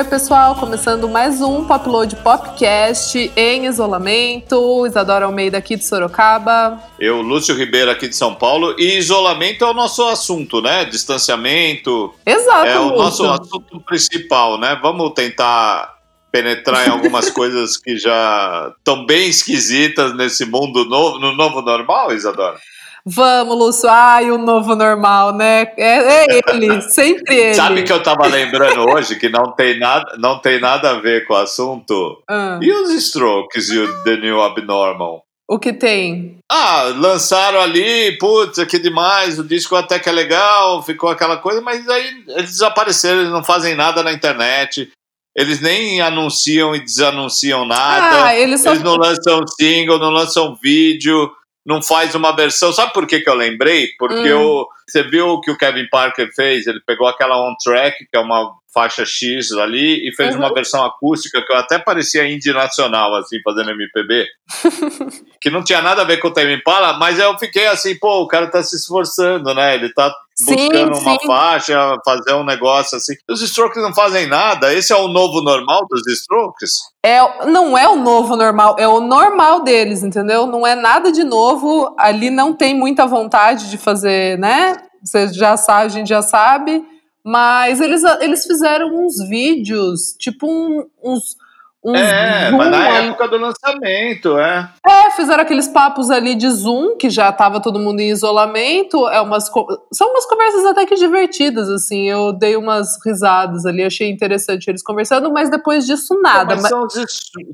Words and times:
oi, 0.00 0.04
pessoal! 0.04 0.54
Começando 0.54 1.06
mais 1.10 1.42
um 1.42 1.66
Popload 1.66 2.16
Popcast 2.16 3.30
em 3.36 3.66
isolamento. 3.66 4.86
Isadora 4.86 5.26
Almeida 5.26 5.58
aqui 5.58 5.76
de 5.76 5.84
Sorocaba. 5.84 6.82
Eu, 6.98 7.20
Lúcio 7.20 7.54
Ribeiro 7.54 7.90
aqui 7.90 8.08
de 8.08 8.16
São 8.16 8.34
Paulo. 8.34 8.74
E 8.78 8.96
isolamento 8.96 9.62
é 9.62 9.68
o 9.68 9.74
nosso 9.74 10.02
assunto, 10.04 10.62
né? 10.62 10.86
Distanciamento. 10.86 12.14
Exato. 12.24 12.66
É 12.66 12.80
o 12.80 12.96
nosso 12.96 13.26
assunto 13.26 13.78
principal, 13.80 14.58
né? 14.58 14.78
Vamos 14.80 15.12
tentar 15.12 15.94
penetrar 16.32 16.88
em 16.88 16.90
algumas 16.90 17.28
coisas 17.30 17.76
que 17.76 17.98
já 17.98 18.72
estão 18.78 19.04
bem 19.04 19.28
esquisitas 19.28 20.16
nesse 20.16 20.46
mundo 20.46 20.86
novo, 20.86 21.18
no 21.18 21.36
novo 21.36 21.60
normal, 21.60 22.14
Isadora? 22.14 22.58
Vamos, 23.04 23.56
Lúcio. 23.56 23.88
Ai, 23.88 24.30
o 24.30 24.38
novo 24.38 24.74
normal, 24.74 25.32
né? 25.34 25.62
É, 25.76 26.24
é 26.24 26.40
ele, 26.52 26.80
sempre 26.92 27.34
ele. 27.36 27.54
Sabe 27.54 27.82
que 27.82 27.92
eu 27.92 28.02
tava 28.02 28.26
lembrando 28.26 28.88
hoje 28.90 29.16
que 29.18 29.28
não 29.28 29.52
tem 29.52 29.78
nada, 29.78 30.16
não 30.18 30.38
tem 30.38 30.60
nada 30.60 30.90
a 30.90 31.00
ver 31.00 31.26
com 31.26 31.34
o 31.34 31.36
assunto? 31.38 32.22
Ah. 32.28 32.58
E 32.60 32.70
os 32.72 32.90
Strokes 32.90 33.70
e 33.70 33.78
o 33.78 34.02
The 34.04 34.16
New 34.16 34.40
Abnormal? 34.40 35.22
O 35.48 35.58
que 35.58 35.72
tem? 35.72 36.38
Ah, 36.50 36.92
lançaram 36.96 37.60
ali, 37.60 38.16
putz, 38.18 38.62
que 38.66 38.78
demais, 38.78 39.36
o 39.36 39.42
disco 39.42 39.74
até 39.74 39.98
que 39.98 40.08
é 40.08 40.12
legal, 40.12 40.80
ficou 40.80 41.10
aquela 41.10 41.38
coisa, 41.38 41.60
mas 41.60 41.88
aí 41.88 42.06
eles 42.28 42.50
desapareceram, 42.52 43.18
eles 43.20 43.32
não 43.32 43.42
fazem 43.42 43.74
nada 43.74 44.00
na 44.02 44.12
internet. 44.12 44.88
Eles 45.36 45.60
nem 45.60 46.00
anunciam 46.00 46.74
e 46.74 46.80
desanunciam 46.80 47.64
nada. 47.64 48.26
Ah, 48.26 48.36
eles 48.36 48.60
só- 48.62 48.70
Eles 48.70 48.82
não 48.82 48.94
lançam 48.96 49.40
single, 49.60 49.98
não 49.98 50.10
lançam 50.10 50.56
vídeo, 50.62 51.30
não 51.70 51.80
faz 51.82 52.14
uma 52.14 52.34
versão. 52.34 52.72
Sabe 52.72 52.92
por 52.92 53.06
que, 53.06 53.20
que 53.20 53.30
eu 53.30 53.34
lembrei? 53.34 53.88
Porque 53.98 54.32
Hum. 54.34 54.64
você 54.86 55.02
viu 55.04 55.28
o 55.28 55.40
que 55.40 55.50
o 55.50 55.56
Kevin 55.56 55.88
Parker 55.88 56.28
fez? 56.34 56.66
Ele 56.66 56.80
pegou 56.84 57.06
aquela 57.06 57.40
on 57.40 57.54
track, 57.62 57.96
que 58.10 58.16
é 58.16 58.20
uma 58.20 58.52
faixa 58.72 59.04
X 59.04 59.50
ali, 59.52 60.08
e 60.08 60.14
fez 60.14 60.34
Uhum. 60.34 60.42
uma 60.42 60.54
versão 60.54 60.84
acústica 60.84 61.44
que 61.44 61.52
eu 61.52 61.56
até 61.56 61.78
parecia 61.78 62.28
indie 62.30 62.52
nacional, 62.52 63.14
assim, 63.16 63.38
fazendo 63.42 63.70
MPB. 63.70 64.26
que 65.40 65.50
não 65.50 65.62
tinha 65.64 65.82
nada 65.82 66.02
a 66.02 66.04
ver 66.04 66.18
com 66.18 66.28
o 66.28 66.32
Tame 66.32 66.54
Impala, 66.54 66.98
mas 66.98 67.18
eu 67.18 67.36
fiquei 67.38 67.66
assim, 67.66 67.98
pô, 67.98 68.20
o 68.22 68.28
cara 68.28 68.48
tá 68.48 68.62
se 68.62 68.76
esforçando, 68.76 69.52
né? 69.54 69.74
Ele 69.74 69.92
tá 69.92 70.12
Sim, 70.36 70.54
buscando 70.54 70.98
uma 70.98 71.18
sim. 71.18 71.26
faixa, 71.26 71.96
fazer 72.04 72.34
um 72.34 72.44
negócio 72.44 72.96
assim. 72.96 73.14
Os 73.28 73.42
Strokes 73.42 73.82
não 73.82 73.92
fazem 73.92 74.26
nada. 74.26 74.72
Esse 74.72 74.92
é 74.92 74.96
o 74.96 75.08
novo 75.08 75.42
normal 75.42 75.86
dos 75.90 76.06
Strokes? 76.06 76.70
É, 77.04 77.46
não 77.46 77.76
é 77.76 77.88
o 77.88 77.96
novo 77.96 78.36
normal, 78.36 78.76
é 78.78 78.88
o 78.88 79.00
normal 79.00 79.62
deles, 79.62 80.02
entendeu? 80.02 80.46
Não 80.46 80.66
é 80.66 80.74
nada 80.74 81.12
de 81.12 81.24
novo. 81.24 81.94
Ali 81.98 82.30
não 82.30 82.52
tem 82.54 82.74
muita 82.74 83.06
vontade 83.06 83.68
de 83.70 83.76
fazer, 83.76 84.38
né? 84.38 84.76
Você 85.02 85.28
já 85.32 85.56
sabe, 85.56 85.86
a 85.86 85.88
gente 85.88 86.08
já 86.08 86.22
sabe. 86.22 86.82
Mas 87.24 87.80
eles, 87.80 88.02
eles 88.20 88.44
fizeram 88.46 88.88
uns 89.04 89.16
vídeos, 89.28 90.14
tipo 90.18 90.46
um- 90.46 90.86
uns. 91.02 91.36
uns 91.84 91.98
é, 91.98 92.50
mas 92.50 92.70
na 92.70 92.78
aí. 92.82 93.06
época 93.08 93.28
do 93.28 93.36
lançamento, 93.38 94.38
é. 94.38 94.70
É, 94.86 95.10
fizeram 95.12 95.42
aqueles 95.42 95.68
papos 95.68 96.10
ali 96.10 96.34
de 96.34 96.48
Zoom, 96.50 96.96
que 96.96 97.08
já 97.10 97.30
tava 97.32 97.60
todo 97.60 97.78
mundo 97.78 98.00
em 98.00 98.10
isolamento. 98.10 99.08
É 99.08 99.20
umas, 99.20 99.50
são 99.92 100.10
umas 100.10 100.26
conversas 100.26 100.64
até 100.66 100.84
que 100.86 100.94
divertidas, 100.96 101.68
assim. 101.68 102.08
Eu 102.08 102.32
dei 102.32 102.56
umas 102.56 102.98
risadas 103.04 103.64
ali, 103.66 103.82
achei 103.82 104.10
interessante 104.10 104.68
eles 104.68 104.82
conversando, 104.82 105.30
mas 105.32 105.50
depois 105.50 105.86
disso 105.86 106.18
nada. 106.22 106.54
Mas 106.54 106.62
Mas- 106.62 106.68
são, 106.70 106.84
os, 106.84 106.94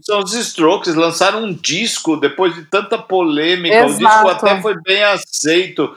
são 0.03 0.21
os 0.21 0.33
Strokes, 0.35 0.95
lançaram 0.95 1.45
um 1.45 1.53
disco 1.53 2.17
depois 2.17 2.55
de 2.55 2.65
tanta 2.67 2.99
polêmica. 2.99 3.83
O 3.85 3.87
disco 3.87 4.03
Exato. 4.03 4.29
até 4.29 4.61
foi 4.61 4.75
bem 4.85 5.03
aceito. 5.05 5.93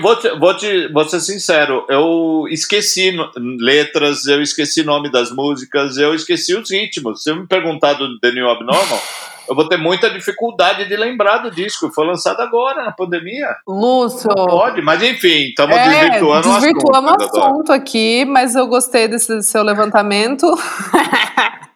Vou, 0.00 0.16
te, 0.16 0.30
vou, 0.38 0.56
te, 0.56 0.88
vou 0.92 1.04
ser 1.08 1.20
sincero, 1.20 1.84
eu 1.88 2.46
esqueci 2.48 3.16
letras, 3.60 4.26
eu 4.26 4.40
esqueci 4.40 4.82
nome 4.82 5.10
das 5.10 5.30
músicas, 5.30 5.96
eu 5.96 6.14
esqueci 6.14 6.54
os 6.54 6.70
ritmos. 6.70 7.22
Se 7.22 7.30
eu 7.30 7.36
me 7.36 7.46
perguntar 7.46 7.94
do 7.94 8.18
The 8.18 8.32
New 8.32 8.48
Abnormal, 8.48 9.02
eu 9.48 9.54
vou 9.54 9.68
ter 9.68 9.76
muita 9.76 10.10
dificuldade 10.10 10.88
de 10.88 10.96
lembrar 10.96 11.38
do 11.38 11.50
disco. 11.50 11.90
Foi 11.92 12.06
lançado 12.06 12.40
agora, 12.40 12.84
na 12.84 12.92
pandemia. 12.92 13.48
Lúcio. 13.66 14.30
Pode, 14.34 14.80
mas 14.80 15.02
enfim, 15.02 15.48
estamos 15.48 15.76
É, 15.76 15.88
desvirtuando 15.88 16.42
desvirtuamos 16.42 16.46
o 16.46 16.48
o 16.48 16.56
assunto. 16.56 17.22
Isadora. 17.22 17.52
assunto 17.52 17.72
aqui, 17.72 18.24
mas 18.24 18.54
eu 18.54 18.66
gostei 18.66 19.06
desse 19.06 19.42
seu 19.42 19.62
levantamento. 19.62 20.46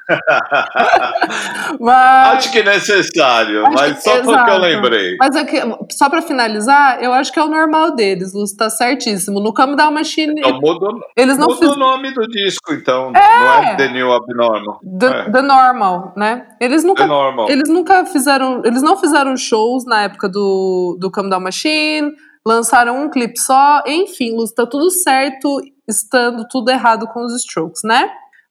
mas, 1.80 2.36
Acho 2.38 2.52
que 2.52 2.58
é 2.60 2.64
necessário, 2.64 3.66
Acho 3.66 3.74
mas 3.74 3.96
que- 3.96 4.02
só 4.02 4.10
porque 4.16 4.30
exato. 4.30 4.50
eu 4.50 4.58
lembrei. 4.58 5.16
mas 5.18 5.36
é 5.36 5.46
só 5.92 6.08
pra 6.08 6.22
finalizar, 6.22 7.02
eu 7.02 7.12
acho 7.12 7.32
que 7.32 7.38
é 7.38 7.42
o 7.44 7.48
normal 7.48 7.94
deles, 7.94 8.32
Lúcio, 8.34 8.56
tá 8.56 8.70
certíssimo. 8.70 9.40
No 9.40 9.52
Come 9.52 9.76
Down 9.76 9.92
Machine, 9.92 10.34
Então 10.38 10.60
muda, 10.60 10.86
o- 10.86 11.00
eles 11.16 11.36
não 11.36 11.46
muda 11.48 11.58
fizeram. 11.58 11.76
o 11.76 11.78
nome 11.78 12.12
do 12.12 12.26
disco, 12.28 12.72
então. 12.72 13.10
Não 13.12 13.20
é 13.62 13.76
The 13.76 13.88
New 13.88 14.12
Abnormal. 14.12 14.80
The, 14.98 15.06
é, 15.06 15.30
the 15.30 15.42
Normal, 15.42 16.12
né? 16.16 16.46
Eles 16.60 16.84
nunca, 16.84 17.02
The 17.02 17.08
Normal. 17.08 17.50
eles 17.50 17.68
nunca 17.68 18.04
fizeram, 18.06 18.62
eles 18.64 18.82
não 18.82 18.96
fizeram 18.96 19.36
shows 19.36 19.84
na 19.84 20.02
época 20.04 20.28
do, 20.28 20.96
do 21.00 21.10
Come 21.10 21.30
Down 21.30 21.40
Machine, 21.40 22.12
lançaram 22.46 23.02
um 23.02 23.10
clipe 23.10 23.38
só, 23.38 23.82
enfim, 23.86 24.34
Luz, 24.34 24.52
tá 24.52 24.64
tudo 24.66 24.90
certo, 24.90 25.60
estando 25.86 26.46
tudo 26.48 26.70
errado 26.70 27.06
com 27.08 27.20
os 27.24 27.34
Strokes, 27.36 27.82
né? 27.84 28.08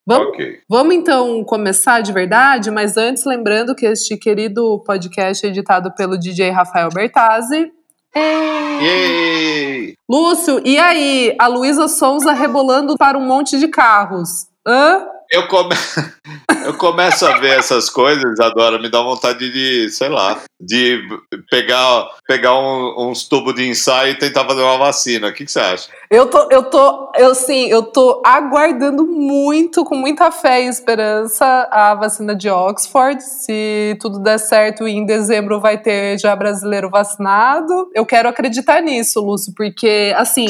Vamos, 0.08 0.28
Ok. 0.28 0.60
vamos 0.66 0.94
então 0.94 1.44
começar 1.44 2.00
de 2.00 2.10
verdade, 2.14 2.70
mas 2.70 2.96
antes 2.96 3.26
lembrando 3.26 3.74
que 3.74 3.84
este 3.84 4.16
querido 4.16 4.82
podcast 4.86 5.44
é 5.44 5.50
editado 5.50 5.92
pelo 5.94 6.16
DJ 6.18 6.48
Rafael 6.48 6.88
Bertazzi. 6.88 7.70
Yay! 8.16 9.92
Lúcio, 10.08 10.62
e 10.64 10.78
aí? 10.78 11.36
A 11.38 11.46
Luísa 11.46 11.88
Sonza 11.88 12.32
rebolando 12.32 12.96
para 12.96 13.18
um 13.18 13.26
monte 13.26 13.58
de 13.58 13.68
carros. 13.68 14.46
Hã? 14.66 15.04
Eu, 15.30 15.46
come... 15.46 15.74
eu 16.68 16.74
começo 16.74 17.26
a 17.26 17.38
ver 17.38 17.58
essas 17.58 17.88
coisas, 17.90 18.38
Adora, 18.40 18.78
me 18.78 18.90
dá 18.90 19.00
vontade 19.00 19.50
de, 19.50 19.90
sei 19.90 20.08
lá, 20.08 20.38
de 20.60 21.00
pegar, 21.50 22.08
pegar 22.26 22.54
um- 22.58 23.08
uns 23.08 23.26
tubos 23.26 23.54
de 23.54 23.66
ensaio 23.68 24.12
e 24.12 24.18
tentar 24.18 24.44
fazer 24.44 24.60
uma 24.62 24.76
vacina. 24.78 25.28
O 25.28 25.32
que, 25.32 25.44
que 25.44 25.50
você 25.50 25.60
acha? 25.60 25.88
Eu 26.10 26.26
tô, 26.26 26.48
eu 26.50 26.62
tô, 26.64 27.12
eu 27.16 27.34
sim, 27.34 27.68
eu 27.68 27.82
tô 27.82 28.22
aguardando 28.24 29.06
muito, 29.06 29.84
com 29.84 29.94
muita 29.96 30.30
fé 30.30 30.62
e 30.62 30.68
esperança, 30.68 31.68
a 31.70 31.94
vacina 31.94 32.34
de 32.34 32.48
Oxford. 32.50 33.22
Se 33.22 33.96
tudo 34.00 34.18
der 34.18 34.38
certo, 34.38 34.86
em 34.86 35.04
dezembro 35.06 35.60
vai 35.60 35.78
ter 35.78 36.18
já 36.18 36.34
brasileiro 36.36 36.90
vacinado. 36.90 37.90
Eu 37.94 38.04
quero 38.04 38.28
acreditar 38.28 38.80
nisso, 38.82 39.20
Lúcio, 39.20 39.52
porque 39.56 40.12
assim, 40.16 40.46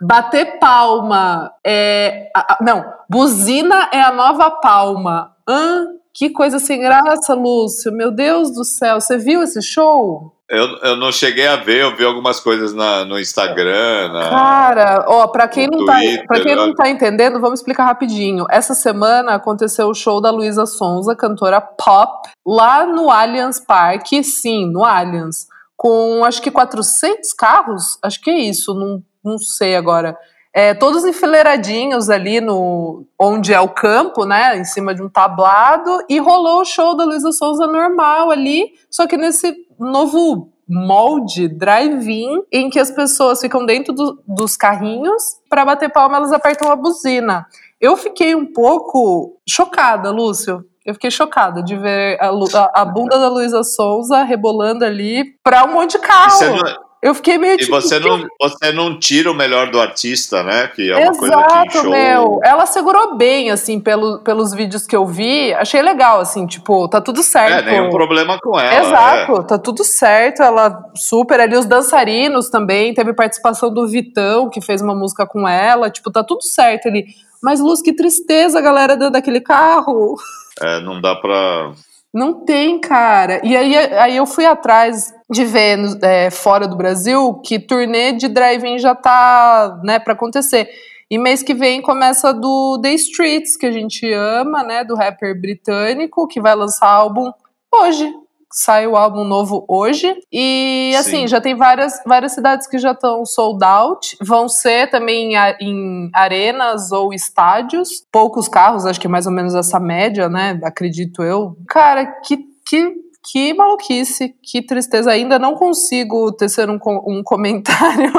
bater 0.00 0.58
palma 0.58 1.50
é. 1.64 2.30
a- 2.34 2.54
a- 2.54 2.58
não, 2.60 2.84
buzina 3.08 3.88
é 3.92 4.00
a 4.00 4.12
nova 4.12 4.50
palma. 4.50 5.32
Hã? 5.48 5.86
Que 6.14 6.30
coisa 6.30 6.58
sem 6.58 6.80
graça, 6.80 7.32
Lúcio. 7.34 7.92
Meu 7.92 8.10
Deus 8.10 8.50
do 8.52 8.64
céu, 8.64 9.00
você 9.00 9.16
viu 9.16 9.42
esse 9.42 9.62
show? 9.62 10.34
Eu, 10.50 10.66
eu 10.78 10.96
não 10.96 11.12
cheguei 11.12 11.46
a 11.46 11.56
ver, 11.56 11.82
eu 11.82 11.94
vi 11.94 12.04
algumas 12.04 12.40
coisas 12.40 12.72
na, 12.72 13.04
no 13.04 13.20
Instagram. 13.20 14.08
Na... 14.12 14.30
Cara, 14.30 15.04
ó, 15.06 15.26
pra 15.28 15.46
quem, 15.46 15.68
não 15.70 15.84
tá, 15.84 15.96
Twitter, 15.96 16.26
pra 16.26 16.40
quem 16.40 16.56
não 16.56 16.74
tá 16.74 16.88
entendendo, 16.88 17.38
vamos 17.38 17.60
explicar 17.60 17.84
rapidinho. 17.84 18.46
Essa 18.50 18.74
semana 18.74 19.34
aconteceu 19.34 19.88
o 19.88 19.94
show 19.94 20.20
da 20.22 20.30
Luísa 20.30 20.64
Sonza, 20.64 21.14
cantora 21.14 21.60
pop, 21.60 22.30
lá 22.46 22.86
no 22.86 23.10
Allianz 23.10 23.60
Parque, 23.60 24.24
sim, 24.24 24.64
no 24.72 24.84
Allianz, 24.86 25.46
com 25.76 26.24
acho 26.24 26.40
que 26.40 26.50
400 26.50 27.30
carros, 27.34 27.98
acho 28.02 28.18
que 28.22 28.30
é 28.30 28.38
isso, 28.38 28.72
não, 28.74 29.02
não 29.28 29.38
sei 29.38 29.76
agora. 29.76 30.16
É, 30.54 30.74
todos 30.74 31.04
enfileiradinhos 31.04 32.10
ali 32.10 32.40
no 32.40 33.04
onde 33.20 33.52
é 33.52 33.60
o 33.60 33.68
campo, 33.68 34.24
né, 34.24 34.56
em 34.56 34.64
cima 34.64 34.94
de 34.94 35.02
um 35.02 35.08
tablado, 35.08 36.02
e 36.08 36.18
rolou 36.18 36.62
o 36.62 36.64
show 36.64 36.96
da 36.96 37.04
Luísa 37.04 37.30
Sonza 37.32 37.66
normal 37.66 38.30
ali, 38.30 38.72
só 38.90 39.06
que 39.06 39.16
nesse 39.16 39.54
novo 39.78 40.50
molde 40.68 41.48
drive-in 41.48 42.42
em 42.52 42.68
que 42.68 42.78
as 42.78 42.90
pessoas 42.90 43.40
ficam 43.40 43.64
dentro 43.64 43.92
do- 43.94 44.22
dos 44.26 44.56
carrinhos 44.56 45.22
para 45.48 45.64
bater 45.64 45.90
palma 45.90 46.16
elas 46.16 46.32
apertam 46.32 46.70
a 46.70 46.76
buzina. 46.76 47.46
Eu 47.80 47.96
fiquei 47.96 48.34
um 48.34 48.52
pouco 48.52 49.38
chocada, 49.48 50.10
Lúcio. 50.10 50.64
Eu 50.84 50.94
fiquei 50.94 51.10
chocada 51.10 51.62
de 51.62 51.76
ver 51.76 52.18
a, 52.20 52.28
a- 52.30 52.82
a 52.82 52.84
bunda 52.84 53.18
da 53.18 53.28
Luísa 53.28 53.62
Souza 53.62 54.22
rebolando 54.24 54.84
ali 54.84 55.24
para 55.44 55.64
um 55.64 55.72
monte 55.74 55.92
de 55.92 55.98
E, 55.98 56.00
carro. 56.00 56.87
Eu 57.00 57.14
fiquei 57.14 57.38
meio 57.38 57.54
e 57.54 57.58
tipo. 57.58 57.70
você, 57.70 58.00
"Que 58.00 58.08
não, 58.08 58.26
você 58.40 58.72
não 58.72 58.98
tira 58.98 59.30
o 59.30 59.34
melhor 59.34 59.70
do 59.70 59.80
artista, 59.80 60.42
né? 60.42 60.66
Que 60.74 60.90
é 60.90 60.96
uma 60.96 61.16
coisa 61.16 61.36
que 61.36 61.42
Exato, 61.44 61.72
show... 61.82 61.90
meu. 61.90 62.40
Ela 62.42 62.66
segurou 62.66 63.16
bem, 63.16 63.52
assim, 63.52 63.78
pelo, 63.78 64.18
pelos 64.18 64.52
vídeos 64.52 64.84
que 64.84 64.96
eu 64.96 65.06
vi. 65.06 65.54
Achei 65.54 65.80
legal, 65.80 66.18
assim, 66.20 66.44
tipo, 66.44 66.88
tá 66.88 67.00
tudo 67.00 67.20
É, 67.20 67.22
certo. 67.22 67.66
nenhum 67.66 67.90
problema 67.90 68.36
com 68.42 68.58
ela. 68.58 68.74
é. 68.74 68.80
Exato, 68.80 69.44
tá 69.44 69.56
tudo 69.58 69.84
certo. 69.84 70.42
Ela 70.42 70.76
super 70.96 71.38
ali, 71.40 71.56
os 71.56 71.66
dançarinos 71.66 72.50
também. 72.50 72.92
Teve 72.92 73.12
participação 73.14 73.72
do 73.72 73.86
Vitão, 73.86 74.50
que 74.50 74.60
fez 74.60 74.82
uma 74.82 74.94
música 74.94 75.24
com 75.24 75.46
ela. 75.48 75.90
Tipo, 75.90 76.10
tá 76.10 76.24
tudo 76.24 76.42
certo 76.42 76.88
ali. 76.88 77.06
Mas, 77.40 77.60
Luz, 77.60 77.80
que 77.80 77.92
tristeza, 77.92 78.60
galera, 78.60 78.96
dentro 78.96 79.12
daquele 79.12 79.40
carro. 79.40 80.16
É, 80.60 80.80
não 80.80 81.00
dá 81.00 81.14
pra. 81.14 81.70
Não 82.12 82.44
tem, 82.44 82.80
cara. 82.80 83.40
E 83.44 83.56
aí, 83.56 83.76
aí 83.76 84.16
eu 84.16 84.26
fui 84.26 84.46
atrás 84.46 85.12
de 85.30 85.44
ver 85.44 85.78
é, 86.02 86.30
fora 86.30 86.66
do 86.66 86.76
Brasil 86.76 87.34
que 87.44 87.58
turnê 87.58 88.12
de 88.12 88.28
drive-in 88.28 88.78
já 88.78 88.94
tá, 88.94 89.78
né, 89.84 89.98
pra 89.98 90.14
acontecer. 90.14 90.68
E 91.10 91.18
mês 91.18 91.42
que 91.42 91.54
vem 91.54 91.80
começa 91.80 92.34
do 92.34 92.78
The 92.82 92.92
Streets, 92.94 93.56
que 93.56 93.64
a 93.64 93.72
gente 93.72 94.10
ama, 94.12 94.62
né? 94.62 94.84
Do 94.84 94.94
rapper 94.94 95.38
britânico, 95.40 96.28
que 96.28 96.40
vai 96.40 96.54
lançar 96.54 96.86
álbum 96.86 97.30
hoje. 97.74 98.12
Sai 98.52 98.86
o 98.86 98.96
álbum 98.96 99.24
novo 99.24 99.64
hoje. 99.68 100.14
E 100.32 100.94
assim, 100.98 101.22
Sim. 101.22 101.28
já 101.28 101.40
tem 101.40 101.54
várias, 101.54 102.00
várias 102.06 102.32
cidades 102.32 102.66
que 102.66 102.78
já 102.78 102.92
estão 102.92 103.24
sold 103.24 103.64
out. 103.64 104.16
Vão 104.20 104.48
ser 104.48 104.90
também 104.90 105.34
em, 105.60 106.10
arenas 106.14 106.90
ou 106.90 107.12
estádios. 107.12 107.88
Poucos 108.10 108.48
carros, 108.48 108.86
acho 108.86 109.00
que 109.00 109.06
é 109.06 109.10
mais 109.10 109.26
ou 109.26 109.32
menos 109.32 109.54
essa 109.54 109.78
média, 109.78 110.28
né? 110.28 110.58
Acredito 110.64 111.22
eu. 111.22 111.56
Cara, 111.68 112.06
que, 112.22 112.38
que 112.66 113.08
que 113.30 113.52
maluquice, 113.52 114.34
que 114.42 114.62
tristeza. 114.62 115.10
Ainda 115.10 115.38
não 115.38 115.54
consigo 115.54 116.32
tecer 116.32 116.70
um, 116.70 116.78
um 117.06 117.22
comentário 117.24 118.12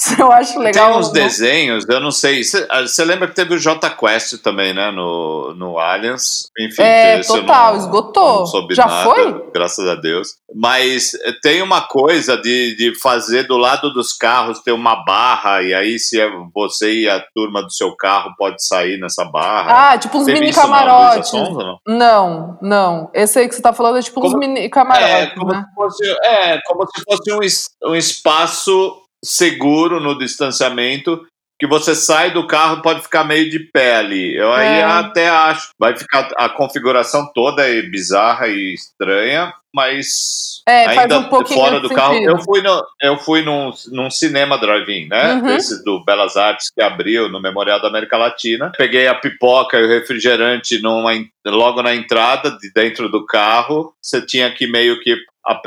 eu 0.18 0.32
acho 0.32 0.58
legal. 0.58 0.90
Tem 0.90 0.98
uns 0.98 1.10
desenhos, 1.10 1.88
eu 1.88 2.00
não 2.00 2.10
sei. 2.10 2.42
Você 2.42 2.66
ah, 2.70 3.04
lembra 3.04 3.28
que 3.28 3.34
teve 3.34 3.54
o 3.54 3.58
J 3.58 3.90
Quest 3.90 4.38
também, 4.42 4.72
né? 4.72 4.90
No, 4.90 5.54
no 5.54 5.78
Aliens. 5.78 6.48
Enfim, 6.58 6.82
é, 6.82 7.20
total, 7.20 7.74
não, 7.74 7.80
esgotou. 7.80 8.44
Não 8.52 8.74
Já 8.74 8.86
nada, 8.86 9.04
foi? 9.04 9.50
Graças 9.52 9.86
a 9.86 9.94
Deus. 9.94 10.28
Mas 10.54 11.12
eh, 11.14 11.32
tem 11.42 11.60
uma 11.60 11.82
coisa 11.82 12.36
de, 12.36 12.74
de 12.76 12.98
fazer 12.98 13.46
do 13.46 13.58
lado 13.58 13.92
dos 13.92 14.12
carros 14.12 14.60
ter 14.60 14.72
uma 14.72 15.04
barra, 15.04 15.62
e 15.62 15.74
aí 15.74 15.98
se 15.98 16.18
é 16.18 16.30
você 16.54 17.02
e 17.02 17.08
a 17.08 17.22
turma 17.34 17.62
do 17.62 17.72
seu 17.72 17.94
carro 17.94 18.34
pode 18.38 18.64
sair 18.64 18.98
nessa 18.98 19.24
barra. 19.24 19.92
Ah, 19.92 19.98
tipo 19.98 20.16
uns 20.18 20.26
mini 20.26 20.52
camarotes. 20.52 21.32
Não, 21.32 21.78
não, 21.86 22.58
não. 22.62 23.10
Esse 23.12 23.38
aí 23.38 23.48
que 23.48 23.54
você 23.54 23.62
tá 23.62 23.72
falando 23.72 23.98
é 23.98 24.02
tipo 24.02 24.20
como, 24.20 24.34
uns 24.34 24.38
mini 24.38 24.68
camarotes. 24.70 25.10
É, 25.10 25.26
como, 25.34 25.52
né? 25.52 25.64
se, 25.68 25.74
fosse, 25.74 26.10
é, 26.24 26.60
como 26.66 26.86
se 26.86 27.02
fosse 27.04 27.78
um, 27.84 27.90
um 27.90 27.94
espaço 27.94 28.96
seguro 29.24 30.00
no 30.00 30.18
distanciamento 30.18 31.26
que 31.60 31.66
você 31.66 31.94
sai 31.94 32.30
do 32.30 32.46
carro 32.46 32.80
pode 32.80 33.02
ficar 33.02 33.22
meio 33.22 33.50
de 33.50 33.68
ali. 33.74 34.34
Eu 34.34 34.50
aí 34.50 34.78
é. 34.78 34.82
até 34.82 35.28
acho. 35.28 35.68
Vai 35.78 35.94
ficar 35.94 36.30
a 36.38 36.48
configuração 36.48 37.30
toda 37.34 37.68
é 37.68 37.82
bizarra 37.82 38.48
e 38.48 38.72
estranha, 38.72 39.52
mas 39.72 40.62
é, 40.66 40.86
ainda 40.86 41.18
um 41.18 41.46
fora 41.46 41.78
do 41.78 41.90
carro. 41.90 42.14
Eu 42.14 42.38
fui, 42.38 42.62
no, 42.62 42.82
eu 43.02 43.18
fui 43.18 43.42
num, 43.42 43.70
num 43.92 44.10
cinema 44.10 44.56
drive-in, 44.56 45.08
né? 45.08 45.34
Uhum. 45.34 45.48
Esse 45.48 45.84
do 45.84 46.02
Belas 46.02 46.34
Artes 46.38 46.70
que 46.74 46.82
abriu 46.82 47.28
no 47.28 47.42
Memorial 47.42 47.80
da 47.80 47.88
América 47.88 48.16
Latina. 48.16 48.72
Peguei 48.78 49.06
a 49.06 49.14
pipoca 49.14 49.78
e 49.78 49.84
o 49.84 49.88
refrigerante 49.88 50.80
numa, 50.80 51.12
logo 51.46 51.82
na 51.82 51.94
entrada, 51.94 52.52
de 52.52 52.72
dentro 52.72 53.10
do 53.10 53.26
carro. 53.26 53.92
Você 54.00 54.24
tinha 54.24 54.50
que 54.50 54.66
meio 54.66 54.98
que 55.00 55.14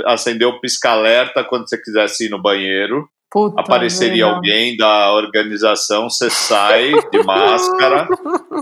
acender 0.06 0.48
o 0.48 0.60
pisca-alerta 0.60 1.44
quando 1.44 1.70
você 1.70 1.78
quisesse 1.78 2.26
ir 2.26 2.30
no 2.30 2.42
banheiro. 2.42 3.08
Puta 3.34 3.60
apareceria 3.60 4.26
alguém 4.26 4.78
da 4.78 5.12
organização, 5.12 6.08
você 6.08 6.30
sai 6.30 6.92
de 7.12 7.18
máscara 7.26 8.08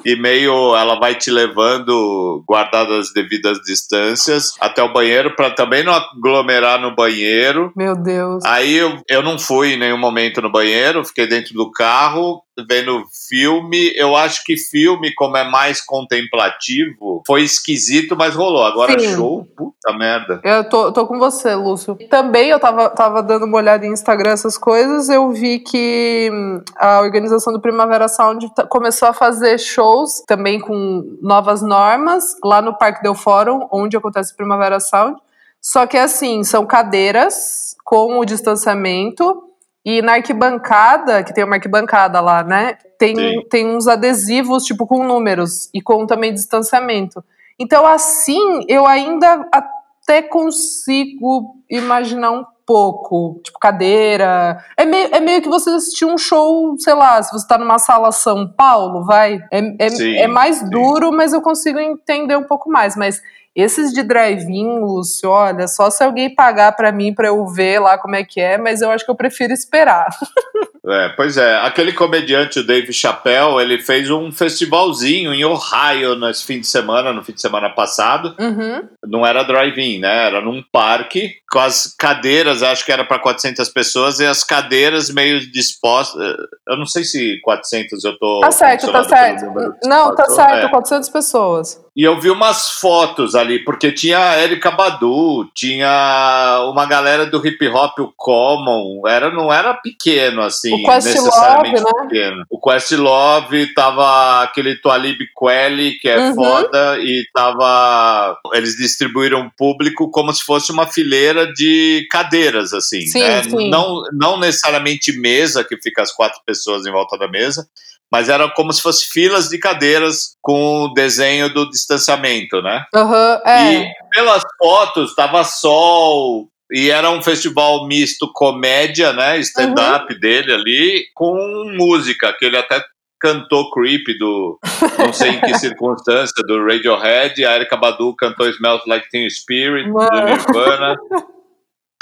e 0.06 0.15
meio 0.15 0.73
ela 0.77 0.97
vai 0.97 1.13
te 1.13 1.29
levando, 1.29 2.41
guardadas 2.47 3.07
as 3.07 3.13
devidas 3.13 3.57
distâncias, 3.65 4.53
até 4.62 4.81
o 4.81 4.94
banheiro, 4.94 5.35
para 5.35 5.51
também 5.51 5.83
não 5.83 5.94
aglomerar 5.94 6.79
no 6.79 6.95
banheiro. 6.95 7.73
Meu 7.75 7.97
Deus. 7.97 8.45
Aí 8.45 8.77
eu, 8.77 8.97
eu 9.09 9.21
não 9.21 9.38
fui 9.38 9.73
em 9.73 9.77
nenhum 9.77 9.97
momento 9.97 10.41
no 10.41 10.50
banheiro, 10.50 11.03
fiquei 11.03 11.27
dentro 11.27 11.53
do 11.53 11.69
carro, 11.69 12.41
vendo 12.67 13.03
filme. 13.29 13.91
Eu 13.95 14.15
acho 14.15 14.43
que 14.43 14.57
filme, 14.57 15.13
como 15.13 15.37
é 15.37 15.43
mais 15.43 15.81
contemplativo, 15.81 17.21
foi 17.25 17.43
esquisito, 17.43 18.15
mas 18.15 18.35
rolou. 18.35 18.63
Agora 18.63 18.99
Sim. 18.99 19.15
show, 19.15 19.45
puta 19.55 19.93
merda. 19.97 20.41
Eu 20.43 20.67
tô, 20.67 20.91
tô 20.91 21.07
com 21.07 21.17
você, 21.17 21.55
Lúcio. 21.55 21.97
Também 22.09 22.49
eu 22.49 22.59
tava, 22.59 22.89
tava 22.89 23.21
dando 23.23 23.45
uma 23.45 23.57
olhada 23.57 23.85
em 23.85 23.91
Instagram, 23.91 24.31
essas 24.31 24.57
coisas, 24.57 25.09
eu 25.09 25.31
vi 25.31 25.59
que 25.59 26.29
hum, 26.31 26.61
a 26.77 27.01
organização 27.01 27.53
do 27.53 27.61
Primavera 27.61 28.07
Sound 28.07 28.51
começou 28.69 29.07
a 29.07 29.13
fazer 29.13 29.59
shows 29.59 30.23
também 30.27 30.59
com 30.59 31.17
novas 31.21 31.61
normas 31.61 32.35
lá 32.43 32.61
no 32.61 32.77
Parque 32.77 33.01
Del 33.01 33.15
Fórum, 33.15 33.67
onde 33.71 33.97
acontece 33.97 34.33
o 34.33 34.37
Primavera 34.37 34.79
Sound. 34.79 35.17
Só 35.61 35.85
que 35.85 35.97
assim, 35.97 36.43
são 36.43 36.65
cadeiras 36.65 37.75
com 37.83 38.19
o 38.19 38.25
distanciamento 38.25 39.50
e 39.83 40.01
na 40.01 40.13
arquibancada, 40.13 41.23
que 41.23 41.33
tem 41.33 41.43
uma 41.43 41.55
arquibancada 41.55 42.19
lá, 42.21 42.43
né? 42.43 42.77
Tem, 42.97 43.43
tem 43.49 43.67
uns 43.67 43.87
adesivos, 43.87 44.63
tipo, 44.63 44.85
com 44.85 45.03
números 45.03 45.69
e 45.73 45.81
com 45.81 46.05
também 46.05 46.33
distanciamento. 46.33 47.23
Então, 47.59 47.85
assim, 47.85 48.63
eu 48.67 48.85
ainda 48.85 49.47
até 49.51 50.21
consigo 50.21 51.55
imaginar 51.69 52.31
um 52.31 52.45
pouco. 52.65 53.41
Tipo, 53.43 53.59
cadeira. 53.59 54.63
É 54.77 54.85
meio, 54.85 55.09
é 55.11 55.19
meio 55.19 55.41
que 55.41 55.49
você 55.49 55.71
assistir 55.71 56.05
um 56.05 56.17
show, 56.17 56.75
sei 56.77 56.93
lá, 56.93 57.21
se 57.21 57.31
você 57.31 57.47
tá 57.47 57.57
numa 57.57 57.79
sala 57.79 58.11
São 58.11 58.47
Paulo, 58.47 59.03
vai. 59.03 59.39
É, 59.51 59.85
é, 59.85 59.89
sim, 59.89 60.15
é 60.15 60.27
mais 60.27 60.57
sim. 60.57 60.69
duro, 60.69 61.11
mas 61.11 61.33
eu 61.33 61.41
consigo 61.41 61.79
entender 61.79 62.35
um 62.35 62.43
pouco 62.43 62.69
mais. 62.69 62.95
Mas 62.95 63.21
esses 63.56 63.92
de 63.92 64.03
drive-in, 64.03 64.80
Lúcio, 64.80 65.30
olha, 65.30 65.68
só 65.68 65.89
se 65.89 66.03
alguém 66.03 66.33
pagar 66.33 66.71
para 66.74 66.92
mim 66.92 67.13
para 67.13 67.27
eu 67.27 67.45
ver 67.48 67.80
lá 67.80 67.98
como 67.98 68.15
é 68.15 68.24
que 68.24 68.39
é, 68.39 68.57
mas 68.57 68.81
eu 68.81 68.89
acho 68.89 69.03
que 69.03 69.12
eu 69.12 69.15
prefiro 69.15 69.53
esperar. 69.53 70.07
É, 70.83 71.09
pois 71.09 71.38
é, 71.38 71.57
aquele 71.57 71.94
comediante, 71.94 72.59
o 72.59 72.65
Dave 72.65 72.92
Chappelle, 72.92 73.62
ele 73.62 73.77
fez 73.77 74.09
um 74.09 74.31
festivalzinho 74.31 75.31
em 75.31 75.45
Ohio 75.45 76.15
nesse 76.15 76.44
fim 76.44 76.59
de 76.59 76.65
semana, 76.65 77.13
no 77.13 77.24
fim 77.24 77.33
de 77.33 77.42
semana 77.42 77.69
passado. 77.69 78.36
Uhum. 78.39 78.89
Não 79.06 79.25
era 79.25 79.44
drive-in, 79.44 80.00
né? 80.00 80.25
Era 80.25 80.42
num 80.42 80.63
parque, 80.71 81.36
com 81.51 81.59
as 81.59 81.95
cadeiras, 81.95 82.63
acho 82.63 82.83
que 82.83 82.92
era 82.92 83.06
para 83.06 83.19
400 83.19 83.69
pessoas, 83.69 84.19
e 84.19 84.25
as 84.25 84.44
cadeiras 84.44 85.12
meio 85.12 85.39
dispostas. 85.51 86.19
Eu 86.68 86.77
não 86.77 86.88
sei 86.88 87.03
se 87.03 87.39
400 87.42 88.03
eu 88.03 88.18
tô. 88.18 88.39
Tá 88.39 88.51
certo, 88.51 88.92
tá 88.92 89.03
certo. 89.03 89.45
Não, 89.83 90.15
tá 90.15 90.30
certo, 90.30 90.65
é. 90.65 90.69
400 90.69 91.09
pessoas. 91.09 91.80
E 91.95 92.03
eu 92.03 92.19
vi 92.19 92.30
umas 92.30 92.71
fotos 92.80 93.36
ali, 93.41 93.59
porque 93.59 93.91
tinha 93.91 94.31
a 94.31 94.41
Erika 94.41 94.71
Badu, 94.71 95.49
tinha 95.53 96.65
uma 96.71 96.85
galera 96.85 97.25
do 97.25 97.45
hip 97.45 97.67
hop, 97.67 97.99
o 97.99 98.13
Common, 98.15 99.07
era, 99.07 99.29
não 99.31 99.51
era 99.51 99.73
pequeno 99.73 100.41
assim, 100.41 100.73
o 100.73 100.88
necessariamente 100.88 101.81
Love, 101.81 101.95
né? 101.95 102.07
pequeno. 102.07 102.45
O 102.49 102.59
Questlove 102.59 103.73
tava 103.73 104.43
aquele 104.43 104.75
Tualib 104.75 105.19
Kweli, 105.33 105.99
que 105.99 106.07
é 106.07 106.17
uhum. 106.17 106.35
foda, 106.35 106.97
e 106.99 107.25
tava. 107.33 108.38
Eles 108.53 108.75
distribuíram 108.75 109.51
público 109.57 110.10
como 110.12 110.33
se 110.33 110.43
fosse 110.43 110.71
uma 110.71 110.88
fileira 110.88 111.51
de 111.51 112.07
cadeiras, 112.10 112.74
assim. 112.74 113.01
Sim, 113.01 113.19
né? 113.19 113.43
sim. 113.43 113.69
Não, 113.69 114.01
não 114.13 114.39
necessariamente 114.39 115.17
mesa, 115.19 115.63
que 115.63 115.77
fica 115.77 116.01
as 116.01 116.12
quatro 116.12 116.39
pessoas 116.45 116.86
em 116.86 116.91
volta 116.91 117.17
da 117.17 117.27
mesa, 117.27 117.67
mas 118.12 118.27
era 118.27 118.50
como 118.50 118.74
se 118.74 118.81
fosse 118.81 119.07
filas 119.07 119.48
de 119.48 119.57
cadeiras 119.57 120.36
com 120.41 120.83
o 120.83 120.93
desenho 120.93 121.51
do 121.53 121.69
distanciamento, 121.69 122.62
né? 122.62 122.83
Uhum, 122.93 123.30
é. 123.45 123.73
E 123.73 123.93
pelas 124.13 124.43
fotos 124.57 125.15
tava 125.15 125.43
sol, 125.43 126.47
e 126.71 126.89
era 126.89 127.09
um 127.09 127.21
festival 127.21 127.85
misto 127.85 128.31
comédia, 128.33 129.11
né? 129.13 129.39
Stand-up 129.39 130.13
uhum. 130.13 130.19
dele 130.19 130.53
ali, 130.53 131.05
com 131.13 131.35
música, 131.77 132.33
que 132.38 132.45
ele 132.45 132.57
até 132.57 132.81
cantou 133.19 133.69
Creep 133.71 134.03
do. 134.17 134.57
Não 134.97 135.13
sei 135.13 135.31
em 135.31 135.41
que 135.41 135.53
circunstância, 135.59 136.43
do 136.47 136.65
Radiohead, 136.65 137.45
a 137.45 137.55
Erika 137.55 137.77
Badu 137.77 138.15
cantou 138.15 138.47
Smells 138.47 138.83
Like 138.88 139.09
Teen 139.09 139.29
Spirit, 139.29 139.89
Mano. 139.89 140.09
do 140.09 140.25
Nirvana. 140.25 140.95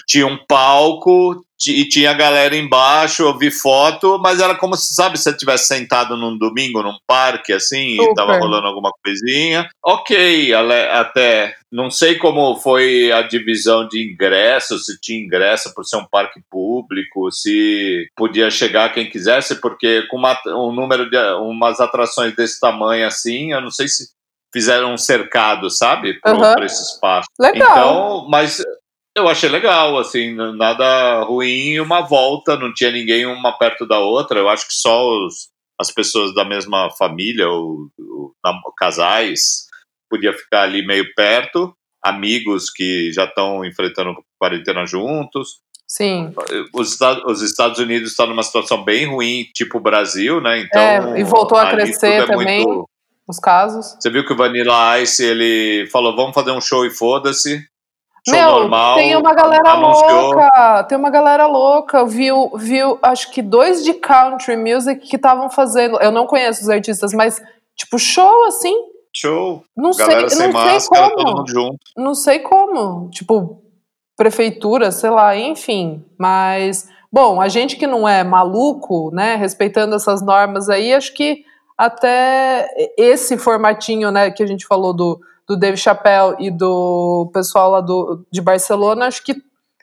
Tinha 0.09 0.25
um 0.25 0.37
palco, 0.47 1.45
e 1.67 1.85
tinha 1.89 2.13
galera 2.13 2.55
embaixo, 2.55 3.23
eu 3.23 3.37
vi 3.37 3.51
foto, 3.51 4.17
mas 4.17 4.39
era 4.39 4.55
como 4.55 4.77
se, 4.77 4.93
sabe, 4.93 5.17
você 5.17 5.35
tivesse 5.35 5.67
sentado 5.67 6.15
num 6.15 6.37
domingo 6.37 6.81
num 6.81 6.97
parque, 7.05 7.51
assim, 7.51 7.97
Super. 7.97 8.11
e 8.11 8.15
tava 8.15 8.37
rolando 8.37 8.67
alguma 8.67 8.91
coisinha. 9.03 9.69
Ok, 9.83 10.53
até. 10.53 11.55
Não 11.69 11.91
sei 11.91 12.15
como 12.15 12.55
foi 12.55 13.11
a 13.11 13.21
divisão 13.21 13.87
de 13.87 14.11
ingressos, 14.11 14.85
se 14.85 14.99
tinha 15.01 15.23
ingresso 15.23 15.73
por 15.75 15.83
ser 15.83 15.97
um 15.97 16.05
parque 16.05 16.41
público, 16.49 17.29
se 17.29 18.07
podia 18.15 18.49
chegar 18.49 18.93
quem 18.93 19.09
quisesse, 19.09 19.59
porque 19.59 20.03
com 20.09 20.17
uma, 20.17 20.39
um 20.47 20.71
número 20.71 21.09
de 21.09 21.17
umas 21.41 21.79
atrações 21.81 22.33
desse 22.35 22.59
tamanho 22.59 23.05
assim, 23.05 23.51
eu 23.51 23.61
não 23.61 23.69
sei 23.69 23.87
se 23.87 24.07
fizeram 24.51 24.93
um 24.93 24.97
cercado, 24.97 25.69
sabe, 25.69 26.19
para 26.21 26.57
uhum. 26.57 26.63
esse 26.63 26.81
espaço. 26.81 27.27
Legal. 27.39 27.69
Então, 27.69 28.27
mas 28.29 28.63
eu 29.19 29.27
achei 29.29 29.49
legal, 29.49 29.97
assim, 29.97 30.33
nada 30.33 31.23
ruim, 31.23 31.79
uma 31.79 32.01
volta, 32.01 32.57
não 32.57 32.73
tinha 32.73 32.91
ninguém 32.91 33.25
uma 33.25 33.57
perto 33.57 33.87
da 33.87 33.99
outra. 33.99 34.39
Eu 34.39 34.49
acho 34.49 34.67
que 34.67 34.73
só 34.73 35.07
os, 35.07 35.49
as 35.79 35.91
pessoas 35.91 36.33
da 36.33 36.43
mesma 36.43 36.89
família, 36.97 37.47
ou, 37.47 37.89
ou 37.99 38.33
casais, 38.77 39.67
podia 40.09 40.33
ficar 40.33 40.63
ali 40.63 40.85
meio 40.85 41.05
perto, 41.15 41.73
amigos 42.03 42.69
que 42.69 43.11
já 43.13 43.25
estão 43.25 43.63
enfrentando 43.63 44.15
quarentena 44.39 44.85
juntos. 44.85 45.59
Sim. 45.87 46.33
Os, 46.73 46.97
os 47.25 47.41
Estados 47.41 47.79
Unidos 47.79 48.11
estão 48.11 48.27
numa 48.27 48.43
situação 48.43 48.83
bem 48.83 49.07
ruim, 49.07 49.45
tipo 49.55 49.77
o 49.77 49.81
Brasil, 49.81 50.39
né? 50.39 50.59
Então, 50.59 50.81
é, 50.81 51.19
e 51.19 51.23
voltou 51.23 51.57
a 51.57 51.71
crescer 51.71 52.21
é 52.21 52.25
também 52.25 52.63
muito... 52.63 52.89
os 53.27 53.39
casos. 53.39 53.95
Você 53.99 54.09
viu 54.09 54.23
que 54.23 54.33
o 54.33 54.37
Vanilla 54.37 54.99
Ice 54.99 55.25
ele 55.25 55.87
falou: 55.87 56.15
vamos 56.15 56.35
fazer 56.35 56.51
um 56.51 56.61
show 56.61 56.85
e 56.85 56.91
foda-se. 56.91 57.65
Show 58.27 58.35
Meu, 58.37 58.51
normal. 58.61 58.95
tem 58.95 59.15
uma 59.15 59.33
galera 59.33 59.71
anunciou. 59.71 60.21
louca, 60.21 60.83
tem 60.83 60.97
uma 60.97 61.09
galera 61.09 61.45
louca, 61.47 62.05
viu, 62.05 62.51
viu, 62.55 62.97
acho 63.01 63.31
que 63.31 63.41
dois 63.41 63.83
de 63.83 63.93
country 63.93 64.55
music 64.57 65.07
que 65.07 65.15
estavam 65.15 65.49
fazendo, 65.49 65.99
eu 66.01 66.11
não 66.11 66.25
conheço 66.27 66.61
os 66.61 66.69
artistas, 66.69 67.13
mas 67.13 67.41
tipo 67.75 67.97
show 67.97 68.45
assim, 68.45 68.75
Show. 69.15 69.63
não 69.75 69.91
Galera 69.91 70.29
sei, 70.29 70.47
não 70.47 70.53
sei 70.53 70.63
máscara, 70.63 71.09
todo 71.09 71.15
como, 71.23 71.37
mundo 71.37 71.51
junto. 71.51 71.77
não 71.97 72.13
sei 72.15 72.39
como, 72.39 73.09
tipo 73.09 73.61
prefeitura, 74.17 74.91
sei 74.91 75.09
lá, 75.09 75.35
enfim, 75.35 76.05
mas 76.17 76.87
bom, 77.11 77.39
a 77.41 77.47
gente 77.47 77.75
que 77.77 77.87
não 77.87 78.07
é 78.07 78.23
maluco, 78.23 79.09
né, 79.13 79.35
respeitando 79.35 79.95
essas 79.95 80.21
normas 80.21 80.69
aí, 80.69 80.93
acho 80.93 81.13
que 81.13 81.43
até 81.77 82.67
esse 82.97 83.37
formatinho, 83.37 84.11
né, 84.11 84.29
que 84.29 84.43
a 84.43 84.45
gente 84.45 84.67
falou 84.67 84.93
do 84.93 85.21
do 85.49 85.57
Dave 85.57 85.77
Chappelle 85.77 86.35
e 86.37 86.51
do 86.51 87.31
pessoal 87.33 87.71
lá 87.71 87.81
do, 87.81 88.23
de 88.31 88.39
Barcelona, 88.39 89.07
acho 89.07 89.23
que, 89.23 89.33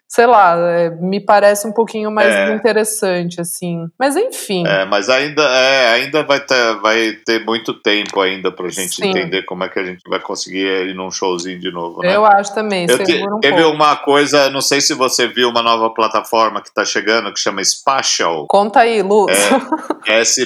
sei 0.08 0.26
lá, 0.26 0.56
é, 0.58 0.90
me 0.90 1.20
parece 1.20 1.66
um 1.66 1.72
pouquinho 1.72 2.10
mais 2.10 2.32
É. 2.34 2.54
interessante, 2.54 3.40
assim. 3.40 3.86
Mas 3.98 4.16
enfim. 4.16 4.66
É, 4.66 4.84
mas 4.84 5.08
ainda, 5.08 5.42
é, 5.42 5.94
ainda 5.94 6.22
vai, 6.22 6.40
ter, 6.40 6.76
vai 6.80 7.12
ter 7.25 7.44
muito 7.44 7.75
tempo 7.75 8.20
ainda 8.20 8.50
pra 8.52 8.68
gente 8.68 8.96
Sim. 8.96 9.08
entender 9.08 9.42
como 9.44 9.64
é 9.64 9.68
que 9.68 9.78
a 9.78 9.84
gente 9.84 10.02
vai 10.08 10.20
conseguir 10.20 10.66
ir 10.88 10.94
num 10.94 11.10
showzinho 11.10 11.58
de 11.58 11.70
novo, 11.70 12.00
né? 12.02 12.14
Eu 12.14 12.25
acho 12.25 12.54
também, 12.54 12.86
Eu 12.88 13.02
te- 13.02 13.22
um 13.25 13.40
teve 13.40 13.60
pouco. 13.62 13.76
uma 13.76 13.96
coisa, 13.96 14.48
não 14.50 14.60
sei 14.60 14.80
se 14.80 14.94
você 14.94 15.26
viu 15.26 15.48
uma 15.48 15.62
nova 15.62 15.90
plataforma 15.92 16.62
que 16.62 16.72
tá 16.72 16.84
chegando, 16.84 17.32
que 17.32 17.40
chama 17.40 17.62
Spatial. 17.64 18.46
Conta 18.48 18.80
aí, 18.80 19.02
Lu. 19.02 19.26
S, 20.06 20.40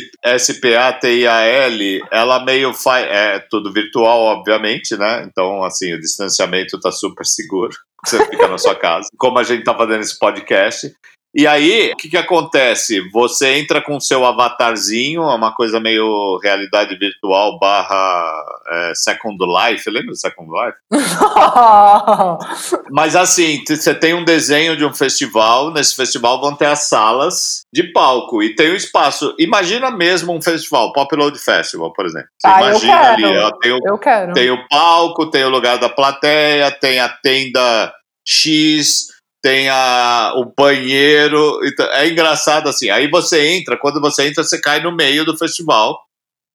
S-P-A-T-I-A-L, 0.90 2.00
ela 2.10 2.44
meio 2.44 2.72
faz. 2.72 3.06
É 3.06 3.38
tudo 3.50 3.72
virtual, 3.72 4.20
obviamente, 4.20 4.96
né? 4.96 5.26
Então, 5.30 5.62
assim, 5.64 5.92
o 5.94 6.00
distanciamento 6.00 6.78
tá 6.80 6.90
super 6.90 7.24
seguro. 7.26 7.72
Você 8.04 8.24
fica 8.26 8.48
na 8.48 8.58
sua 8.58 8.74
casa. 8.74 9.08
Como 9.18 9.38
a 9.38 9.42
gente 9.42 9.64
tá 9.64 9.74
fazendo 9.76 10.00
esse 10.00 10.18
podcast. 10.18 10.94
E 11.32 11.46
aí, 11.46 11.92
o 11.92 11.96
que, 11.96 12.08
que 12.08 12.16
acontece? 12.16 13.00
Você 13.12 13.54
entra 13.54 13.80
com 13.80 13.96
o 13.96 14.00
seu 14.00 14.24
avatarzinho, 14.24 15.22
é 15.22 15.34
uma 15.34 15.54
coisa 15.54 15.78
meio 15.78 16.38
realidade 16.42 16.96
virtual 16.98 17.56
barra 17.58 18.44
é, 18.68 18.92
Second 18.96 19.36
Life. 19.40 19.88
Lembra 19.88 20.10
do 20.10 20.16
Second 20.16 20.50
Life? 20.50 20.76
Mas 22.90 23.14
assim, 23.14 23.62
você 23.66 23.94
tem 23.94 24.14
um 24.14 24.24
desenho 24.24 24.76
de 24.76 24.84
um 24.84 24.92
festival, 24.92 25.72
nesse 25.72 25.94
festival 25.94 26.40
vão 26.40 26.54
ter 26.56 26.66
as 26.66 26.88
salas 26.88 27.62
de 27.72 27.84
palco 27.92 28.42
e 28.42 28.54
tem 28.54 28.70
o 28.70 28.76
espaço. 28.76 29.34
Imagina 29.38 29.90
mesmo 29.90 30.32
um 30.34 30.42
festival, 30.42 30.92
Pop 30.92 31.14
Load 31.14 31.38
Festival, 31.38 31.92
por 31.92 32.06
exemplo. 32.06 32.28
Você 32.38 32.48
Ah, 32.48 32.60
eu 32.62 32.68
imagina 32.70 33.00
quero. 33.00 33.26
ali, 33.26 33.38
ó, 33.38 33.50
tem 33.52 33.72
o, 33.72 33.78
Eu 33.84 33.98
quero. 33.98 34.32
tem 34.32 34.50
o 34.50 34.68
palco, 34.68 35.30
tem 35.30 35.44
o 35.44 35.48
lugar 35.50 35.78
da 35.78 35.88
plateia, 35.88 36.70
tem 36.72 36.98
a 36.98 37.08
tenda 37.08 37.92
X, 38.26 39.06
tem 39.42 39.68
a, 39.68 40.34
o 40.36 40.52
banheiro. 40.56 41.60
então, 41.64 41.86
é 41.92 42.08
engraçado 42.08 42.68
assim. 42.68 42.90
Aí 42.90 43.08
você 43.08 43.54
entra, 43.56 43.78
quando 43.78 44.00
você 44.00 44.28
entra, 44.28 44.44
você 44.44 44.60
cai 44.60 44.82
no 44.82 44.94
meio 44.94 45.24
do 45.24 45.36
festival. 45.36 45.98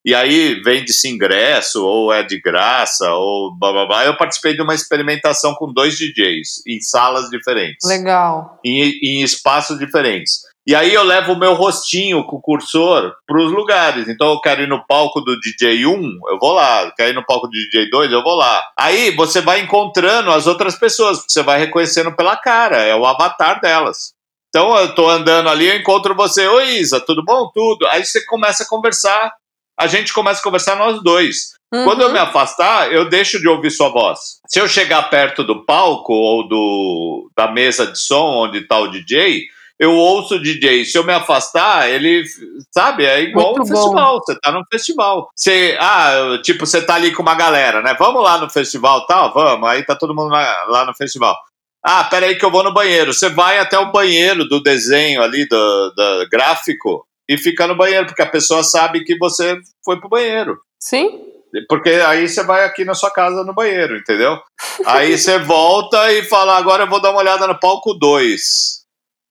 E 0.05 0.13
aí 0.13 0.61
vende-se 0.61 1.09
ingresso, 1.09 1.83
ou 1.83 2.13
é 2.13 2.21
de 2.21 2.39
graça, 2.39 3.11
ou 3.11 3.57
blá 3.57 3.71
blá 3.71 3.85
blá. 3.87 4.05
Eu 4.05 4.15
participei 4.15 4.53
de 4.55 4.61
uma 4.61 4.75
experimentação 4.75 5.55
com 5.55 5.73
dois 5.73 5.97
DJs 5.97 6.61
em 6.67 6.79
salas 6.79 7.27
diferentes, 7.27 7.89
Legal. 7.89 8.59
em, 8.63 8.83
em 9.01 9.23
espaços 9.23 9.79
diferentes. 9.79 10.41
E 10.67 10.73
aí 10.73 10.91
eu 10.93 11.03
levo 11.03 11.33
o 11.33 11.37
meu 11.39 11.53
rostinho 11.53 12.23
com 12.23 12.37
o 12.37 12.41
cursor 12.41 13.13
para 13.27 13.39
os 13.39 13.51
lugares. 13.51 14.07
Então 14.07 14.29
eu 14.31 14.41
quero 14.41 14.63
ir 14.63 14.67
no 14.67 14.83
palco 14.87 15.21
do 15.21 15.39
DJ 15.39 15.85
1, 15.85 16.19
eu 16.29 16.39
vou 16.39 16.53
lá. 16.53 16.91
Quero 16.97 17.11
ir 17.11 17.13
no 17.13 17.23
palco 17.25 17.47
do 17.47 17.51
DJ 17.51 17.89
2, 17.89 18.11
eu 18.11 18.23
vou 18.23 18.33
lá. 18.35 18.63
Aí 18.77 19.11
você 19.11 19.41
vai 19.41 19.59
encontrando 19.59 20.31
as 20.31 20.47
outras 20.47 20.75
pessoas, 20.75 21.17
porque 21.19 21.31
você 21.33 21.43
vai 21.43 21.59
reconhecendo 21.59 22.15
pela 22.15 22.35
cara, 22.35 22.77
é 22.77 22.95
o 22.95 23.05
avatar 23.05 23.61
delas. 23.61 24.13
Então 24.49 24.75
eu 24.77 24.95
tô 24.95 25.07
andando 25.07 25.49
ali, 25.49 25.67
eu 25.67 25.75
encontro 25.75 26.15
você, 26.15 26.47
oi 26.47 26.77
Isa, 26.79 26.99
tudo 26.99 27.23
bom? 27.23 27.51
Tudo. 27.53 27.85
Aí 27.87 28.03
você 28.03 28.25
começa 28.25 28.63
a 28.63 28.67
conversar, 28.67 29.31
a 29.79 29.85
gente 29.85 30.11
começa 30.13 30.39
a 30.39 30.43
conversar 30.43 30.75
nós 30.77 31.03
dois. 31.03 31.53
Quando 31.69 32.01
eu 32.01 32.07
Uhum. 32.07 32.13
me 32.13 32.19
afastar, 32.19 32.91
eu 32.91 33.09
deixo 33.09 33.39
de 33.39 33.47
ouvir 33.49 33.69
sua 33.69 33.89
voz. 33.89 34.39
Se 34.47 34.59
eu 34.59 34.67
chegar 34.67 35.09
perto 35.09 35.43
do 35.43 35.65
palco 35.65 36.13
ou 36.13 36.47
do, 36.47 37.29
da 37.35 37.51
mesa 37.51 37.85
de 37.85 37.99
som 37.99 38.45
onde 38.45 38.59
está 38.59 38.79
o 38.79 38.87
DJ, 38.87 39.45
eu 39.79 39.93
ouço 39.93 40.35
o 40.35 40.41
DJ. 40.41 40.85
Se 40.85 40.97
eu 40.97 41.03
me 41.03 41.13
afastar, 41.13 41.89
ele, 41.89 42.23
sabe, 42.71 43.05
é 43.05 43.21
igual 43.21 43.55
Muito 43.55 43.63
um 43.63 43.65
bom. 43.65 43.81
festival. 43.81 44.19
Você 44.19 44.39
tá 44.39 44.51
num 44.51 44.63
festival. 44.71 45.29
Você, 45.35 45.77
ah, 45.79 46.39
tipo, 46.43 46.65
você 46.65 46.81
tá 46.81 46.95
ali 46.95 47.11
com 47.11 47.21
uma 47.21 47.35
galera, 47.35 47.81
né? 47.81 47.95
Vamos 47.99 48.23
lá 48.23 48.37
no 48.37 48.49
festival, 48.49 49.05
tal, 49.05 49.33
vamos. 49.33 49.69
Aí 49.69 49.83
tá 49.83 49.95
todo 49.95 50.15
mundo 50.15 50.29
lá, 50.29 50.65
lá 50.69 50.85
no 50.85 50.95
festival. 50.95 51.35
Ah, 51.83 52.03
peraí 52.05 52.35
que 52.35 52.45
eu 52.45 52.51
vou 52.51 52.63
no 52.63 52.73
banheiro. 52.73 53.13
Você 53.13 53.29
vai 53.29 53.59
até 53.59 53.77
o 53.77 53.91
banheiro 53.91 54.47
do 54.47 54.61
desenho 54.61 55.21
ali, 55.21 55.47
do, 55.47 55.93
do 55.95 56.29
gráfico, 56.31 57.05
e 57.27 57.37
fica 57.37 57.67
no 57.67 57.75
banheiro, 57.75 58.05
porque 58.05 58.21
a 58.21 58.29
pessoa 58.29 58.63
sabe 58.63 59.03
que 59.03 59.17
você 59.17 59.57
foi 59.83 59.99
pro 59.99 60.09
banheiro. 60.09 60.57
Sim? 60.79 61.21
Porque 61.69 61.89
aí 61.89 62.27
você 62.27 62.43
vai 62.43 62.65
aqui 62.65 62.83
na 62.83 62.93
sua 62.93 63.11
casa 63.11 63.43
no 63.43 63.53
banheiro, 63.53 63.97
entendeu? 63.97 64.39
Aí 64.85 65.17
você 65.17 65.39
volta 65.39 66.11
e 66.11 66.23
fala, 66.23 66.57
agora 66.57 66.83
eu 66.83 66.89
vou 66.89 67.01
dar 67.01 67.11
uma 67.11 67.19
olhada 67.19 67.47
no 67.47 67.59
palco 67.59 67.93
2. 67.93 68.84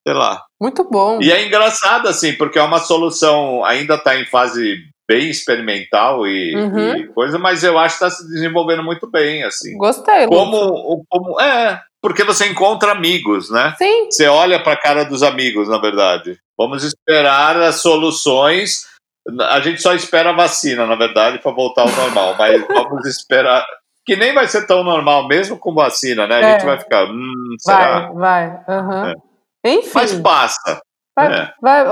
Sei 0.07 0.15
lá. 0.15 0.43
Muito 0.61 0.85
bom. 0.89 1.19
E 1.23 1.33
é 1.33 1.47
engraçado, 1.47 2.09
assim, 2.09 2.33
porque 2.35 2.59
é 2.59 2.63
uma 2.63 2.79
solução, 2.79 3.65
ainda 3.65 3.95
está 3.95 4.17
em 4.19 4.25
fase 4.27 4.77
bem 5.09 5.29
experimental 5.31 6.27
e, 6.27 6.55
Uhum. 6.57 6.97
e 6.97 7.07
coisa, 7.09 7.39
mas 7.39 7.63
eu 7.63 7.79
acho 7.79 7.99
que 7.99 8.05
está 8.05 8.17
se 8.17 8.27
desenvolvendo 8.29 8.83
muito 8.83 9.11
bem, 9.11 9.43
assim. 9.45 9.77
Gostei. 9.77 10.27
Como, 10.27 11.05
como. 11.09 11.41
É, 11.41 11.81
porque 12.03 12.23
você 12.25 12.47
encontra 12.47 12.93
amigos, 12.93 13.51
né? 13.51 13.75
Sim. 13.79 14.11
Você 14.11 14.27
olha 14.27 14.63
para 14.63 14.73
a 14.75 14.81
cara 14.81 15.05
dos 15.05 15.23
amigos, 15.23 15.69
na 15.69 15.79
verdade. 15.79 16.39
Vamos 16.57 16.85
esperar 16.85 17.57
as 17.61 17.77
soluções. 17.77 18.87
A 19.49 19.59
gente 19.61 19.81
só 19.81 19.95
espera 19.95 20.31
a 20.31 20.35
vacina, 20.37 20.87
na 20.87 20.97
verdade, 20.97 21.39
para 21.39 21.51
voltar 21.53 21.83
ao 21.83 21.91
normal. 21.91 22.35
Mas 22.39 22.63
vamos 22.69 23.07
esperar. 23.07 23.65
Que 24.07 24.17
nem 24.17 24.35
vai 24.35 24.47
ser 24.47 24.67
tão 24.67 24.85
normal, 24.85 25.27
mesmo 25.27 25.59
com 25.59 25.75
vacina, 25.75 26.27
né? 26.27 26.37
A 26.37 26.41
É. 26.41 26.53
gente 26.53 26.67
vai 26.67 26.79
ficar. 26.79 27.05
Hum, 27.11 27.55
será? 27.59 28.11
Vai, 28.13 28.51
vai. 28.51 28.61
Aham. 28.69 29.15
Enfim. 29.65 29.91
Mas 29.95 30.15
passa. 30.15 30.81
Vai, 31.17 31.33
É. 31.33 31.53
vai, 31.63 31.85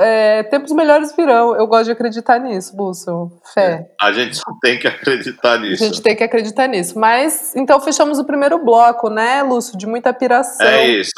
é, 0.00 0.42
tempos 0.44 0.72
melhores 0.72 1.14
virão. 1.14 1.54
Eu 1.54 1.66
gosto 1.66 1.84
de 1.84 1.90
acreditar 1.92 2.38
nisso, 2.38 2.74
Lúcio. 2.74 3.30
Fé. 3.52 3.86
A 4.00 4.10
gente 4.10 4.36
só 4.36 4.50
tem 4.62 4.78
que 4.78 4.88
acreditar 4.88 5.52
A 5.52 5.58
nisso. 5.58 5.84
gente 5.84 6.00
tem 6.00 6.16
que 6.16 6.24
acreditar 6.24 6.66
nisso. 6.66 6.98
Mas 6.98 7.54
então 7.54 7.78
fechamos 7.80 8.18
o 8.18 8.24
primeiro 8.24 8.64
bloco, 8.64 9.10
né, 9.10 9.42
Lúcio? 9.42 9.76
De 9.76 9.86
muita 9.86 10.14
piração 10.14 10.66
É 10.66 10.86
isso. 10.88 11.12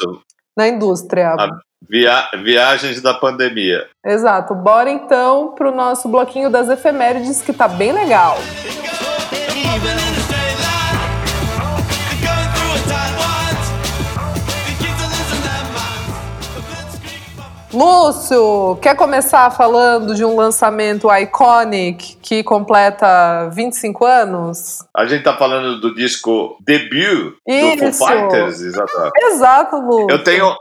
na 0.57 0.67
indústria. 0.67 1.29
A- 1.39 1.47
Via... 1.89 2.29
Viagens 2.43 3.01
da 3.01 3.13
pandemia. 3.13 3.87
Exato. 4.05 4.53
Bora 4.55 4.89
então 4.89 5.53
pro 5.55 5.73
nosso 5.73 6.07
bloquinho 6.09 6.49
das 6.49 6.67
efemérides, 6.69 7.41
que 7.41 7.51
tá 7.53 7.67
bem 7.67 7.91
legal. 7.93 8.37
Moving 9.55 10.02
Lúcio, 17.73 18.77
quer 18.81 18.95
começar 18.95 19.49
falando 19.51 20.13
de 20.15 20.23
um 20.23 20.35
lançamento 20.35 21.07
iconic 21.11 22.17
que 22.21 22.43
completa 22.43 23.49
25 23.53 24.05
anos? 24.05 24.79
A 24.95 25.05
gente 25.05 25.23
tá 25.23 25.35
falando 25.35 25.79
do 25.81 25.93
disco 25.93 26.57
debut 26.61 27.33
do 27.47 27.93
Foo. 27.93 28.07
Fighters, 28.07 28.61
exatamente. 28.61 29.13
Exato, 29.25 29.75
Lúcio. 29.77 30.07
Eu 30.09 30.23
tenho, 30.23 30.55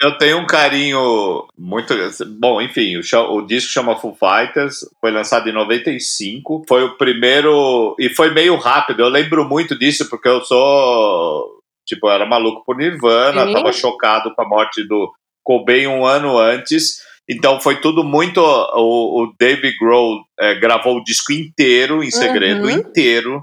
eu 0.00 0.18
tenho 0.18 0.38
um 0.38 0.46
carinho 0.46 1.44
muito. 1.58 1.94
Bom, 2.38 2.60
enfim, 2.60 2.98
o, 2.98 3.02
cha- 3.02 3.22
o 3.28 3.42
disco 3.42 3.72
chama 3.72 3.96
Foo 3.96 4.14
Fighters, 4.14 4.80
foi 5.00 5.10
lançado 5.10 5.48
em 5.48 5.52
95. 5.52 6.62
Foi 6.68 6.84
o 6.84 6.96
primeiro. 6.96 7.96
E 7.98 8.08
foi 8.10 8.32
meio 8.32 8.56
rápido. 8.56 9.00
Eu 9.00 9.08
lembro 9.08 9.44
muito 9.48 9.76
disso 9.78 10.08
porque 10.08 10.28
eu 10.28 10.42
sou. 10.44 11.58
Tipo, 11.86 12.08
eu 12.08 12.12
era 12.12 12.26
maluco 12.26 12.62
por 12.66 12.76
Nirvana, 12.76 13.46
Sim. 13.46 13.52
tava 13.54 13.72
chocado 13.72 14.34
com 14.34 14.42
a 14.42 14.46
morte 14.48 14.86
do 14.86 15.10
Cobain 15.48 15.86
um 15.86 16.04
ano 16.04 16.36
antes. 16.38 17.00
Então 17.26 17.58
foi 17.58 17.80
tudo 17.80 18.04
muito. 18.04 18.38
O, 18.42 19.22
o 19.22 19.34
Dave 19.40 19.74
Grohl 19.78 20.20
eh, 20.38 20.54
gravou 20.56 20.98
o 20.98 21.02
disco 21.04 21.32
inteiro, 21.32 22.04
em 22.04 22.10
segredo, 22.10 22.64
Uhum. 22.64 22.70
inteiro. 22.70 23.42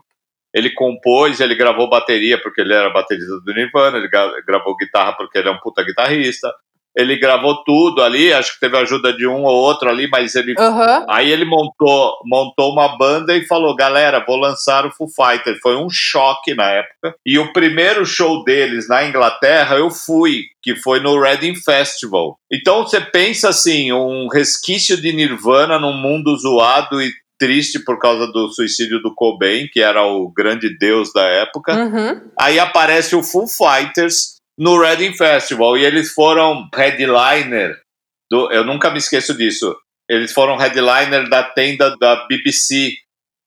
Ele 0.53 0.69
compôs, 0.69 1.39
ele 1.39 1.55
gravou 1.55 1.89
bateria 1.89 2.39
porque 2.39 2.61
ele 2.61 2.73
era 2.75 2.91
baterista 2.91 3.39
do 3.43 3.53
Nirvana, 3.55 3.97
ele 3.97 4.07
gra- 4.07 4.31
gravou 4.45 4.77
guitarra 4.77 5.13
porque 5.17 5.39
ele 5.39 5.49
é 5.49 5.51
um 5.51 5.57
puta 5.59 5.83
guitarrista. 5.83 6.53
Ele 6.95 7.17
gravou 7.17 7.63
tudo 7.63 8.01
ali, 8.01 8.31
acho 8.31 8.53
que 8.53 8.59
teve 8.59 8.77
a 8.77 8.81
ajuda 8.81 9.11
de 9.11 9.27
um 9.27 9.43
ou 9.43 9.53
outro 9.55 9.89
ali, 9.89 10.07
mas 10.09 10.35
ele 10.35 10.55
Aham. 10.57 11.05
Aí 11.09 11.31
ele 11.31 11.45
montou, 11.45 12.13
montou 12.25 12.71
uma 12.71 12.97
banda 12.97 13.35
e 13.35 13.45
falou: 13.45 13.75
galera, 13.75 14.23
vou 14.25 14.37
lançar 14.37 14.85
o 14.85 14.91
Foo 14.91 15.07
Fighters. 15.07 15.59
Foi 15.61 15.75
um 15.75 15.87
choque 15.89 16.53
na 16.53 16.69
época. 16.71 17.15
E 17.25 17.37
o 17.37 17.51
primeiro 17.51 18.05
show 18.05 18.43
deles 18.43 18.87
na 18.87 19.05
Inglaterra 19.05 19.75
eu 19.75 19.89
fui, 19.89 20.43
que 20.63 20.75
foi 20.75 20.99
no 20.99 21.19
Reading 21.19 21.55
Festival. 21.55 22.37
Então 22.51 22.83
você 22.83 23.01
pensa 23.01 23.49
assim: 23.49 23.91
um 23.91 24.27
resquício 24.27 24.99
de 24.99 25.11
Nirvana 25.11 25.77
num 25.77 25.93
mundo 25.93 26.35
zoado 26.37 27.01
e 27.01 27.11
triste 27.37 27.79
por 27.79 27.99
causa 27.99 28.27
do 28.27 28.49
suicídio 28.49 29.01
do 29.01 29.13
Cobain, 29.13 29.67
que 29.71 29.81
era 29.81 30.05
o 30.05 30.31
grande 30.31 30.77
deus 30.77 31.11
da 31.13 31.23
época. 31.23 31.75
Uhum. 31.75 32.21
Aí 32.39 32.59
aparece 32.59 33.15
o 33.15 33.23
Foo 33.23 33.45
Fighters 33.47 34.34
no 34.57 34.79
Reading 34.79 35.13
Festival 35.13 35.77
e 35.77 35.85
eles 35.85 36.11
foram 36.13 36.67
headliner 36.73 37.75
do, 38.31 38.51
eu 38.51 38.63
nunca 38.63 38.89
me 38.89 38.97
esqueço 38.97 39.35
disso. 39.35 39.75
Eles 40.09 40.31
foram 40.33 40.57
headliner 40.57 41.27
da 41.29 41.43
tenda 41.43 41.95
da 41.97 42.25
BBC, 42.27 42.91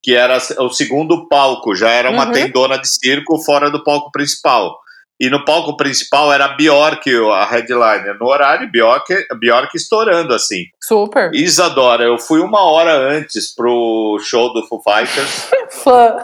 que 0.03 0.15
era 0.15 0.39
o 0.59 0.69
segundo 0.71 1.29
palco, 1.29 1.75
já 1.75 1.89
era 1.91 2.11
uma 2.11 2.27
Uhum. 2.27 2.33
tendona 2.33 2.79
de 2.79 2.89
circo 2.89 3.39
fora 3.45 3.71
do 3.71 3.83
palco 3.83 4.11
principal. 4.13 4.77
E 5.21 5.29
no 5.29 5.45
palco 5.45 5.77
principal 5.77 6.33
era 6.33 6.45
a 6.45 6.55
Bjork, 6.55 7.11
a 7.33 7.45
headliner. 7.45 8.17
No 8.21 8.27
horário, 8.27 8.71
Bjork, 8.71 9.13
Bjork 9.41 9.77
estourando 9.77 10.33
assim. 10.33 10.63
Super. 10.81 11.35
Isadora, 11.35 12.05
eu 12.05 12.19
fui 12.19 12.41
uma 12.41 12.61
hora 12.63 12.93
antes 12.93 13.53
pro 13.53 14.17
show 14.23 14.53
do 14.53 14.65
Foo 14.69 14.81
Fighters. 14.81 15.51
Fã. 15.83 16.17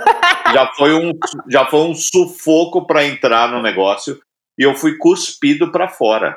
já 0.52 0.70
foi 0.76 0.94
um, 0.94 1.10
já 1.50 1.66
foi 1.66 1.80
um 1.80 1.94
sufoco 1.94 2.86
para 2.86 3.04
entrar 3.04 3.48
no 3.50 3.60
negócio. 3.60 4.16
E 4.58 4.62
eu 4.62 4.74
fui 4.74 4.96
cuspido 4.98 5.70
para 5.72 5.88
fora 5.88 6.36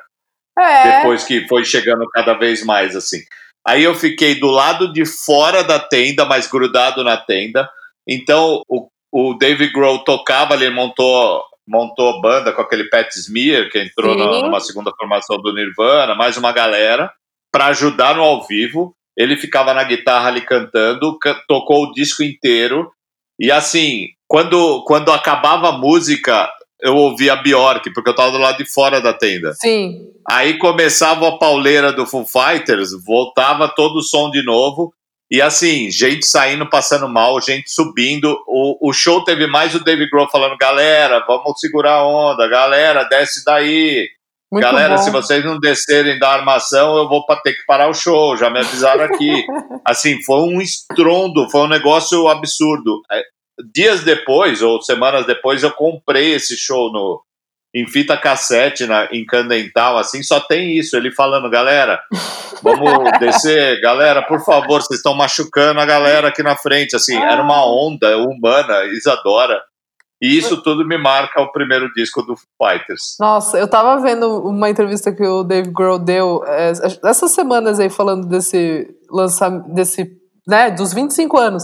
É. 0.59 0.97
depois 0.97 1.23
que 1.23 1.47
foi 1.47 1.63
chegando 1.63 2.07
cada 2.09 2.33
vez 2.33 2.63
mais 2.65 2.95
assim. 2.95 3.19
Aí 3.67 3.83
eu 3.83 3.93
fiquei 3.93 4.35
do 4.35 4.47
lado 4.47 4.91
de 4.93 5.05
fora 5.05 5.63
da 5.63 5.77
tenda, 5.79 6.25
mas 6.25 6.47
grudado 6.47 7.03
na 7.03 7.17
tenda. 7.17 7.69
Então 8.07 8.61
o, 8.67 8.87
o 9.11 9.33
David 9.33 9.71
Grohl 9.73 9.99
tocava, 10.03 10.53
ele 10.55 10.69
montou 10.69 11.43
montou 11.69 12.21
banda 12.21 12.53
com 12.53 12.61
aquele 12.61 12.87
Pat 12.89 13.09
Smear, 13.13 13.69
que 13.69 13.77
entrou 13.77 14.15
na- 14.15 14.41
numa 14.43 14.59
segunda 14.61 14.89
formação 14.97 15.35
do 15.41 15.53
Nirvana, 15.53 16.15
mais 16.15 16.37
uma 16.37 16.53
galera, 16.53 17.11
para 17.51 17.65
ajudar 17.67 18.15
no 18.15 18.23
ao 18.23 18.47
vivo. 18.47 18.95
Ele 19.17 19.35
ficava 19.35 19.73
na 19.73 19.83
guitarra 19.83 20.29
ali 20.29 20.39
cantando, 20.39 21.19
ca- 21.19 21.41
tocou 21.45 21.83
o 21.83 21.91
disco 21.91 22.23
inteiro. 22.23 22.89
E 23.37 23.51
assim, 23.51 24.07
quando, 24.29 24.81
quando 24.85 25.11
acabava 25.11 25.67
a 25.69 25.77
música, 25.77 26.49
eu 26.81 26.95
ouvia 26.95 27.33
a 27.33 27.35
Bjork, 27.37 27.91
porque 27.93 28.09
eu 28.09 28.15
tava 28.15 28.31
do 28.31 28.37
lado 28.37 28.57
de 28.57 28.71
fora 28.71 29.01
da 29.01 29.13
tenda. 29.13 29.53
Sim. 29.53 30.11
Aí 30.29 30.57
começava 30.57 31.27
a 31.27 31.37
pauleira 31.37 31.91
do 31.91 32.05
Foo 32.05 32.25
Fighters, 32.25 32.89
voltava 33.05 33.67
todo 33.67 33.97
o 33.97 34.03
som 34.03 34.29
de 34.29 34.43
novo. 34.43 34.93
E 35.29 35.41
assim, 35.41 35.91
gente 35.91 36.25
saindo, 36.25 36.69
passando 36.69 37.09
mal, 37.09 37.41
gente 37.41 37.69
subindo. 37.69 38.37
O, 38.47 38.89
o 38.89 38.93
show 38.93 39.23
teve 39.23 39.45
mais 39.45 39.75
o 39.75 39.83
David 39.83 40.09
Grohl 40.09 40.29
falando: 40.29 40.57
galera, 40.57 41.23
vamos 41.27 41.59
segurar 41.59 41.95
a 41.95 42.07
onda, 42.07 42.47
galera, 42.47 43.03
desce 43.03 43.43
daí. 43.43 44.07
Muito 44.49 44.63
galera, 44.63 44.95
bom. 44.95 45.03
se 45.03 45.11
vocês 45.11 45.43
não 45.43 45.59
descerem 45.59 46.17
da 46.17 46.29
armação, 46.29 46.95
eu 46.95 47.09
vou 47.09 47.25
ter 47.43 47.51
que 47.51 47.65
parar 47.65 47.89
o 47.89 47.93
show, 47.93 48.37
já 48.37 48.49
me 48.49 48.59
avisaram 48.59 49.03
aqui. 49.03 49.45
assim, 49.83 50.23
foi 50.23 50.39
um 50.39 50.61
estrondo, 50.61 51.49
foi 51.49 51.61
um 51.61 51.67
negócio 51.67 52.29
absurdo. 52.29 53.01
Dias 53.73 54.03
depois, 54.03 54.61
ou 54.61 54.81
semanas 54.81 55.25
depois, 55.25 55.63
eu 55.63 55.71
comprei 55.71 56.33
esse 56.33 56.55
show 56.55 56.91
no, 56.91 57.21
em 57.75 57.87
fita 57.87 58.17
cassete, 58.17 58.85
na, 58.85 59.05
em 59.11 59.25
Candental, 59.25 59.97
assim, 59.97 60.23
só 60.23 60.39
tem 60.39 60.77
isso, 60.77 60.95
ele 60.95 61.11
falando, 61.11 61.49
galera, 61.49 61.99
vamos 62.63 63.11
descer, 63.19 63.79
galera, 63.81 64.21
por 64.23 64.43
favor, 64.43 64.81
vocês 64.81 64.99
estão 64.99 65.13
machucando 65.13 65.79
a 65.79 65.85
galera 65.85 66.29
aqui 66.29 66.41
na 66.41 66.55
frente, 66.55 66.95
assim, 66.95 67.15
era 67.15 67.41
uma 67.41 67.65
onda 67.65 68.17
humana, 68.17 68.85
Isadora, 68.85 69.61
e 70.19 70.35
isso 70.35 70.61
tudo 70.63 70.87
me 70.87 70.97
marca 70.97 71.39
o 71.41 71.51
primeiro 71.51 71.91
disco 71.93 72.23
do 72.23 72.35
Fighters. 72.35 73.15
Nossa, 73.19 73.59
eu 73.59 73.67
tava 73.67 74.01
vendo 74.01 74.41
uma 74.47 74.69
entrevista 74.69 75.11
que 75.11 75.23
o 75.23 75.43
Dave 75.43 75.69
Grohl 75.69 75.99
deu 75.99 76.43
é, 76.47 76.71
essas 77.03 77.31
semanas 77.31 77.79
aí 77.79 77.89
falando 77.89 78.27
desse 78.27 78.87
lançamento, 79.11 79.71
desse, 79.71 80.17
né, 80.47 80.71
dos 80.71 80.93
25 80.93 81.37
anos. 81.37 81.63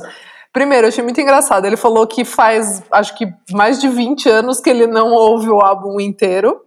Primeiro, 0.54 0.86
eu 0.86 0.90
achei 0.90 1.04
muito 1.04 1.20
engraçado. 1.20 1.66
Ele 1.66 1.76
falou 1.76 2.06
que 2.06 2.24
faz, 2.24 2.84
acho 2.92 3.18
que 3.18 3.26
mais 3.52 3.82
de 3.82 3.90
20 3.90 4.30
anos 4.30 4.62
que 4.62 4.70
ele 4.70 4.86
não 4.86 5.12
ouve 5.12 5.50
o 5.50 5.60
álbum 5.60 6.00
inteiro. 6.00 6.62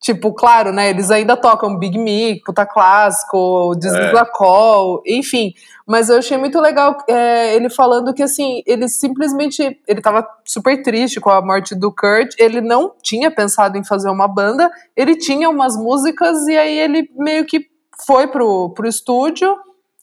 Tipo, 0.00 0.32
claro, 0.32 0.72
né? 0.72 0.90
Eles 0.90 1.10
ainda 1.10 1.36
tocam 1.36 1.76
Big 1.76 1.96
Me, 1.98 2.40
Puta 2.44 2.66
Clássico, 2.66 3.76
This 3.80 3.92
É. 3.92 4.24
Call, 4.32 5.02
enfim. 5.06 5.52
Mas 5.86 6.08
eu 6.08 6.18
achei 6.18 6.36
muito 6.36 6.60
legal 6.60 6.96
é, 7.08 7.54
ele 7.54 7.68
falando 7.70 8.12
que, 8.12 8.22
assim, 8.22 8.62
ele 8.66 8.88
simplesmente. 8.88 9.80
Ele 9.86 10.00
tava 10.00 10.26
super 10.44 10.80
triste 10.82 11.20
com 11.20 11.30
a 11.30 11.40
morte 11.40 11.76
do 11.76 11.92
Kurt. 11.92 12.34
Ele 12.38 12.60
não 12.60 12.92
tinha 13.02 13.30
pensado 13.30 13.78
em 13.78 13.84
fazer 13.84 14.10
uma 14.10 14.26
banda. 14.26 14.70
Ele 14.96 15.16
tinha 15.16 15.48
umas 15.48 15.76
músicas 15.76 16.46
e 16.48 16.56
aí 16.56 16.78
ele 16.78 17.08
meio 17.16 17.44
que 17.44 17.66
foi 18.04 18.26
pro, 18.28 18.70
pro 18.70 18.88
estúdio 18.88 19.56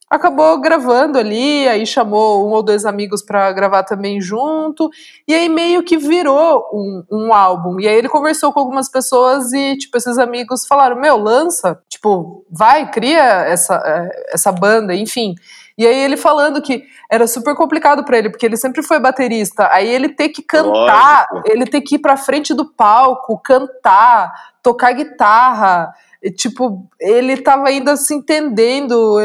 acabou 0.09 0.59
gravando 0.61 1.17
ali, 1.17 1.67
aí 1.67 1.85
chamou 1.85 2.47
um 2.47 2.51
ou 2.51 2.63
dois 2.63 2.85
amigos 2.85 3.21
pra 3.21 3.51
gravar 3.51 3.83
também 3.83 4.21
junto, 4.21 4.89
e 5.27 5.33
aí 5.33 5.49
meio 5.49 5.83
que 5.83 5.97
virou 5.97 6.69
um, 6.71 7.03
um 7.11 7.33
álbum. 7.33 7.79
E 7.79 7.87
aí 7.87 7.95
ele 7.95 8.09
conversou 8.09 8.53
com 8.53 8.59
algumas 8.59 8.89
pessoas 8.89 9.51
e, 9.51 9.77
tipo, 9.77 9.97
esses 9.97 10.17
amigos 10.17 10.65
falaram: 10.65 10.99
Meu, 10.99 11.17
lança, 11.17 11.79
tipo, 11.89 12.45
vai, 12.49 12.89
cria 12.91 13.21
essa, 13.21 13.81
eh, 13.85 14.33
essa 14.33 14.51
banda, 14.51 14.93
enfim. 14.93 15.35
E 15.77 15.85
aí 15.85 15.97
ele 15.97 16.15
falando 16.15 16.61
que 16.61 16.85
era 17.11 17.27
super 17.27 17.53
complicado 17.53 18.05
pra 18.05 18.17
ele, 18.17 18.29
porque 18.29 18.45
ele 18.45 18.55
sempre 18.55 18.81
foi 18.81 18.97
baterista, 18.97 19.67
aí 19.71 19.87
ele 19.87 20.07
ter 20.07 20.29
que 20.29 20.41
cantar, 20.41 21.27
Lógico. 21.29 21.51
ele 21.51 21.65
ter 21.65 21.81
que 21.81 21.95
ir 21.95 21.99
pra 21.99 22.15
frente 22.15 22.53
do 22.53 22.65
palco, 22.65 23.37
cantar, 23.43 24.31
tocar 24.63 24.93
guitarra. 24.93 25.93
E, 26.23 26.31
tipo, 26.31 26.87
ele 26.99 27.37
tava 27.37 27.67
ainda 27.67 27.95
se 27.97 28.13
entendendo. 28.15 29.19